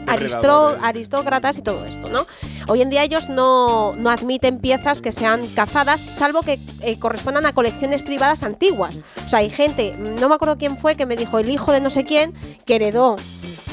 [0.82, 2.26] aristócratas y todo esto, ¿no?
[2.68, 7.46] Hoy en día ellos no, no admiten piezas que sean cazadas, salvo que eh, correspondan
[7.46, 9.00] a colecciones privadas antiguas.
[9.26, 11.82] O sea, hay gente, no me acuerdo quién fue, que me dijo el hijo de
[11.82, 12.34] no sé quién,
[12.66, 13.18] que heredó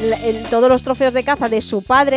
[0.01, 2.12] el- todos los trofeos de caza de su padre.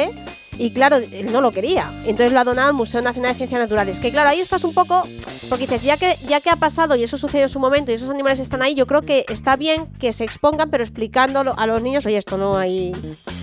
[0.57, 1.91] Y claro, él no lo quería.
[2.05, 3.99] Entonces lo ha donado al Museo Nacional de Ciencias Naturales.
[3.99, 5.03] Que claro, ahí estás un poco.
[5.49, 7.95] Porque dices, ya que, ya que ha pasado y eso sucedió en su momento y
[7.95, 11.67] esos animales están ahí, yo creo que está bien que se expongan, pero explicándolo a
[11.67, 12.93] los niños, oye, esto no hay.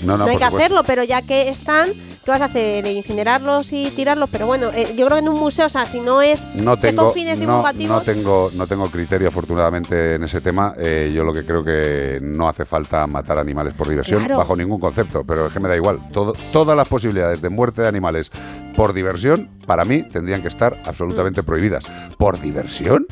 [0.05, 0.57] No, no, No, hay que supuesto.
[0.57, 1.93] hacerlo, pero ya que están,
[2.25, 2.87] ¿qué vas a hacer?
[2.87, 4.29] ¿Incinerarlos y tirarlos?
[4.31, 6.77] Pero bueno, eh, yo creo que en un museo, o sea, si no es No
[6.77, 10.75] tengo, con fines no, divulgativos, no tengo, no tengo criterio afortunadamente en ese tema.
[10.79, 14.39] Eh, yo lo que creo que no hace falta matar animales por diversión Claro.
[14.39, 15.99] bajo ningún concepto, pero es que me da igual.
[16.13, 18.31] Todo- todas las posibilidades de muerte de animales
[18.77, 21.85] por diversión, para mí, tendrían que estar absolutamente prohibidas.
[22.19, 23.07] ¿Por diversión?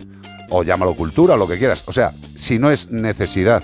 [0.48, 1.84] O llámalo cultura o lo que quieras.
[1.86, 3.62] O sea, si no es necesidad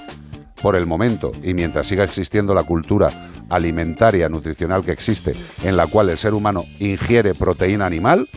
[0.66, 5.32] por el momento y mientras siga existiendo la cultura alimentaria, nutricional que existe,
[5.62, 8.28] en la cual el ser humano ingiere proteína animal,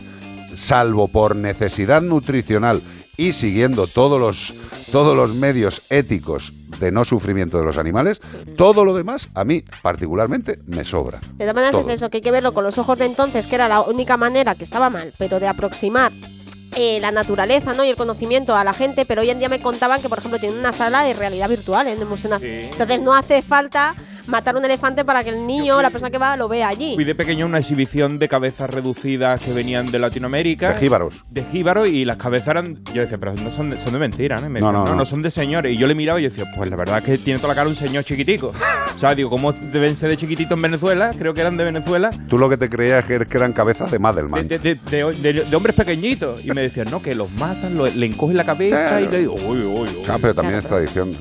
[0.54, 2.82] salvo por necesidad nutricional
[3.16, 4.54] y siguiendo todos los,
[4.92, 8.20] todos los medios éticos de no sufrimiento de los animales,
[8.56, 11.18] todo lo demás a mí particularmente me sobra.
[11.32, 11.80] de todas maneras Todo.
[11.80, 14.16] es eso, que hay que verlo con los ojos de entonces, que era la única
[14.16, 16.12] manera que estaba mal, pero de aproximar
[16.76, 17.84] eh, la naturaleza ¿no?
[17.84, 20.38] y el conocimiento a la gente, pero hoy en día me contaban que, por ejemplo,
[20.38, 22.70] tienen una sala de realidad virtual en el Museo Nacional.
[22.72, 23.94] Entonces no hace falta
[24.30, 26.94] matar un elefante para que el niño o la persona que va lo vea allí.
[26.94, 30.70] Fui de pequeño a una exhibición de cabezas reducidas que venían de Latinoamérica.
[30.74, 31.24] De jíbaros.
[31.30, 32.78] De jíbaros y las cabezas eran.
[32.94, 34.46] Yo decía, pero no son de, son de mentira, ¿no?
[34.46, 35.04] Y me No, decían, no, no.
[35.06, 35.74] son de señores.
[35.74, 37.54] Y yo le miraba y yo decía, pues la verdad es que tiene toda la
[37.54, 38.52] cara un señor chiquitico.
[38.96, 41.12] o sea, digo, ¿cómo deben ser de chiquitito en Venezuela?
[41.18, 42.10] Creo que eran de Venezuela.
[42.28, 44.46] Tú lo que te creías que que eran cabezas de Madelman.
[44.48, 46.44] De, de- de- de- de hombres pequeñitos.
[46.44, 49.04] Y me decían, no, que los matan, lo- le encogen la cabeza Claro.
[49.04, 50.02] y le digo, uy, uy, uy.
[50.08, 51.14] Ah, pero también es tradición.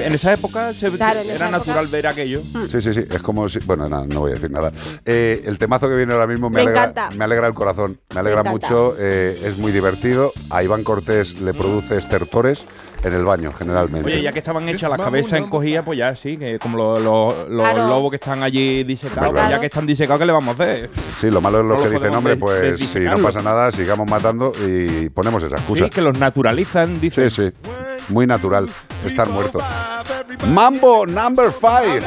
[0.00, 2.42] Eh, En esa época se- Claro, en era esa natural ver aquello.
[2.70, 3.04] Sí, sí, sí.
[3.10, 3.58] Es como si.
[3.60, 4.70] Bueno, nada, no voy a decir nada.
[5.04, 7.10] Eh, el temazo que viene ahora mismo me, Me alegra, encanta.
[7.16, 7.98] me alegra el corazón.
[8.14, 8.94] Me alegra mucho.
[8.98, 10.32] eh, es muy divertido.
[10.50, 12.64] A Iván Cortés le produce estertores
[13.02, 14.06] en el baño, generalmente.
[14.10, 17.48] Oye, ya que estaban hechas las cabezas encogidas, pues ya sí, que como los, los-
[17.50, 17.86] los Claro.
[17.88, 20.90] lobos que están allí disecados, pues ya que están disecados, ¿qué le vamos a hacer?
[21.20, 23.70] Sí, lo malo es lo No que lo dicen, hombre, pues si no pasa nada,
[23.72, 25.84] sigamos matando y ponemos esa excusa.
[25.84, 27.28] Sí, que los naturalizan, dice.
[27.30, 27.52] Sí, sí.
[28.08, 28.68] Muy natural
[29.04, 29.60] estar muerto.
[30.48, 32.06] Mambo number 5.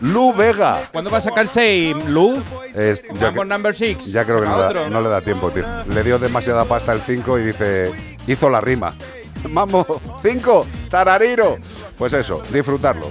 [0.00, 0.82] Lu Vega.
[0.92, 2.42] ¿Cuándo va a sacar 6, Lu?
[2.74, 4.06] Es, ya, Mambo que- number 6.
[4.12, 4.82] ya creo que no, Otro.
[4.84, 5.64] da- no le da tiempo, tío.
[5.92, 7.90] Le dio demasiada pasta el 5 y dice,
[8.26, 8.94] hizo la rima.
[9.50, 11.56] Mambo 5, tarariro.
[11.98, 13.10] Pues eso, disfrutarlo.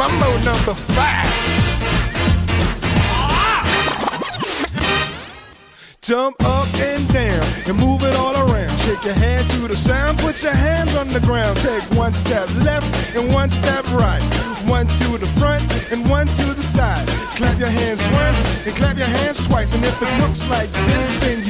[0.00, 1.26] Mambo number five.
[6.00, 8.74] Jump up and down and move it all around.
[8.78, 11.58] Shake your hand to the sound, put your hands on the ground.
[11.58, 14.22] Take one step left and one step right.
[14.66, 15.62] One to the front
[15.92, 17.06] and one to the side.
[17.36, 19.74] Clap your hands once and clap your hands twice.
[19.74, 21.49] And if it looks like this, then you're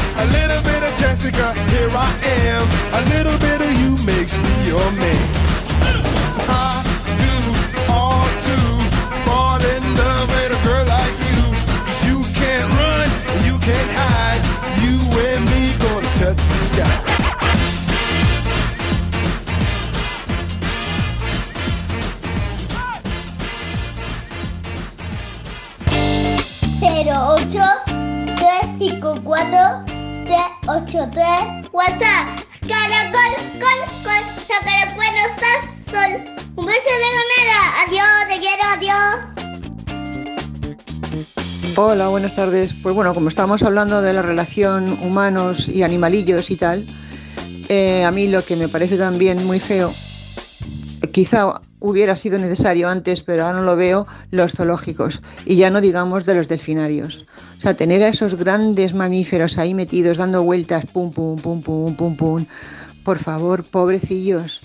[0.21, 2.13] A little bit of Jessica, here I
[2.45, 2.61] am.
[2.93, 5.27] A little bit of you makes me your man.
[6.47, 6.85] I
[7.17, 7.33] do
[9.65, 11.41] in love with a girl like you.
[11.87, 13.09] Cause you can't run,
[13.47, 14.43] you can't hide.
[14.83, 16.97] You and me gonna touch the sky.
[26.79, 27.65] Pero ocho,
[28.37, 29.90] tres, cinco, cuatro.
[30.67, 32.27] WhatsApp.
[32.67, 35.53] Caracol, col, col, sacaré buenos a
[35.89, 36.11] sol.
[36.55, 37.61] Un beso de ganera.
[37.87, 39.17] Adiós, te quiero, adiós.
[41.77, 42.73] Hola, buenas tardes.
[42.73, 46.85] Pues bueno, como estábamos hablando de la relación humanos y animalillos y tal,
[47.69, 49.93] eh, a mí lo que me parece también muy feo,
[51.11, 55.21] quizá hubiera sido necesario antes, pero ahora no lo veo, los zoológicos.
[55.45, 57.25] Y ya no digamos de los delfinarios.
[57.57, 61.95] O sea, tener a esos grandes mamíferos ahí metidos, dando vueltas, pum, pum, pum, pum,
[61.95, 62.45] pum, pum.
[63.03, 64.61] Por favor, pobrecillos.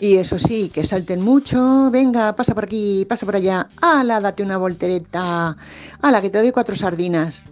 [0.00, 4.42] Y eso sí, que salten mucho, venga, pasa por aquí, pasa por allá, ala, date
[4.42, 5.56] una voltereta,
[6.00, 7.44] ala, que te doy cuatro sardinas.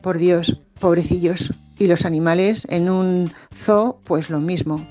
[0.00, 1.52] Por Dios, pobrecillos.
[1.78, 4.86] Y los animales en un zoo, pues lo mismo.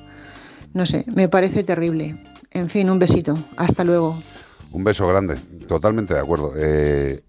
[0.74, 2.29] No sé, me parece terrible.
[2.52, 3.38] En fin, un besito.
[3.58, 4.22] Hasta luego.
[4.72, 5.36] Un beso grande,
[5.68, 6.54] totalmente de acuerdo.
[6.56, 7.24] Eh,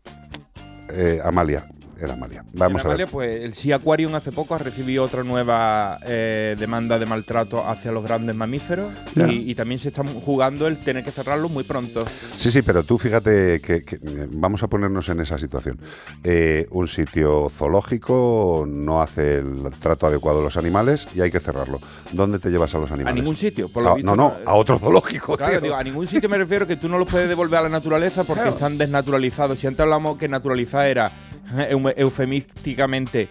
[0.90, 1.66] eh, Amalia,
[2.00, 2.44] era Amalia.
[2.52, 3.06] Vamos a ver.
[3.08, 7.92] pues el Sea Aquarium hace poco ha recibido otra nueva eh, demanda de maltrato hacia
[7.92, 12.00] los grandes mamíferos y, y también se está jugando el tener que cerrarlo muy pronto.
[12.36, 15.78] Sí, sí, pero tú fíjate que, que, eh, vamos a ponernos en esa situación.
[16.24, 21.40] Eh, un sitio zoológico no hace el trato adecuado a los animales y hay que
[21.40, 21.80] cerrarlo.
[22.12, 23.16] ¿Dónde te llevas a los A animales?
[23.22, 24.14] ningún sitio, por lo A- visto.
[24.14, 25.60] no, no, a otro zoológico, Claro, tío.
[25.62, 28.24] digo, a ningún sitio me refiero que tú no los puedes devolver a la naturaleza
[28.24, 28.54] porque Claro.
[28.56, 29.58] están desnaturalizados.
[29.58, 31.10] Si antes hablamos que naturalizar era
[31.96, 33.28] eufemísticamente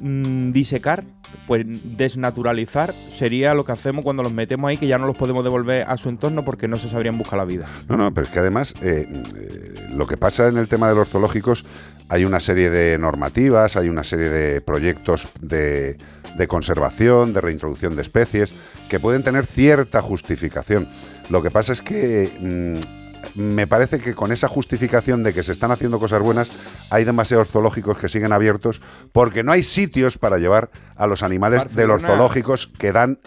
[0.00, 1.04] mm, disecar,
[1.46, 1.64] pues
[1.96, 5.84] desnaturalizar sería lo que hacemos cuando los metemos ahí, que ya no los podemos devolver
[5.88, 7.66] a su entorno porque no se sabrían buscar la vida.
[7.88, 10.94] No, no, pero es que además eh, eh, lo que pasa en el tema de
[10.94, 11.64] los zoológicos,
[12.08, 15.98] hay una serie de normativas, hay una serie de proyectos de,
[16.36, 18.54] de conservación, de reintroducción de especies,
[18.88, 20.88] que pueden tener cierta justificación.
[21.28, 25.52] Lo que pasa es que mm, me parece que con esa justificación de que se
[25.52, 26.50] están haciendo cosas buenas,
[26.90, 28.80] hay demasiados zoológicos que siguen abiertos
[29.12, 33.18] porque no hay sitios para llevar a los animales de los zoológicos que dan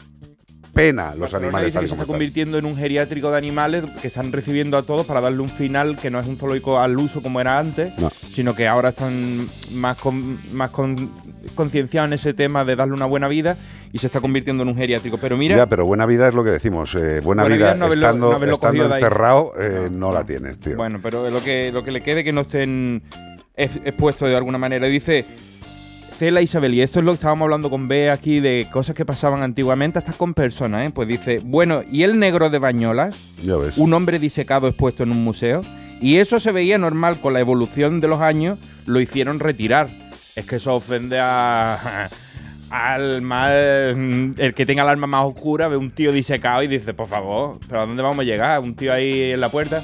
[0.73, 2.13] pena los Barcelona animales tal que se está están.
[2.13, 5.97] convirtiendo en un geriátrico de animales que están recibiendo a todos para darle un final
[5.97, 8.09] que no es un zoológico al uso como era antes, No.
[8.31, 11.11] sino que ahora están más con- más con-
[11.55, 13.57] concienciados en ese tema de darle una buena vida
[13.93, 15.18] y se está convirtiendo en un geriátrico.
[15.18, 16.93] Pero mira, Ya, pero buena vida es lo que decimos.
[16.95, 20.23] eh, buena, Buena vida, vida es no haberlo- estando, no estando encerrado eh, no la
[20.26, 20.76] tienes, tío.
[20.77, 23.01] Bueno, pero lo que, lo que le quede que no estén
[23.55, 24.88] ex- expuestos de alguna manera.
[24.88, 25.26] Dice
[26.18, 29.05] Cela Isabel, y esto es lo que estábamos hablando con B aquí de cosas que
[29.05, 30.91] pasaban antiguamente, hasta con personas, ¿eh?
[30.93, 33.18] Pues dice, bueno, ¿y el negro de Bañolas?
[33.43, 33.77] Ya ves.
[33.80, 35.63] Un hombre disecado expuesto en un museo.
[35.99, 39.88] Y eso se veía normal con la evolución de los años, lo hicieron retirar.
[40.35, 42.09] Es que eso ofende a...
[42.72, 43.52] Al mal,
[44.38, 47.60] el que tenga el alma más oscura ve un tío disecado y dice, por favor,
[47.68, 48.61] ¿pero a dónde vamos a llegar?
[48.61, 49.84] ¿Un tío ahí en la puerta?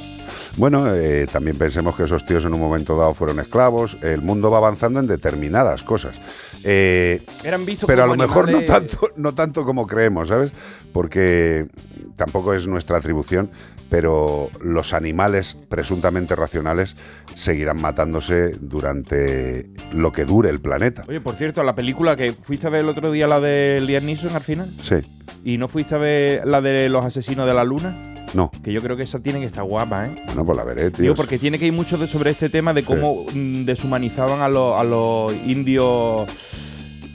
[0.55, 3.97] Bueno, eh, también pensemos que esos tíos en un momento dado fueron esclavos.
[4.01, 6.19] El mundo va avanzando en determinadas cosas.
[6.63, 10.53] Eh, Eran vistos pero a lo mejor no tanto, no tanto como creemos, ¿sabes?
[10.93, 11.67] Porque
[12.15, 13.49] tampoco es nuestra atribución,
[13.89, 16.95] pero los animales presuntamente racionales
[17.35, 21.03] seguirán matándose durante lo que dure el planeta.
[21.07, 24.05] Oye, por cierto, la película que fuiste a ver el otro día, la de Liam
[24.05, 24.95] Neeson al final, Sí,
[25.43, 27.95] y no fuiste a ver la de los asesinos de la luna,
[28.33, 28.51] no.
[28.63, 30.15] que yo creo que esa tiene que estar guapa, ¿eh?
[30.25, 31.03] Bueno, pues la veré, tío.
[31.03, 34.49] Digo, porque tiene que ir mucho de sobre este tema de cómo mm, deshumanizaban a,
[34.49, 36.29] los- a los indios,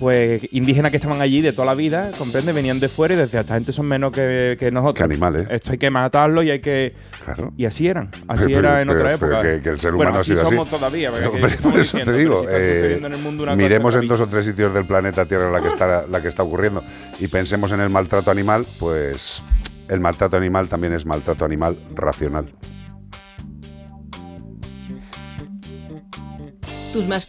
[0.03, 2.51] pues indígenas que estaban allí de toda la vida, ¿comprende?
[2.53, 4.95] Venían de fuera y decían, esta gente son menos que, que nosotros.
[4.97, 5.47] Que animales.
[5.49, 6.93] Esto hay que matarlo y hay que...
[7.25, 7.53] Claro.
[7.57, 9.43] Y así eran, así Pero- era en pero- otra pero época.
[9.49, 10.51] que- que el ser Bueno, humano ha así sido así.
[10.57, 11.13] somos todavía.
[11.13, 14.09] Hombre, por eso diciendo, te digo, pero eh, sucediendo en el mundo una miremos en
[14.09, 16.83] dos o tres sitios del planeta Tierra la que está la que está ocurriendo
[17.21, 19.41] y pensemos en el maltrato animal, pues
[19.89, 22.47] el maltrato animal también es maltrato animal racional.
[26.93, 27.29] Tus más.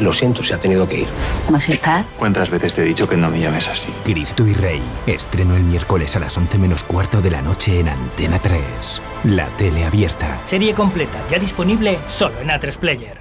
[0.00, 1.08] Lo siento, se ha tenido que ir.
[1.50, 2.04] Majestad.
[2.18, 3.88] ¿Cuántas veces te he dicho que no me llames así?
[4.04, 4.80] Cristo y Rey.
[5.06, 8.60] Estreno el miércoles a las 11 menos cuarto de la noche en Antena 3.
[9.24, 10.40] La tele abierta.
[10.44, 13.20] Serie completa, ya disponible solo en A3 Player.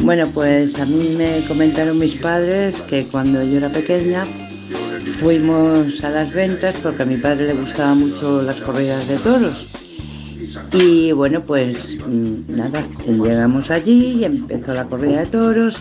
[0.03, 4.25] Bueno, pues a mí me comentaron mis padres que cuando yo era pequeña
[5.19, 9.67] fuimos a las ventas porque a mi padre le gustaban mucho las corridas de toros.
[10.73, 15.77] Y bueno, pues mm, nada, llegamos allí y empezó la corrida de toros.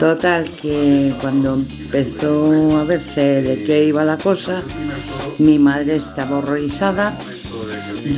[0.00, 4.62] Total, que cuando empezó a verse de qué iba la cosa,
[5.38, 7.16] mi madre estaba horrorizada.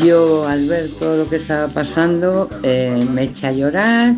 [0.02, 4.14] Yo al ver todo lo que estaba pasando eh, me eché a llorar.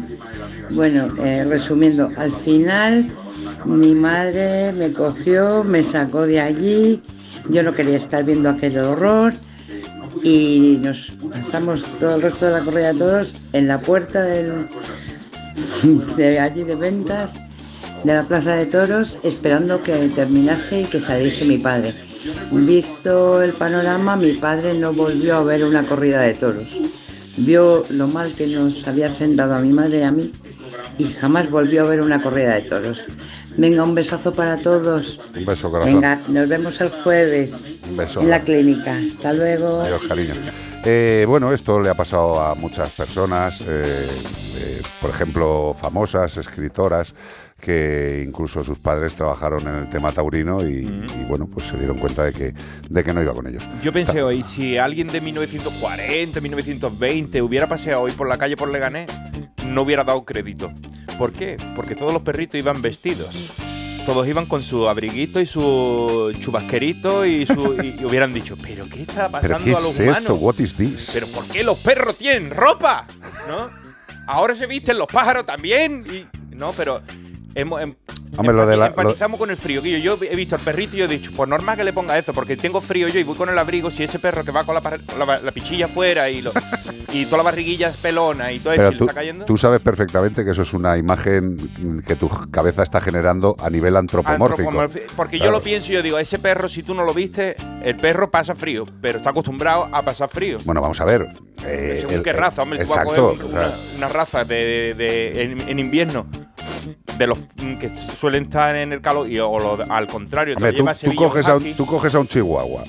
[0.73, 3.11] Bueno, eh, resumiendo, al final
[3.65, 7.03] mi madre me cogió, me sacó de allí.
[7.49, 9.33] Yo no quería estar viendo aquel horror
[10.23, 14.69] y nos pasamos todo el resto de la corrida de toros en la puerta de
[16.39, 17.33] allí de ventas
[18.05, 21.95] de la plaza de toros esperando que terminase y que saliese mi padre.
[22.53, 26.69] Visto el panorama, mi padre no volvió a ver una corrida de toros.
[27.37, 30.33] Vio lo mal que nos había sentado a mi madre y a mí
[30.99, 33.05] y jamás volvió a ver una corrida de toros.
[33.57, 35.19] Venga, un besazo para todos.
[35.37, 35.95] Un beso, corazón.
[35.95, 38.21] Venga, nos vemos el jueves Un beso.
[38.21, 38.97] en la clínica.
[38.97, 39.81] Hasta luego.
[39.81, 40.35] Adiós, cariño.
[40.85, 44.09] Eh, bueno, esto le ha pasado a muchas personas, eh,
[44.57, 47.15] eh, por ejemplo, famosas, escritoras,
[47.61, 51.99] que incluso sus padres trabajaron en el tema taurino y, y, bueno, pues se dieron
[51.99, 52.55] cuenta de que,
[52.89, 53.63] de que no iba con ellos.
[53.83, 58.71] Yo pensé hoy, si alguien de 1940, 1920 hubiera paseado hoy por la calle por
[58.71, 59.09] Leganés,
[59.67, 60.73] no hubiera dado crédito.
[61.19, 61.57] ¿Por qué?
[61.77, 63.57] Porque todos los perritos iban vestidos.
[64.07, 69.03] Todos iban con su abriguito y su chubasquerito y, su, y hubieran dicho, ¿pero qué
[69.03, 70.19] está pasando ¿Pero qué a los es humanos?
[70.19, 70.35] esto?
[70.37, 71.11] What is this?
[71.13, 73.07] ¿Pero por qué los perros tienen ropa?
[73.47, 73.69] ¿No?
[74.27, 76.07] Ahora se visten los pájaros también.
[76.11, 77.03] Y, no, pero
[77.55, 77.95] hemos, em-
[78.37, 79.83] Hombre, lo de la- lo- empatizamos con el frío.
[79.83, 82.17] Que yo, he visto al perrito y yo he dicho, pues normal que le ponga
[82.17, 83.91] eso, porque tengo frío yo y voy con el abrigo.
[83.91, 84.83] Si ese perro que va con la,
[85.19, 86.53] la, la pichilla afuera y, lo,
[87.13, 89.45] y toda la barriguilla es pelona y todo eso Pero y le tú, está cayendo.
[89.47, 91.57] tú sabes perfectamente que eso es una imagen
[92.07, 94.71] que tu cabeza está generando a nivel antropomórfico.
[95.17, 97.97] Porque yo lo pienso y yo digo, ese perro, si tú no lo viste, el
[97.97, 100.59] perro pasa frío, pero está acostumbrado a pasar frío.
[100.65, 101.27] Bueno, vamos a ver.
[101.67, 103.29] eh, Según el- qué raza, hombre, tú vas a Exacto.
[103.33, 106.27] coger un- sea, una, una raza de, de- en, en invierno
[107.19, 110.73] de los mm, que suelen estar en el calor y o lo- al contrario, hombre,
[110.73, 112.85] tú, tú coges a un, tú coges a un chihuahua,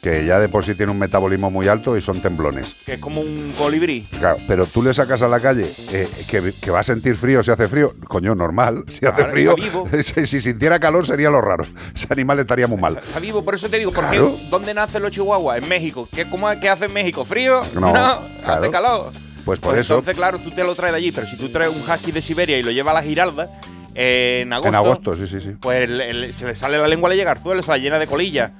[0.00, 2.74] que ya de por sí tiene un metabolismo muy alto y son temblones.
[2.86, 4.02] que es como un colibrí.
[4.18, 7.42] Claro, pero tú le sacas a la calle eh, que, que va a sentir frío
[7.42, 7.94] si hace frío.
[8.06, 8.84] Coño, normal.
[8.88, 9.54] Si hace frío,
[10.02, 11.66] si, si sintiera calor sería lo raro.
[11.94, 12.98] Ese animal estaría muy mal.
[12.98, 14.20] Está vivo, por eso te digo, ¿por qué?
[14.50, 15.58] ¿dónde nacen los chihuahuas?
[15.58, 16.08] En México.
[16.14, 17.24] ¿Qué, cómo, ¿Qué hace en México?
[17.24, 17.62] ¿Frío?
[17.74, 18.28] No, claro.
[18.46, 19.12] hace calor.
[19.44, 19.94] Pues por Pues eso.
[19.94, 22.22] Entonces, claro, tú te lo traes de allí, pero si tú traes un husky de
[22.22, 23.50] Siberia y lo llevas a la Giralda,
[23.94, 24.68] en agosto.
[24.68, 25.50] En agosto, sí, sí, sí.
[25.60, 28.06] Pues el- el- se le sale la lengua a la llegarzuela, se la llena de
[28.06, 28.52] colilla.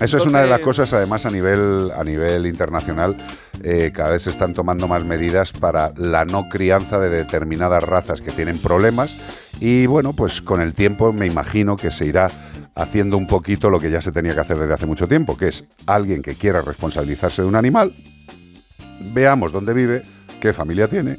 [0.00, 3.16] Eso es una de las cosas, además, a nivel, a nivel internacional,
[3.62, 8.22] eh, cada vez se están tomando más medidas para la no crianza de determinadas razas
[8.22, 9.14] que tienen problemas.
[9.60, 12.30] Y bueno, pues con el tiempo me imagino que se irá
[12.74, 15.48] haciendo un poquito lo que ya se tenía que hacer desde hace mucho tiempo, que
[15.48, 17.92] es alguien que quiera responsabilizarse de un animal,
[19.00, 20.02] veamos dónde vive,
[20.40, 21.16] qué familia tiene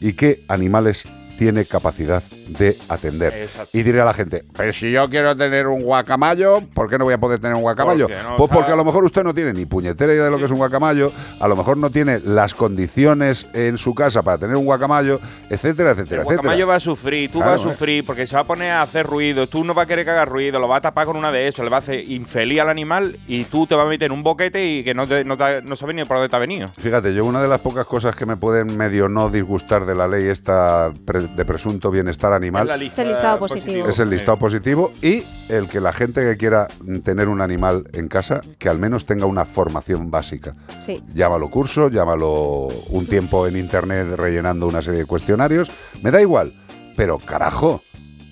[0.00, 1.04] y qué animales
[1.38, 3.32] tiene capacidad de atender.
[3.34, 3.70] Exacto.
[3.72, 7.04] Y diré a la gente, pero si yo quiero tener un guacamayo, ¿por qué no
[7.04, 8.08] voy a poder tener un guacamayo?
[8.08, 10.44] No pues porque a lo mejor usted no tiene ni puñetera idea de lo que
[10.44, 14.56] es un guacamayo, a lo mejor no tiene las condiciones en su casa para tener
[14.56, 16.66] un guacamayo, etcétera, etcétera, El guacamayo etcétera.
[16.66, 17.72] va a sufrir, tú Claro, vas a eh.
[17.72, 20.10] sufrir porque se va a poner a hacer ruido, tú no vas a querer que
[20.10, 22.60] haga ruido, lo va a tapar con una de esas, le va a hacer infeliz
[22.60, 25.24] al animal y tú te vas a meter en un boquete y que no, te-
[25.24, 26.68] no, te- no sabes ni por dónde te ha venido.
[26.78, 30.06] Fíjate, yo una de las pocas cosas que me pueden medio no disgustar de la
[30.08, 33.88] ley esta pre- de presunto bienestar animal Es la lista Es el listado positivo.
[33.88, 36.68] es el listado positivo y el que la gente que quiera
[37.02, 40.54] tener un animal en casa, que al menos tenga una formación básica.
[40.84, 41.02] Sí.
[41.14, 45.70] Llámalo curso, llámalo un tiempo en internet rellenando una serie de cuestionarios,
[46.02, 46.54] me da igual,
[46.96, 47.82] pero carajo,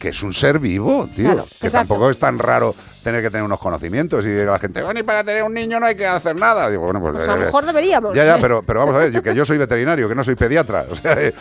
[0.05, 1.89] que es un ser vivo, tío, Claro, que exacto.
[1.89, 5.02] tampoco es tan raro tener que tener unos conocimientos y diga la gente, bueno, y
[5.02, 6.68] para tener un niño no hay que hacer nada.
[6.68, 8.14] Digo, bueno, pues, Pues a lo eh, mejor deberíamos.
[8.14, 10.35] ya, ya, pero, pero vamos a ver, yo, que yo soy veterinario, que no soy
[10.35, 10.85] pediatra.
[10.90, 11.32] O sea, eh,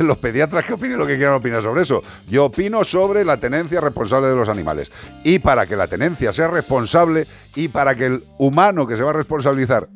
[0.00, 2.02] los pediatras que opinen lo que quieran opinar sobre eso.
[2.28, 4.92] Yo opino sobre la tenencia responsable de los animales.
[5.24, 9.10] Y para que la tenencia sea responsable y para que el humano que se va
[9.10, 9.88] a responsabilizar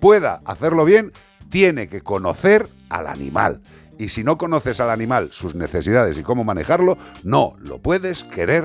[0.00, 1.10] pueda hacerlo bien,
[1.50, 3.60] tiene que conocer al animal.
[4.02, 8.64] Y si no conoces al animal, sus necesidades y cómo manejarlo, no lo puedes querer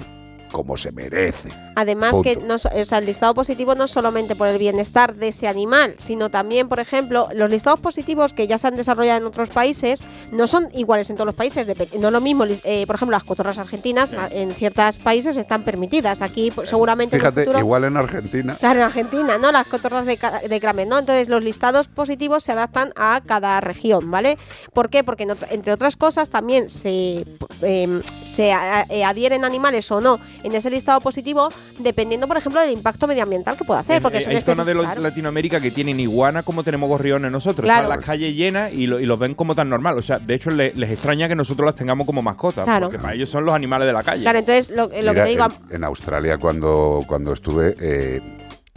[0.51, 1.49] como se merece.
[1.75, 2.23] Además Punto.
[2.23, 5.47] que no, o sea, el listado positivo no es solamente por el bienestar de ese
[5.47, 9.49] animal, sino también, por ejemplo, los listados positivos que ya se han desarrollado en otros
[9.49, 11.67] países no son iguales en todos los países.
[11.99, 16.21] No es lo mismo, eh, por ejemplo, las cotorras argentinas en ciertos países están permitidas.
[16.21, 18.55] Aquí pues, seguramente en el Fíjate, futuro- igual en Argentina.
[18.59, 19.51] Claro, en Argentina, ¿no?
[19.51, 20.17] Las cotorras de,
[20.47, 20.97] de Kramer, ¿no?
[20.99, 24.37] Entonces, los listados positivos se adaptan a cada región, ¿vale?
[24.73, 25.03] ¿Por qué?
[25.03, 27.25] Porque, entre otras cosas, también se,
[27.61, 31.49] em, se a- eh, adhieren animales o no en ese listado positivo,
[31.79, 34.01] dependiendo, por ejemplo, del impacto medioambiental que pueda hacer.
[34.01, 35.01] Porque Eh, hay zonas de lo- claro.
[35.01, 37.65] Latinoamérica que tienen iguana como tenemos gorriones nosotros.
[37.65, 37.87] Claro.
[37.87, 39.97] Las calles llenas y, lo- y los ven como tan normal.
[39.97, 42.65] O sea, de hecho, le- les extraña que nosotros las tengamos como mascotas.
[42.65, 42.87] Claro.
[42.87, 44.23] Porque para ellos son los animales de la calle.
[44.23, 45.47] Claro, entonces, lo, lo que te digo...
[45.69, 48.21] en, en Australia cuando, cuando estuve eh,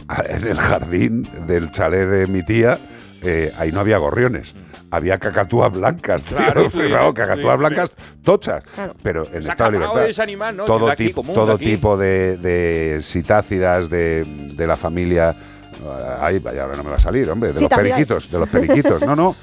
[0.28, 2.78] en el jardín del chalet de mi tía,
[3.22, 4.54] eh, ahí no había gorriones.
[4.90, 6.36] Había cacatúas blancas, tío.
[6.36, 7.58] Claro, sí, Claro, sí, cacatúas sí.
[7.58, 7.92] blancas
[8.24, 8.64] tochas.
[8.74, 8.94] Claro.
[9.02, 10.08] Pero en estado de libertad.
[10.08, 10.64] ese animal, ¿no?
[10.64, 15.36] Todo, De aquí, común, todo de tipo de, de citácidas de, de la familia.
[16.20, 17.52] Ay, vaya, no me va a salir, hombre.
[17.52, 19.00] De los periquitos, de los periquitos.
[19.02, 19.36] No, no.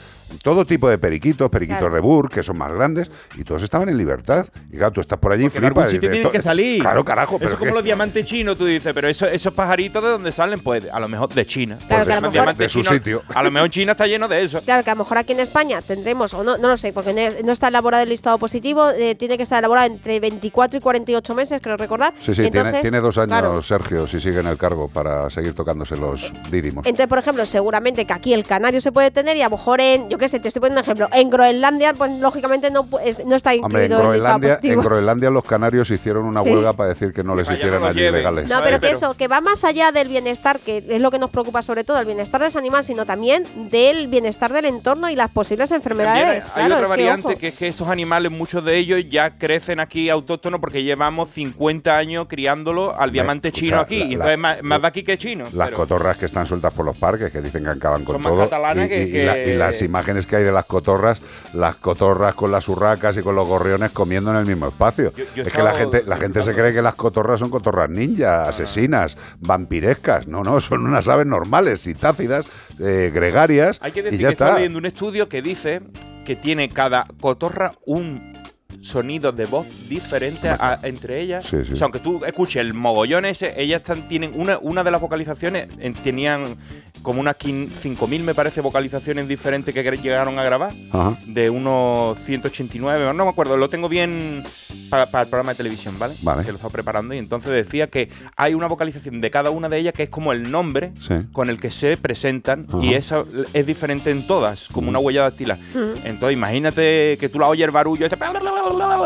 [0.44, 1.96] Todo tipo de periquitos, periquitos Claro.
[1.96, 4.48] de Burr, que son más grandes, y todos estaban en libertad.
[4.72, 5.90] Y claro, tú estás por allí y flipas.
[5.92, 6.82] sitio tienen que "To- salir.
[6.82, 9.54] Claro, carajo, Eso pero es como que- los diamantes chinos, tú dices, pero eso- esos
[9.54, 11.78] pajaritos de dónde salen, pues a lo mejor de China.
[11.88, 13.22] Claro, Pues que a esos lo mejor- De su sitio.
[13.34, 14.62] A lo mejor China está lleno de eso.
[14.62, 17.14] Claro, que a lo mejor aquí en España tendremos, o no, no lo sé, porque
[17.14, 20.82] no, no está elaborado el listado positivo, eh, tiene que estar elaborado entre 24 y
[20.82, 22.14] 48 meses, creo recordar.
[22.20, 25.30] Sí, sí, tiene, Entonces, tiene dos años claro, Sergio, si sigue en el cargo, para
[25.30, 26.86] seguir tocándose los dídimos.
[26.86, 29.82] Entonces, por ejemplo, seguramente que aquí el canario se puede tener y a lo mejor
[29.82, 33.26] en, yo qué sé, te estoy poniendo un ejemplo, en Groenlandia, pues lógicamente no, es-
[33.26, 34.80] no está Hombre, en incluido en Groenlandia, en.
[34.82, 36.50] Groenlandia los canarios hicieron una Sí.
[36.52, 38.20] huelga para decir que no les hicieran no allí lleven.
[38.20, 38.50] legales.
[38.50, 41.30] No, pero que eso, que va más allá del bienestar, que es lo que nos
[41.30, 45.16] preocupa sobre todo, el bienestar de ese animal, sino también del bienestar del entorno y
[45.16, 46.46] las posibles También enfermedades.
[46.56, 49.80] hay Claro, otra es variante que, es que estos animales, muchos de ellos ya crecen
[49.80, 54.00] aquí autóctonos porque llevamos 50 años criándolo al diamante escucha, chino aquí.
[54.00, 55.46] la- y entonces más, más de aquí que chino.
[55.54, 58.22] Las pero- cotorras que están sueltas por los parques, que dicen que acaban con Son
[58.24, 58.44] más todo.
[58.44, 61.22] catalanas y, que- y- y la- que- y las imágenes que hay de las cotorras,
[61.54, 65.12] las cotorras con las urracas y con los gorriones comiendo en el mismo espacio.
[65.16, 67.50] Yo- yo he es que la gente, la gente se cree que las cotorras son
[67.50, 70.28] cotorras ninja, asesinas, vampirescas.
[70.28, 72.46] No, no, son unas aves normales, citácidas,
[72.80, 73.80] eh, gregarias.
[73.82, 74.56] Hay que y decir ya que está.
[74.56, 75.82] leyendo un estudio que dice
[76.26, 78.36] que tiene cada cotorra un
[78.82, 81.46] sonido de voz diferente a- entre ellas.
[81.46, 81.74] Sí, sí.
[81.74, 85.02] O sea, aunque tú escuches el mogollón ese, ellas están, tienen una, una de las
[85.02, 86.56] vocalizaciones, en- tenían
[87.02, 90.74] como unas quin- 5.000, me parece, vocalizaciones diferentes que llegaron a grabar.
[90.92, 91.18] Ajá.
[91.26, 94.44] De unos 189, no me acuerdo, lo tengo bien
[94.90, 96.16] para, para el programa de televisión, ¿vale?
[96.22, 96.44] Vale.
[96.44, 99.78] Que lo estaba preparando y entonces decía que hay una vocalización de cada una de
[99.78, 101.14] ellas que es como el nombre Sí.
[101.34, 105.58] con el que se presentan y esa es diferente en todas, como una huella dactilar.
[106.04, 108.18] Entonces imagínate que tú la oyes el barullo ese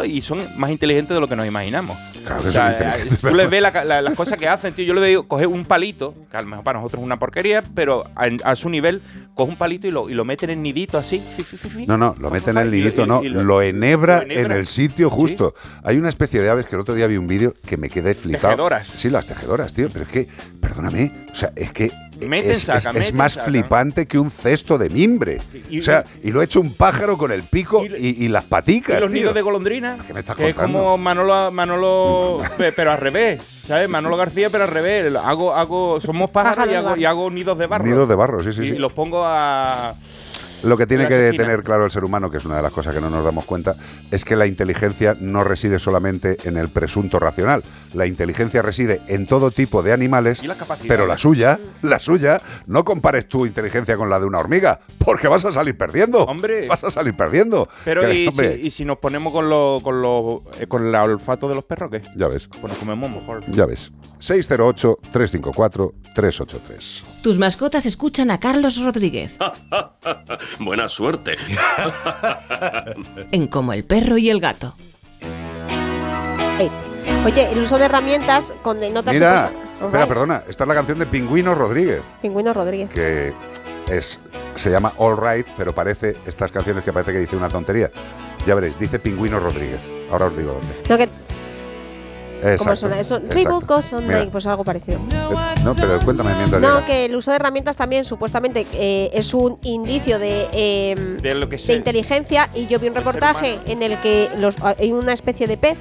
[0.05, 1.97] y son más inteligentes de lo que nos imaginamos.
[2.25, 3.21] Claro O sea, inteligentes.
[3.21, 4.85] tú les ves la- la- las cosas que hacen, tío.
[4.85, 7.63] Yo le veo coger un palito, que a lo mejor para nosotros es una porquería,
[7.73, 7.80] pero
[8.15, 9.01] a, a su nivel,
[9.35, 11.21] coge un palito y lo, y lo mete en el nidito así.
[11.87, 14.45] No, no, lo mete en el y- nidito, no, y lo enhebra lo enhebra.
[14.45, 15.53] en el sitio justo.
[15.83, 18.13] Hay una especie de aves que el otro día vi un vídeo que me quedé
[18.13, 18.49] flipado.
[18.49, 18.87] Tejedoras.
[18.95, 20.27] Sí, las tejedoras, tío, pero es que,
[20.59, 21.91] perdóname, o sea, es que
[22.27, 25.39] Meten, es, más flipante que un cesto de mimbre.
[25.69, 28.43] Y- o sea, y lo ha hecho un pájaro con el pico y, y las
[28.45, 29.19] paticas, Y los tío.
[29.21, 33.41] nidos de golondrina, ¿Qué me estás que es como Manolo, Manolo pe- pero al revés,
[33.67, 33.87] ¿sabes?
[33.89, 35.13] Manolo García, pero al revés.
[35.15, 37.83] Hago, hago, somos pájaros y hago, y hago nidos de barro.
[37.85, 38.73] Nidos de barro, sí, sí, y, sí.
[38.73, 39.95] y los pongo a...
[40.63, 42.71] Lo que tiene en que tener claro el ser humano, que es una de las
[42.71, 43.75] cosas que no nos damos cuenta,
[44.11, 47.63] es que la inteligencia no reside solamente en el presunto racional.
[47.93, 50.41] La inteligencia reside en todo tipo de animales,
[50.87, 55.27] pero la suya, la suya, no compares tu inteligencia con la de una hormiga, porque
[55.27, 56.23] vas a salir perdiendo.
[56.25, 56.67] Hombre.
[56.67, 57.67] Vas a salir perdiendo.
[57.83, 60.95] Pero y, si, hombre, y si nos ponemos con lo, con lo, eh, con el
[60.95, 62.01] olfato de los perros, ¿qué?
[62.15, 63.43] Ya ves, Pues nos comemos mejor.
[63.51, 63.91] ya ves.
[64.19, 67.03] 608-354-383.
[67.21, 69.37] Tus mascotas escuchan a Carlos Rodríguez
[70.59, 71.35] Buena suerte.
[73.31, 74.73] en Como el perro y el gato.
[76.59, 76.69] Ey.
[77.25, 80.99] Oye, el uso de herramientas con notas Mira, supuestas- espera, perdona, esta es la canción
[80.99, 82.01] de Pingüino Rodríguez.
[82.21, 82.89] Pingüino Rodríguez.
[82.89, 83.33] que
[83.89, 84.19] es
[84.55, 87.89] se llama All Right, pero parece estas canciones que parece que dice una tontería.
[88.45, 89.79] Ya veréis, dice Pingüino Rodríguez.
[90.11, 90.75] Ahora os digo dónde.
[90.89, 91.09] No, que,
[92.41, 93.19] ¿Cómo Exacto, suena eso?
[93.81, 94.97] son Mira, pues algo parecido.
[95.11, 96.85] eh, No, pero cuéntame mientras No, llega.
[96.85, 101.47] que el uso de herramientas también supuestamente eh, es un indicio de, eh, De lo
[101.49, 101.73] que de sé.
[101.75, 105.77] inteligencia y yo vi un reportaje en el que los, hay una especie de pez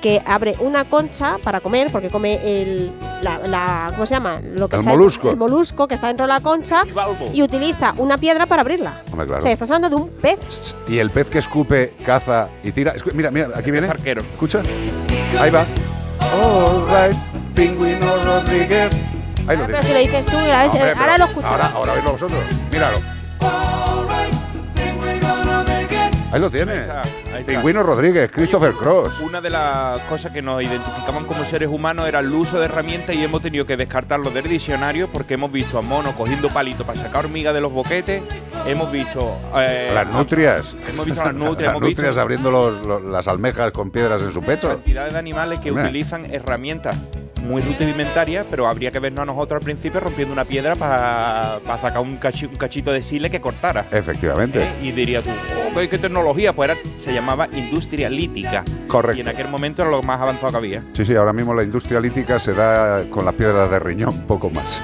[0.00, 2.92] que abre una concha para comer porque come el
[3.22, 4.38] la, la- ¿cómo se llama?
[4.42, 5.30] Lo que El está molusco.
[5.30, 6.82] el molusco que está dentro de la concha
[7.32, 9.02] y utiliza una piedra para abrirla.
[9.10, 9.38] Hombre, claro.
[9.38, 10.76] O sea, estás hablando de un pez.
[10.88, 12.94] Y el pez que escupe, caza y tira.
[12.94, 13.88] Escu- Mira, mira, aquí viene.
[13.88, 14.20] arquero.
[14.20, 14.60] Escucha.
[15.40, 15.64] Ahí va.
[16.34, 17.16] All right,
[17.54, 18.90] Pingüino Rodríguez.
[19.46, 19.86] Ahí lo Pero tienes.
[19.86, 21.46] si lo dices tú, ahora pero lo escucho.
[21.46, 22.40] Ahora, ahora oírlo vosotros.
[22.72, 22.98] Míralo.
[26.32, 26.82] Ahí lo tiene.
[27.42, 29.20] Pingüino Rodríguez, Christopher Cross.
[29.20, 33.16] Una de las cosas que nos identificaban como seres humanos era el uso de herramientas
[33.16, 36.98] y hemos tenido que descartarlo del diccionario porque hemos visto a monos cogiendo palitos para
[36.98, 38.22] sacar hormigas de los boquetes,
[38.66, 39.36] hemos visto...
[39.56, 40.76] eh, Las nutrias.
[40.88, 43.90] Hemos visto a las nutrias, Las hemos nutrias visto abriendo los- los- las almejas con
[43.90, 44.68] piedras en su pecho.
[44.68, 46.96] cantidades de animales que utilizan herramientas
[47.44, 52.00] muy rudimentarias, pero habría que vernos a nosotros al principio rompiendo una piedra para sacar
[52.00, 53.86] un, cachi- un cachito de sile que cortara.
[53.92, 54.62] Efectivamente.
[54.62, 54.68] ¿Eh?
[54.82, 56.52] Y diría tú, oh, ¿qué, qué tecnología?
[56.54, 58.64] Pues era- se llamaba industria lítica.
[58.88, 59.18] Correcto.
[59.18, 60.82] Y en aquel momento era lo más avanzado que había.
[60.92, 64.48] Sí, sí, ahora mismo la industria lítica se da con las piedras de riñón, poco
[64.50, 64.80] más.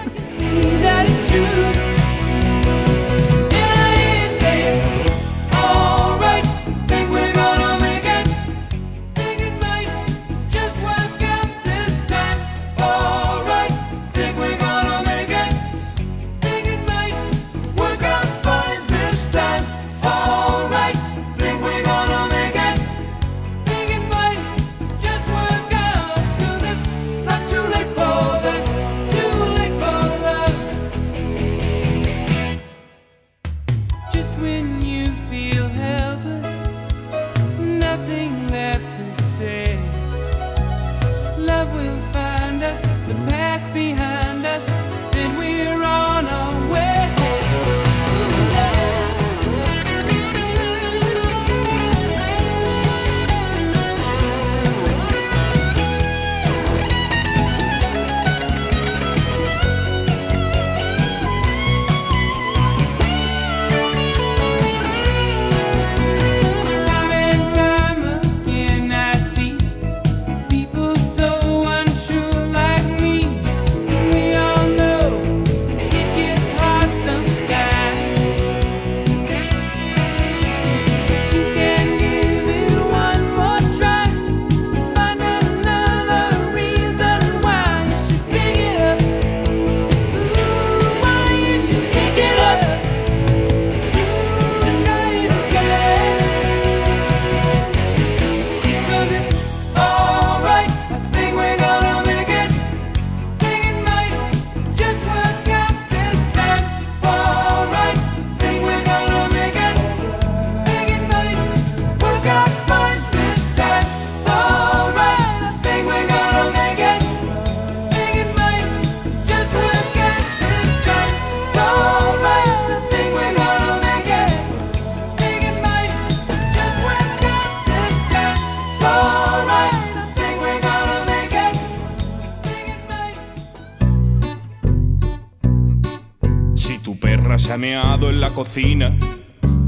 [137.62, 138.96] En la cocina,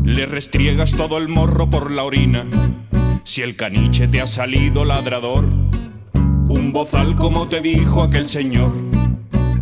[0.03, 2.47] le restriegas todo el morro por la orina.
[3.25, 5.47] Si el caniche te ha salido ladrador,
[6.49, 8.73] un bozal como te dijo aquel señor.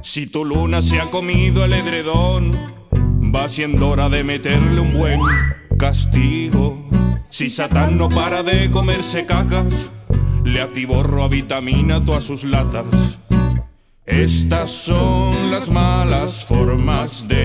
[0.02, 2.52] Si tu luna se ha comido el edredón,
[3.34, 5.20] va siendo hora de meterle un buen
[5.76, 6.88] castigo.
[7.24, 9.90] Si Satán no para de comerse cacas,
[10.44, 12.86] le atiborro a vitamina todas sus latas.
[14.10, 17.39] Estas son las malas formas de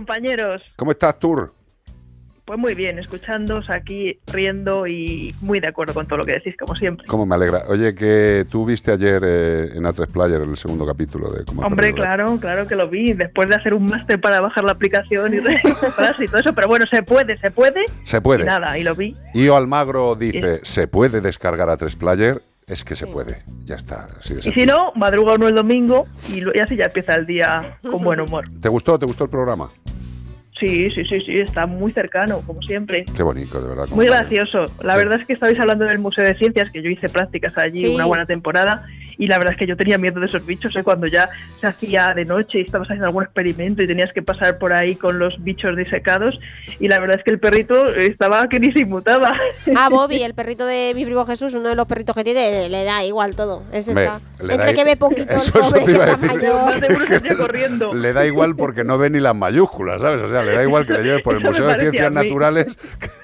[0.00, 0.62] compañeros?
[0.76, 1.52] ¿Cómo estás, Tur?
[2.46, 6.56] Pues muy bien, escuchándoos aquí, riendo y muy de acuerdo con todo lo que decís,
[6.58, 7.06] como siempre.
[7.06, 7.62] ¿Cómo me alegra?
[7.68, 11.92] Oye, que tú viste ayer eh, en A3 Player el segundo capítulo de cómo Hombre,
[11.92, 15.36] claro, claro que lo vi, después de hacer un máster para bajar la aplicación y,
[16.24, 17.84] y todo eso, pero bueno, se puede, se puede.
[18.02, 18.42] Se puede.
[18.42, 19.16] Y nada, y lo vi.
[19.34, 22.40] Io Almagro dice, ¿se puede descargar A3 Player?
[22.70, 23.42] Es que se puede.
[23.64, 24.08] Ya está.
[24.18, 27.14] Así de Y si no, madruga uno el domingo y, lo- y así ya empieza
[27.14, 28.44] el día con buen humor.
[28.62, 28.98] ¿Te gustó?
[28.98, 29.68] ¿Te gustó el programa?
[30.58, 33.06] Sí, sí, sí, sí, está muy cercano, como siempre.
[33.16, 33.86] Qué bonito, de verdad.
[33.92, 34.66] Muy gracioso.
[34.82, 37.80] La verdad es que estabais hablando del Museo de Ciencias, que yo hice prácticas allí
[37.80, 37.94] Sí.
[37.94, 38.84] una buena temporada,
[39.18, 40.82] y la verdad es que yo tenía miedo de esos bichos, ¿eh?
[40.82, 41.28] cuando ya
[41.60, 44.96] se hacía de noche y estabas haciendo algún experimento y tenías que pasar por ahí
[44.96, 46.38] con los bichos disecados,
[46.78, 49.32] y la verdad es que el perrito estaba que ni se inmutaba.
[49.76, 52.84] Ah, Bobby, el perrito de mi primo Jesús, uno de los perritos que tiene, le
[52.84, 53.62] da igual todo.
[53.72, 54.20] Ese está.
[54.42, 56.26] le Entre que i- ve poquito Eso- el eso pobre te que iba a está
[56.26, 56.42] decir.
[56.42, 57.94] mayor.
[57.94, 60.22] Le da igual porque no ve ni las mayúsculas, ¿sabes?
[60.22, 62.12] O sea, le da igual que le lleves por el me Museo de Ciencias.
[62.12, 62.78] Naturales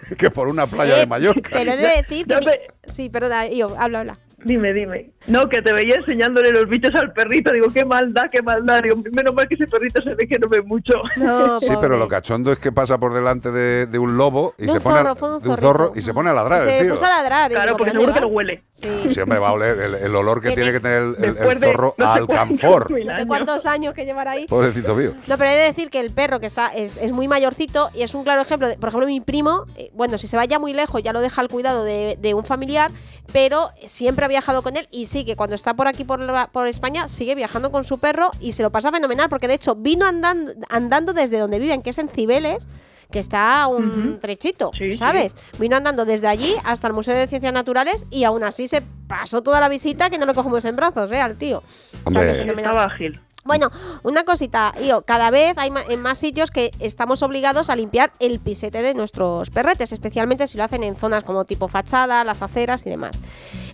[0.09, 1.51] que, que por una playa Eh, de Mallorca.
[1.53, 2.37] Pero he de decir que.
[2.37, 2.47] mi-
[2.93, 4.17] Sí, perdona, yo, habla, habla.
[4.47, 5.11] Dime, dime.
[5.27, 7.53] No, que te veía enseñándole los bichos al perrito.
[7.53, 8.81] Digo, qué maldad, qué maldad.
[8.83, 10.95] Digo, menos mal que ese perrito se ve que no ve mucho.
[11.61, 14.73] Sí, pero lo cachondo es que pasa por delante de, de un lobo y De
[14.73, 16.63] se un pone a, zorro, fue un de un zorro y se pone a ladrar
[16.63, 16.95] se el tío.
[16.95, 17.51] puso a ladrar.
[17.51, 18.63] Claro, digo, porque ¿pero dónde seguro que lo huele.
[18.71, 19.15] Sí.
[19.15, 22.07] Sí, hombre, va a oler el, el olor que Tiene- que tener el, zorro no
[22.07, 22.91] a sé alcanfor.
[23.05, 24.47] No sé cuántos años que llevará ahí.
[24.47, 25.15] Pobrecito mío.
[25.27, 28.03] No, pero he de decir que el perro que está es, es muy mayorcito y
[28.03, 28.69] es un claro ejemplo.
[28.69, 31.41] De, por ejemplo, mi primo, eh, bueno, si se vaya muy lejos ya lo deja
[31.41, 32.91] al cuidado de, de un familiar,
[33.33, 36.49] pero siempre ha viajado con él y sí que cuando está por aquí por, la-
[36.49, 39.75] por España sigue viajando con su perro y se lo pasa fenomenal porque de hecho
[39.75, 42.69] vino andando, andando desde donde viven, que es en Cibeles.
[43.09, 45.37] Que está un trechito, ¿sabes?
[45.61, 49.43] Vino andando desde allí hasta el Museo de Ciencias Naturales y aún así se pasó
[49.45, 51.21] toda la visita que no lo cogemos en brazos, ¿eh?
[51.21, 51.63] Al tío.
[52.03, 52.39] O sea, que Hombre.
[52.43, 52.73] fenomenal.
[52.73, 53.21] Estaba ágil.
[53.47, 53.71] Bueno,
[54.03, 58.41] una cosita, Io, cada vez hay en más sitios que estamos obligados a limpiar el
[58.41, 62.85] pisete de nuestros perretes, especialmente si lo hacen en zonas como tipo fachada, las aceras
[62.87, 63.23] y demás.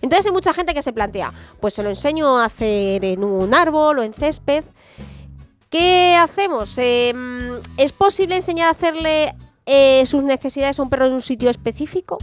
[0.01, 3.53] Entonces hay mucha gente que se plantea, pues se lo enseño a hacer en un
[3.53, 4.63] árbol o en césped.
[5.69, 6.77] ¿Qué hacemos?
[6.77, 9.33] Mm, ¿Es posible enseñar a hacerle
[9.65, 12.19] eh, sus necesidades a un perro en un sitio específico?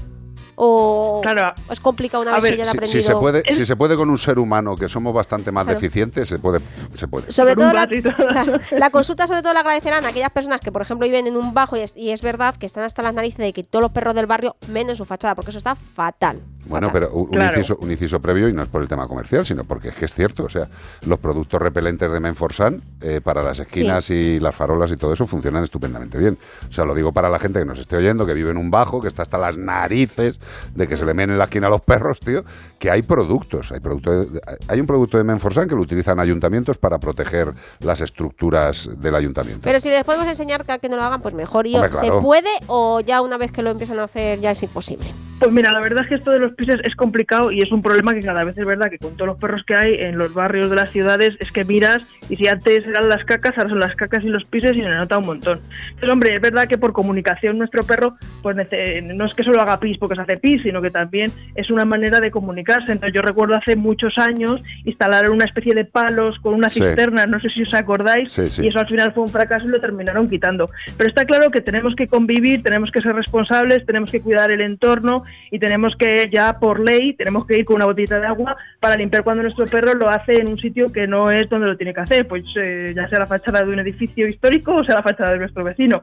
[0.63, 1.23] ¿O
[1.71, 3.01] es complicado una vez que ya si, aprendido?
[3.01, 5.81] si se puede, si se puede con un ser humano que somos bastante más Claro.
[5.81, 6.61] deficientes, se puede.
[6.95, 7.31] Se puede.
[7.33, 10.83] Sobre todo la, la- la consulta sobre todo la agradecerán a aquellas personas que, por
[10.83, 13.39] ejemplo, viven en un bajo y es, y es verdad que están hasta las narices
[13.39, 16.41] de que todos los perros del barrio venden su fachada, porque eso está fatal.
[16.67, 17.57] Bueno, pero un, un Claro.
[17.57, 20.05] inciso, un inciso previo y no es por el tema comercial, sino porque es que
[20.05, 20.45] es cierto.
[20.45, 20.69] O sea,
[21.07, 25.27] los productos repelentes de Menforsan eh, para las esquinas y las farolas y todo eso
[25.27, 26.37] funcionan estupendamente bien.
[26.69, 28.71] O sea, lo digo para la gente que nos esté oyendo, que vive en un
[28.71, 30.39] bajo, que está hasta las narices
[30.75, 32.45] de que se le meen en la esquina a los perros, tío,
[32.79, 33.73] que hay productos.
[33.73, 38.01] Hay, productos de- hay un producto de Menforsan que lo utilizan ayuntamientos para proteger las
[38.01, 39.63] estructuras del ayuntamiento.
[39.65, 41.67] Pero si les podemos enseñar que, que no lo hagan, pues mejor.
[41.67, 42.17] Y yo, Hombre, claro.
[42.19, 45.07] ¿Se puede o ya una vez que lo empiezan a hacer ya es imposible?
[45.39, 47.81] Pues mira, la verdad es que esto de los pises es complicado y es un
[47.81, 50.35] problema que cada vez es verdad que con todos los perros que hay en los
[50.35, 53.81] barrios de las ciudades es que miras y si antes eran las cacas, ahora son
[53.81, 55.61] las cacas y los pises y se nota un montón.
[55.89, 59.81] Entonces, hombre, es verdad que por comunicación nuestro perro pues no es que solo haga
[59.81, 62.93] pis porque se hace sino que también es una manera de comunicarse.
[62.93, 66.81] Entonces yo recuerdo hace muchos años instalaron una especie de palos con una Sí.
[66.81, 68.65] cisterna, no sé si os acordáis, Sí, sí.
[68.65, 70.71] y eso al final fue un fracaso y lo terminaron quitando.
[70.97, 74.61] Pero está claro que tenemos que convivir, tenemos que ser responsables, tenemos que cuidar el
[74.61, 78.57] entorno y tenemos que ya por ley, tenemos que ir con una botellita de agua
[78.79, 81.77] para limpiar cuando nuestro perro lo hace en un sitio que no es donde lo
[81.77, 84.97] tiene que hacer, pues eh, ya sea la fachada de un edificio histórico o sea
[84.97, 86.03] la fachada de nuestro vecino.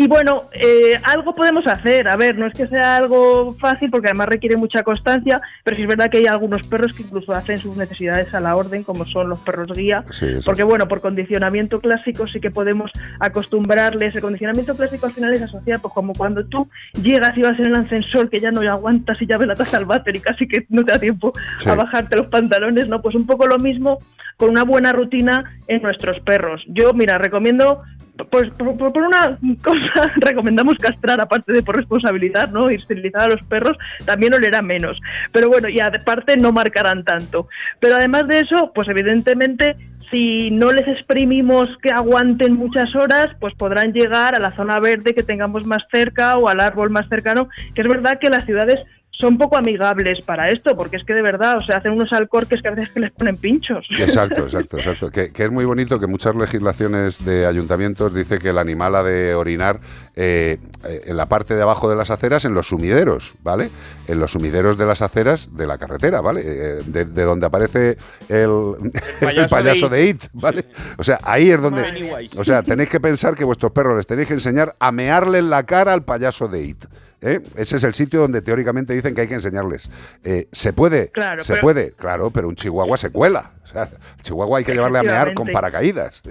[0.00, 2.08] Y bueno, eh, algo podemos hacer.
[2.08, 5.82] A ver, no es que sea algo fácil porque además requiere mucha constancia, pero sí
[5.82, 9.04] es verdad que hay algunos perros que incluso hacen sus necesidades a la orden, como
[9.06, 10.04] son los perros guía.
[10.12, 10.36] Sí.
[10.46, 14.14] Porque bueno, por condicionamiento clásico sí que podemos acostumbrarles.
[14.14, 16.68] El condicionamiento clásico al final es asociado, pues como cuando tú
[17.02, 19.78] llegas y vas en el ascensor que ya no aguantas y ya ves la taza
[19.78, 21.68] al váter y casi que no te da tiempo Sí.
[21.68, 23.02] a bajarte los pantalones, ¿no?
[23.02, 23.98] Pues un poco lo mismo
[24.36, 26.62] con una buena rutina en nuestros perros.
[26.68, 27.82] Yo, mira, recomiendo
[28.26, 32.70] por, por- una cosa recomendamos castrar aparte de por responsabilidad, ¿no?
[32.70, 35.00] Y esterilizar a los perros también olerá menos.
[35.32, 37.48] Pero bueno, y aparte no marcarán tanto.
[37.80, 39.76] Pero además de eso, pues evidentemente
[40.10, 45.14] si no les exprimimos que aguanten muchas horas, pues podrán llegar a la zona verde
[45.14, 48.80] que tengamos más cerca o al árbol más cercano, que es verdad que las ciudades
[49.18, 52.62] son poco amigables para esto, porque es que de verdad, o sea, hacen unos alcorques
[52.62, 53.84] que a veces que les ponen pinchos.
[53.98, 55.10] Exacto, exacto, exacto.
[55.10, 59.02] Que, que es muy bonito que muchas legislaciones de ayuntamientos dice que el animal ha
[59.02, 59.80] de orinar
[60.14, 63.70] eh, eh, en la parte de abajo de las aceras, en los sumideros, ¿vale?
[64.06, 66.42] En los sumideros de las aceras de la carretera, ¿vale?
[66.44, 68.74] Eh, de, de donde aparece el,
[69.20, 70.66] el payaso, de de, It, ¿vale?
[70.96, 72.28] O sea, ahí es donde...
[72.36, 75.50] O sea, tenéis que pensar que vuestros perros les tenéis que enseñar a mearle en
[75.50, 76.84] la cara al payaso de It.
[77.20, 77.40] ¿Eh?
[77.56, 79.90] Ese es el sitio donde teóricamente dicen que hay que enseñarles.
[80.24, 83.52] Eh, se puede, Claro, se pero- puede, claro, pero un chihuahua se cuela.
[83.64, 83.88] O sea,
[84.22, 86.22] chihuahua hay que llevarle a mear con paracaídas.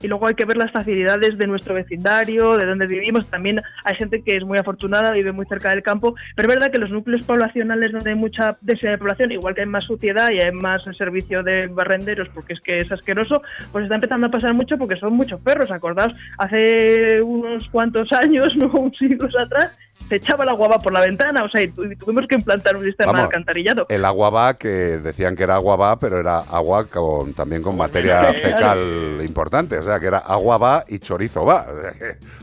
[0.00, 3.26] y luego hay que ver las facilidades de nuestro vecindario, de donde vivimos.
[3.30, 6.70] También hay gente que es muy afortunada, vive muy cerca del campo, pero es verdad
[6.70, 10.28] que los núcleos poblacionales donde hay mucha densidad de población, igual que hay más suciedad
[10.30, 13.40] y hay más servicio de barrenderos, porque es que es asqueroso,
[13.72, 15.70] pues está empezando a pasar mucho porque son muchos perros.
[15.70, 19.78] Acordaos, hace unos cuantos años, no un siglos atrás,
[20.08, 22.76] se echaba la guava por la ventana, o sea, y tu- y tuvimos que implantar
[22.76, 23.86] un sistema de Vamos, alcantarillado.
[23.88, 27.76] El agua va, que decían que era agua va, pero era agua con también con
[27.76, 29.78] materia fecal importante.
[29.78, 31.66] O sea, que era agua va y chorizo va.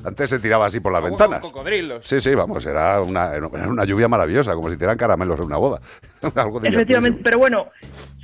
[0.03, 1.41] Antes se tiraba así por las ventanas.
[1.41, 2.01] Cocodrilos.
[2.07, 5.57] Sí, sí, vamos, era una, era una lluvia maravillosa, como si tiraran caramelos en una
[5.57, 5.79] boda.
[6.35, 6.61] Algo.
[6.63, 7.67] Efectivamente, pero bueno,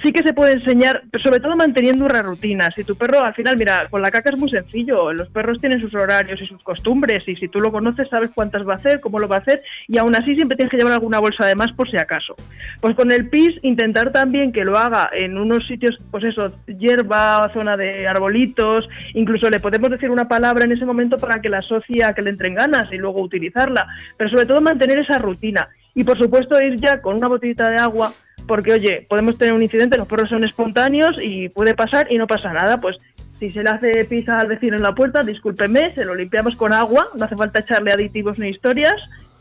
[0.03, 2.69] sí que se puede enseñar, sobre todo manteniendo una rutina.
[2.75, 5.11] Si tu perro, al final, mira, con la caca es muy sencillo.
[5.13, 8.67] Los perros tienen sus horarios y sus costumbres, y si tú lo conoces, sabes cuántas
[8.67, 10.93] va a hacer, cómo lo va a hacer, y aún así siempre tienes que llevar
[10.93, 12.35] alguna bolsa de más por si acaso.
[12.81, 17.49] Pues con el pis, intentar también que lo haga en unos sitios, pues eso, hierba,
[17.53, 21.59] zona de arbolitos, incluso le podemos decir una palabra en ese momento para que la
[21.59, 23.87] asocie a que le entren ganas y luego utilizarla.
[24.17, 25.69] Pero sobre todo mantener esa rutina.
[25.95, 28.11] Y por supuesto ir ya con una botellita de agua
[28.47, 32.27] porque oye, podemos tener un incidente, los perros son espontáneos y puede pasar y no
[32.27, 32.97] pasa nada, pues
[33.39, 36.73] si se le hace pis al vecino en la puerta, discúlpeme, se lo limpiamos con
[36.73, 38.95] agua, no hace falta echarle aditivos ni historias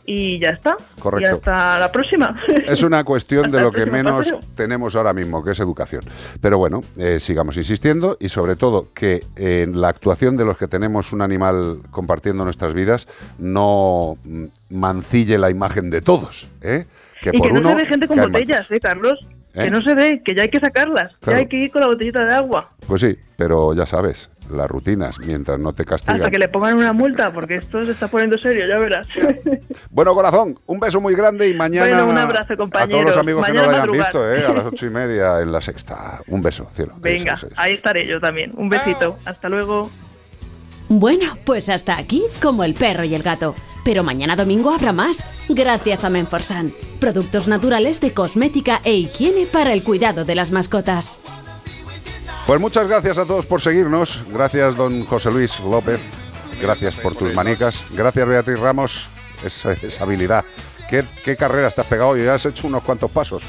[0.07, 0.77] y ya está.
[0.99, 1.29] Correcto.
[1.29, 2.37] Y hasta la próxima.
[2.67, 4.41] Es una cuestión de lo que menos paseo.
[4.55, 6.05] tenemos ahora mismo, que es educación.
[6.41, 10.69] Pero bueno, eh, sigamos insistiendo y sobre todo que en la actuación de los que
[10.69, 13.09] tenemos un animal compartiendo nuestras vidas
[13.39, 16.49] no mm, mancille la imagen de todos.
[16.63, 16.87] ¿eh?
[17.21, 19.19] Que y por que no uno se ve gente con botellas, ¿eh, Carlos?
[19.57, 19.65] ¿Eh?
[19.65, 21.39] Que no se ve, que ya hay que sacarlas, Claro.
[21.39, 22.73] ya hay que ir con la botellita de agua.
[22.87, 26.17] Pues sí, pero ya sabes, las rutinas, mientras no te castigan.
[26.21, 29.07] Hasta que le pongan una multa, porque esto se está poniendo serio, ya verás.
[29.91, 33.47] Bueno, corazón, un beso muy grande y mañana Bueno, un abrazo, a todos los amigos
[33.47, 34.45] que no lo hayan visto, ¿eh?
[34.45, 36.21] a las ocho y media en la sexta.
[36.27, 36.93] Un beso, cielo.
[36.99, 38.53] Venga, ahí estaré yo también.
[38.57, 39.17] Un besito.
[39.25, 39.91] Hasta luego.
[40.89, 43.55] Bueno, pues hasta aquí como el perro y el gato.
[43.87, 46.73] Pero mañana domingo habrá más, gracias a Menforsan.
[46.99, 51.21] Productos naturales de cosmética e higiene para el cuidado de las mascotas.
[52.49, 54.25] Pues muchas gracias a todos por seguirnos.
[54.33, 56.01] Gracias, don José Luis López.
[56.61, 57.85] Gracias por tus manicas.
[57.93, 59.09] Gracias, Beatriz Ramos.
[59.45, 60.45] Esa, esa habilidad.
[60.91, 62.27] ¿Qué, qué carreras te has pegado hoy?
[62.27, 63.45] Has hecho unos cuantos pasos.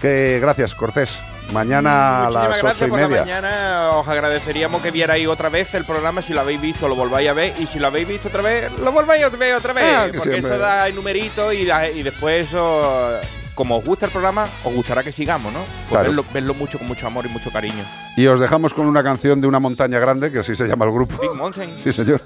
[0.00, 1.18] Que gracias, Cortés.
[1.52, 3.20] Mañana a las ocho y por la media.
[3.22, 3.90] mañana.
[3.96, 6.22] Os agradeceríamos que vierais otra vez el programa.
[6.22, 7.52] Si lo habéis visto, lo volváis a ver.
[7.58, 9.84] Y si lo habéis visto otra vez, lo volváis a ver otra vez.
[9.96, 10.50] Ah, que porque siempre.
[10.50, 13.18] eso da el numerito y, da- y después eso.
[13.54, 15.58] Como os gusta el programa, os gustará que sigamos, ¿no?
[15.58, 16.04] Pues Claro.
[16.06, 17.84] verlo, verlo mucho con mucho amor y mucho cariño.
[18.16, 20.92] Y os dejamos con una canción de una montaña grande, que así se llama el
[20.92, 21.18] grupo.
[21.20, 21.68] Big Mountain.
[21.84, 22.22] Sí, señor.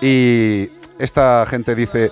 [0.00, 2.10] Y esta gente dice,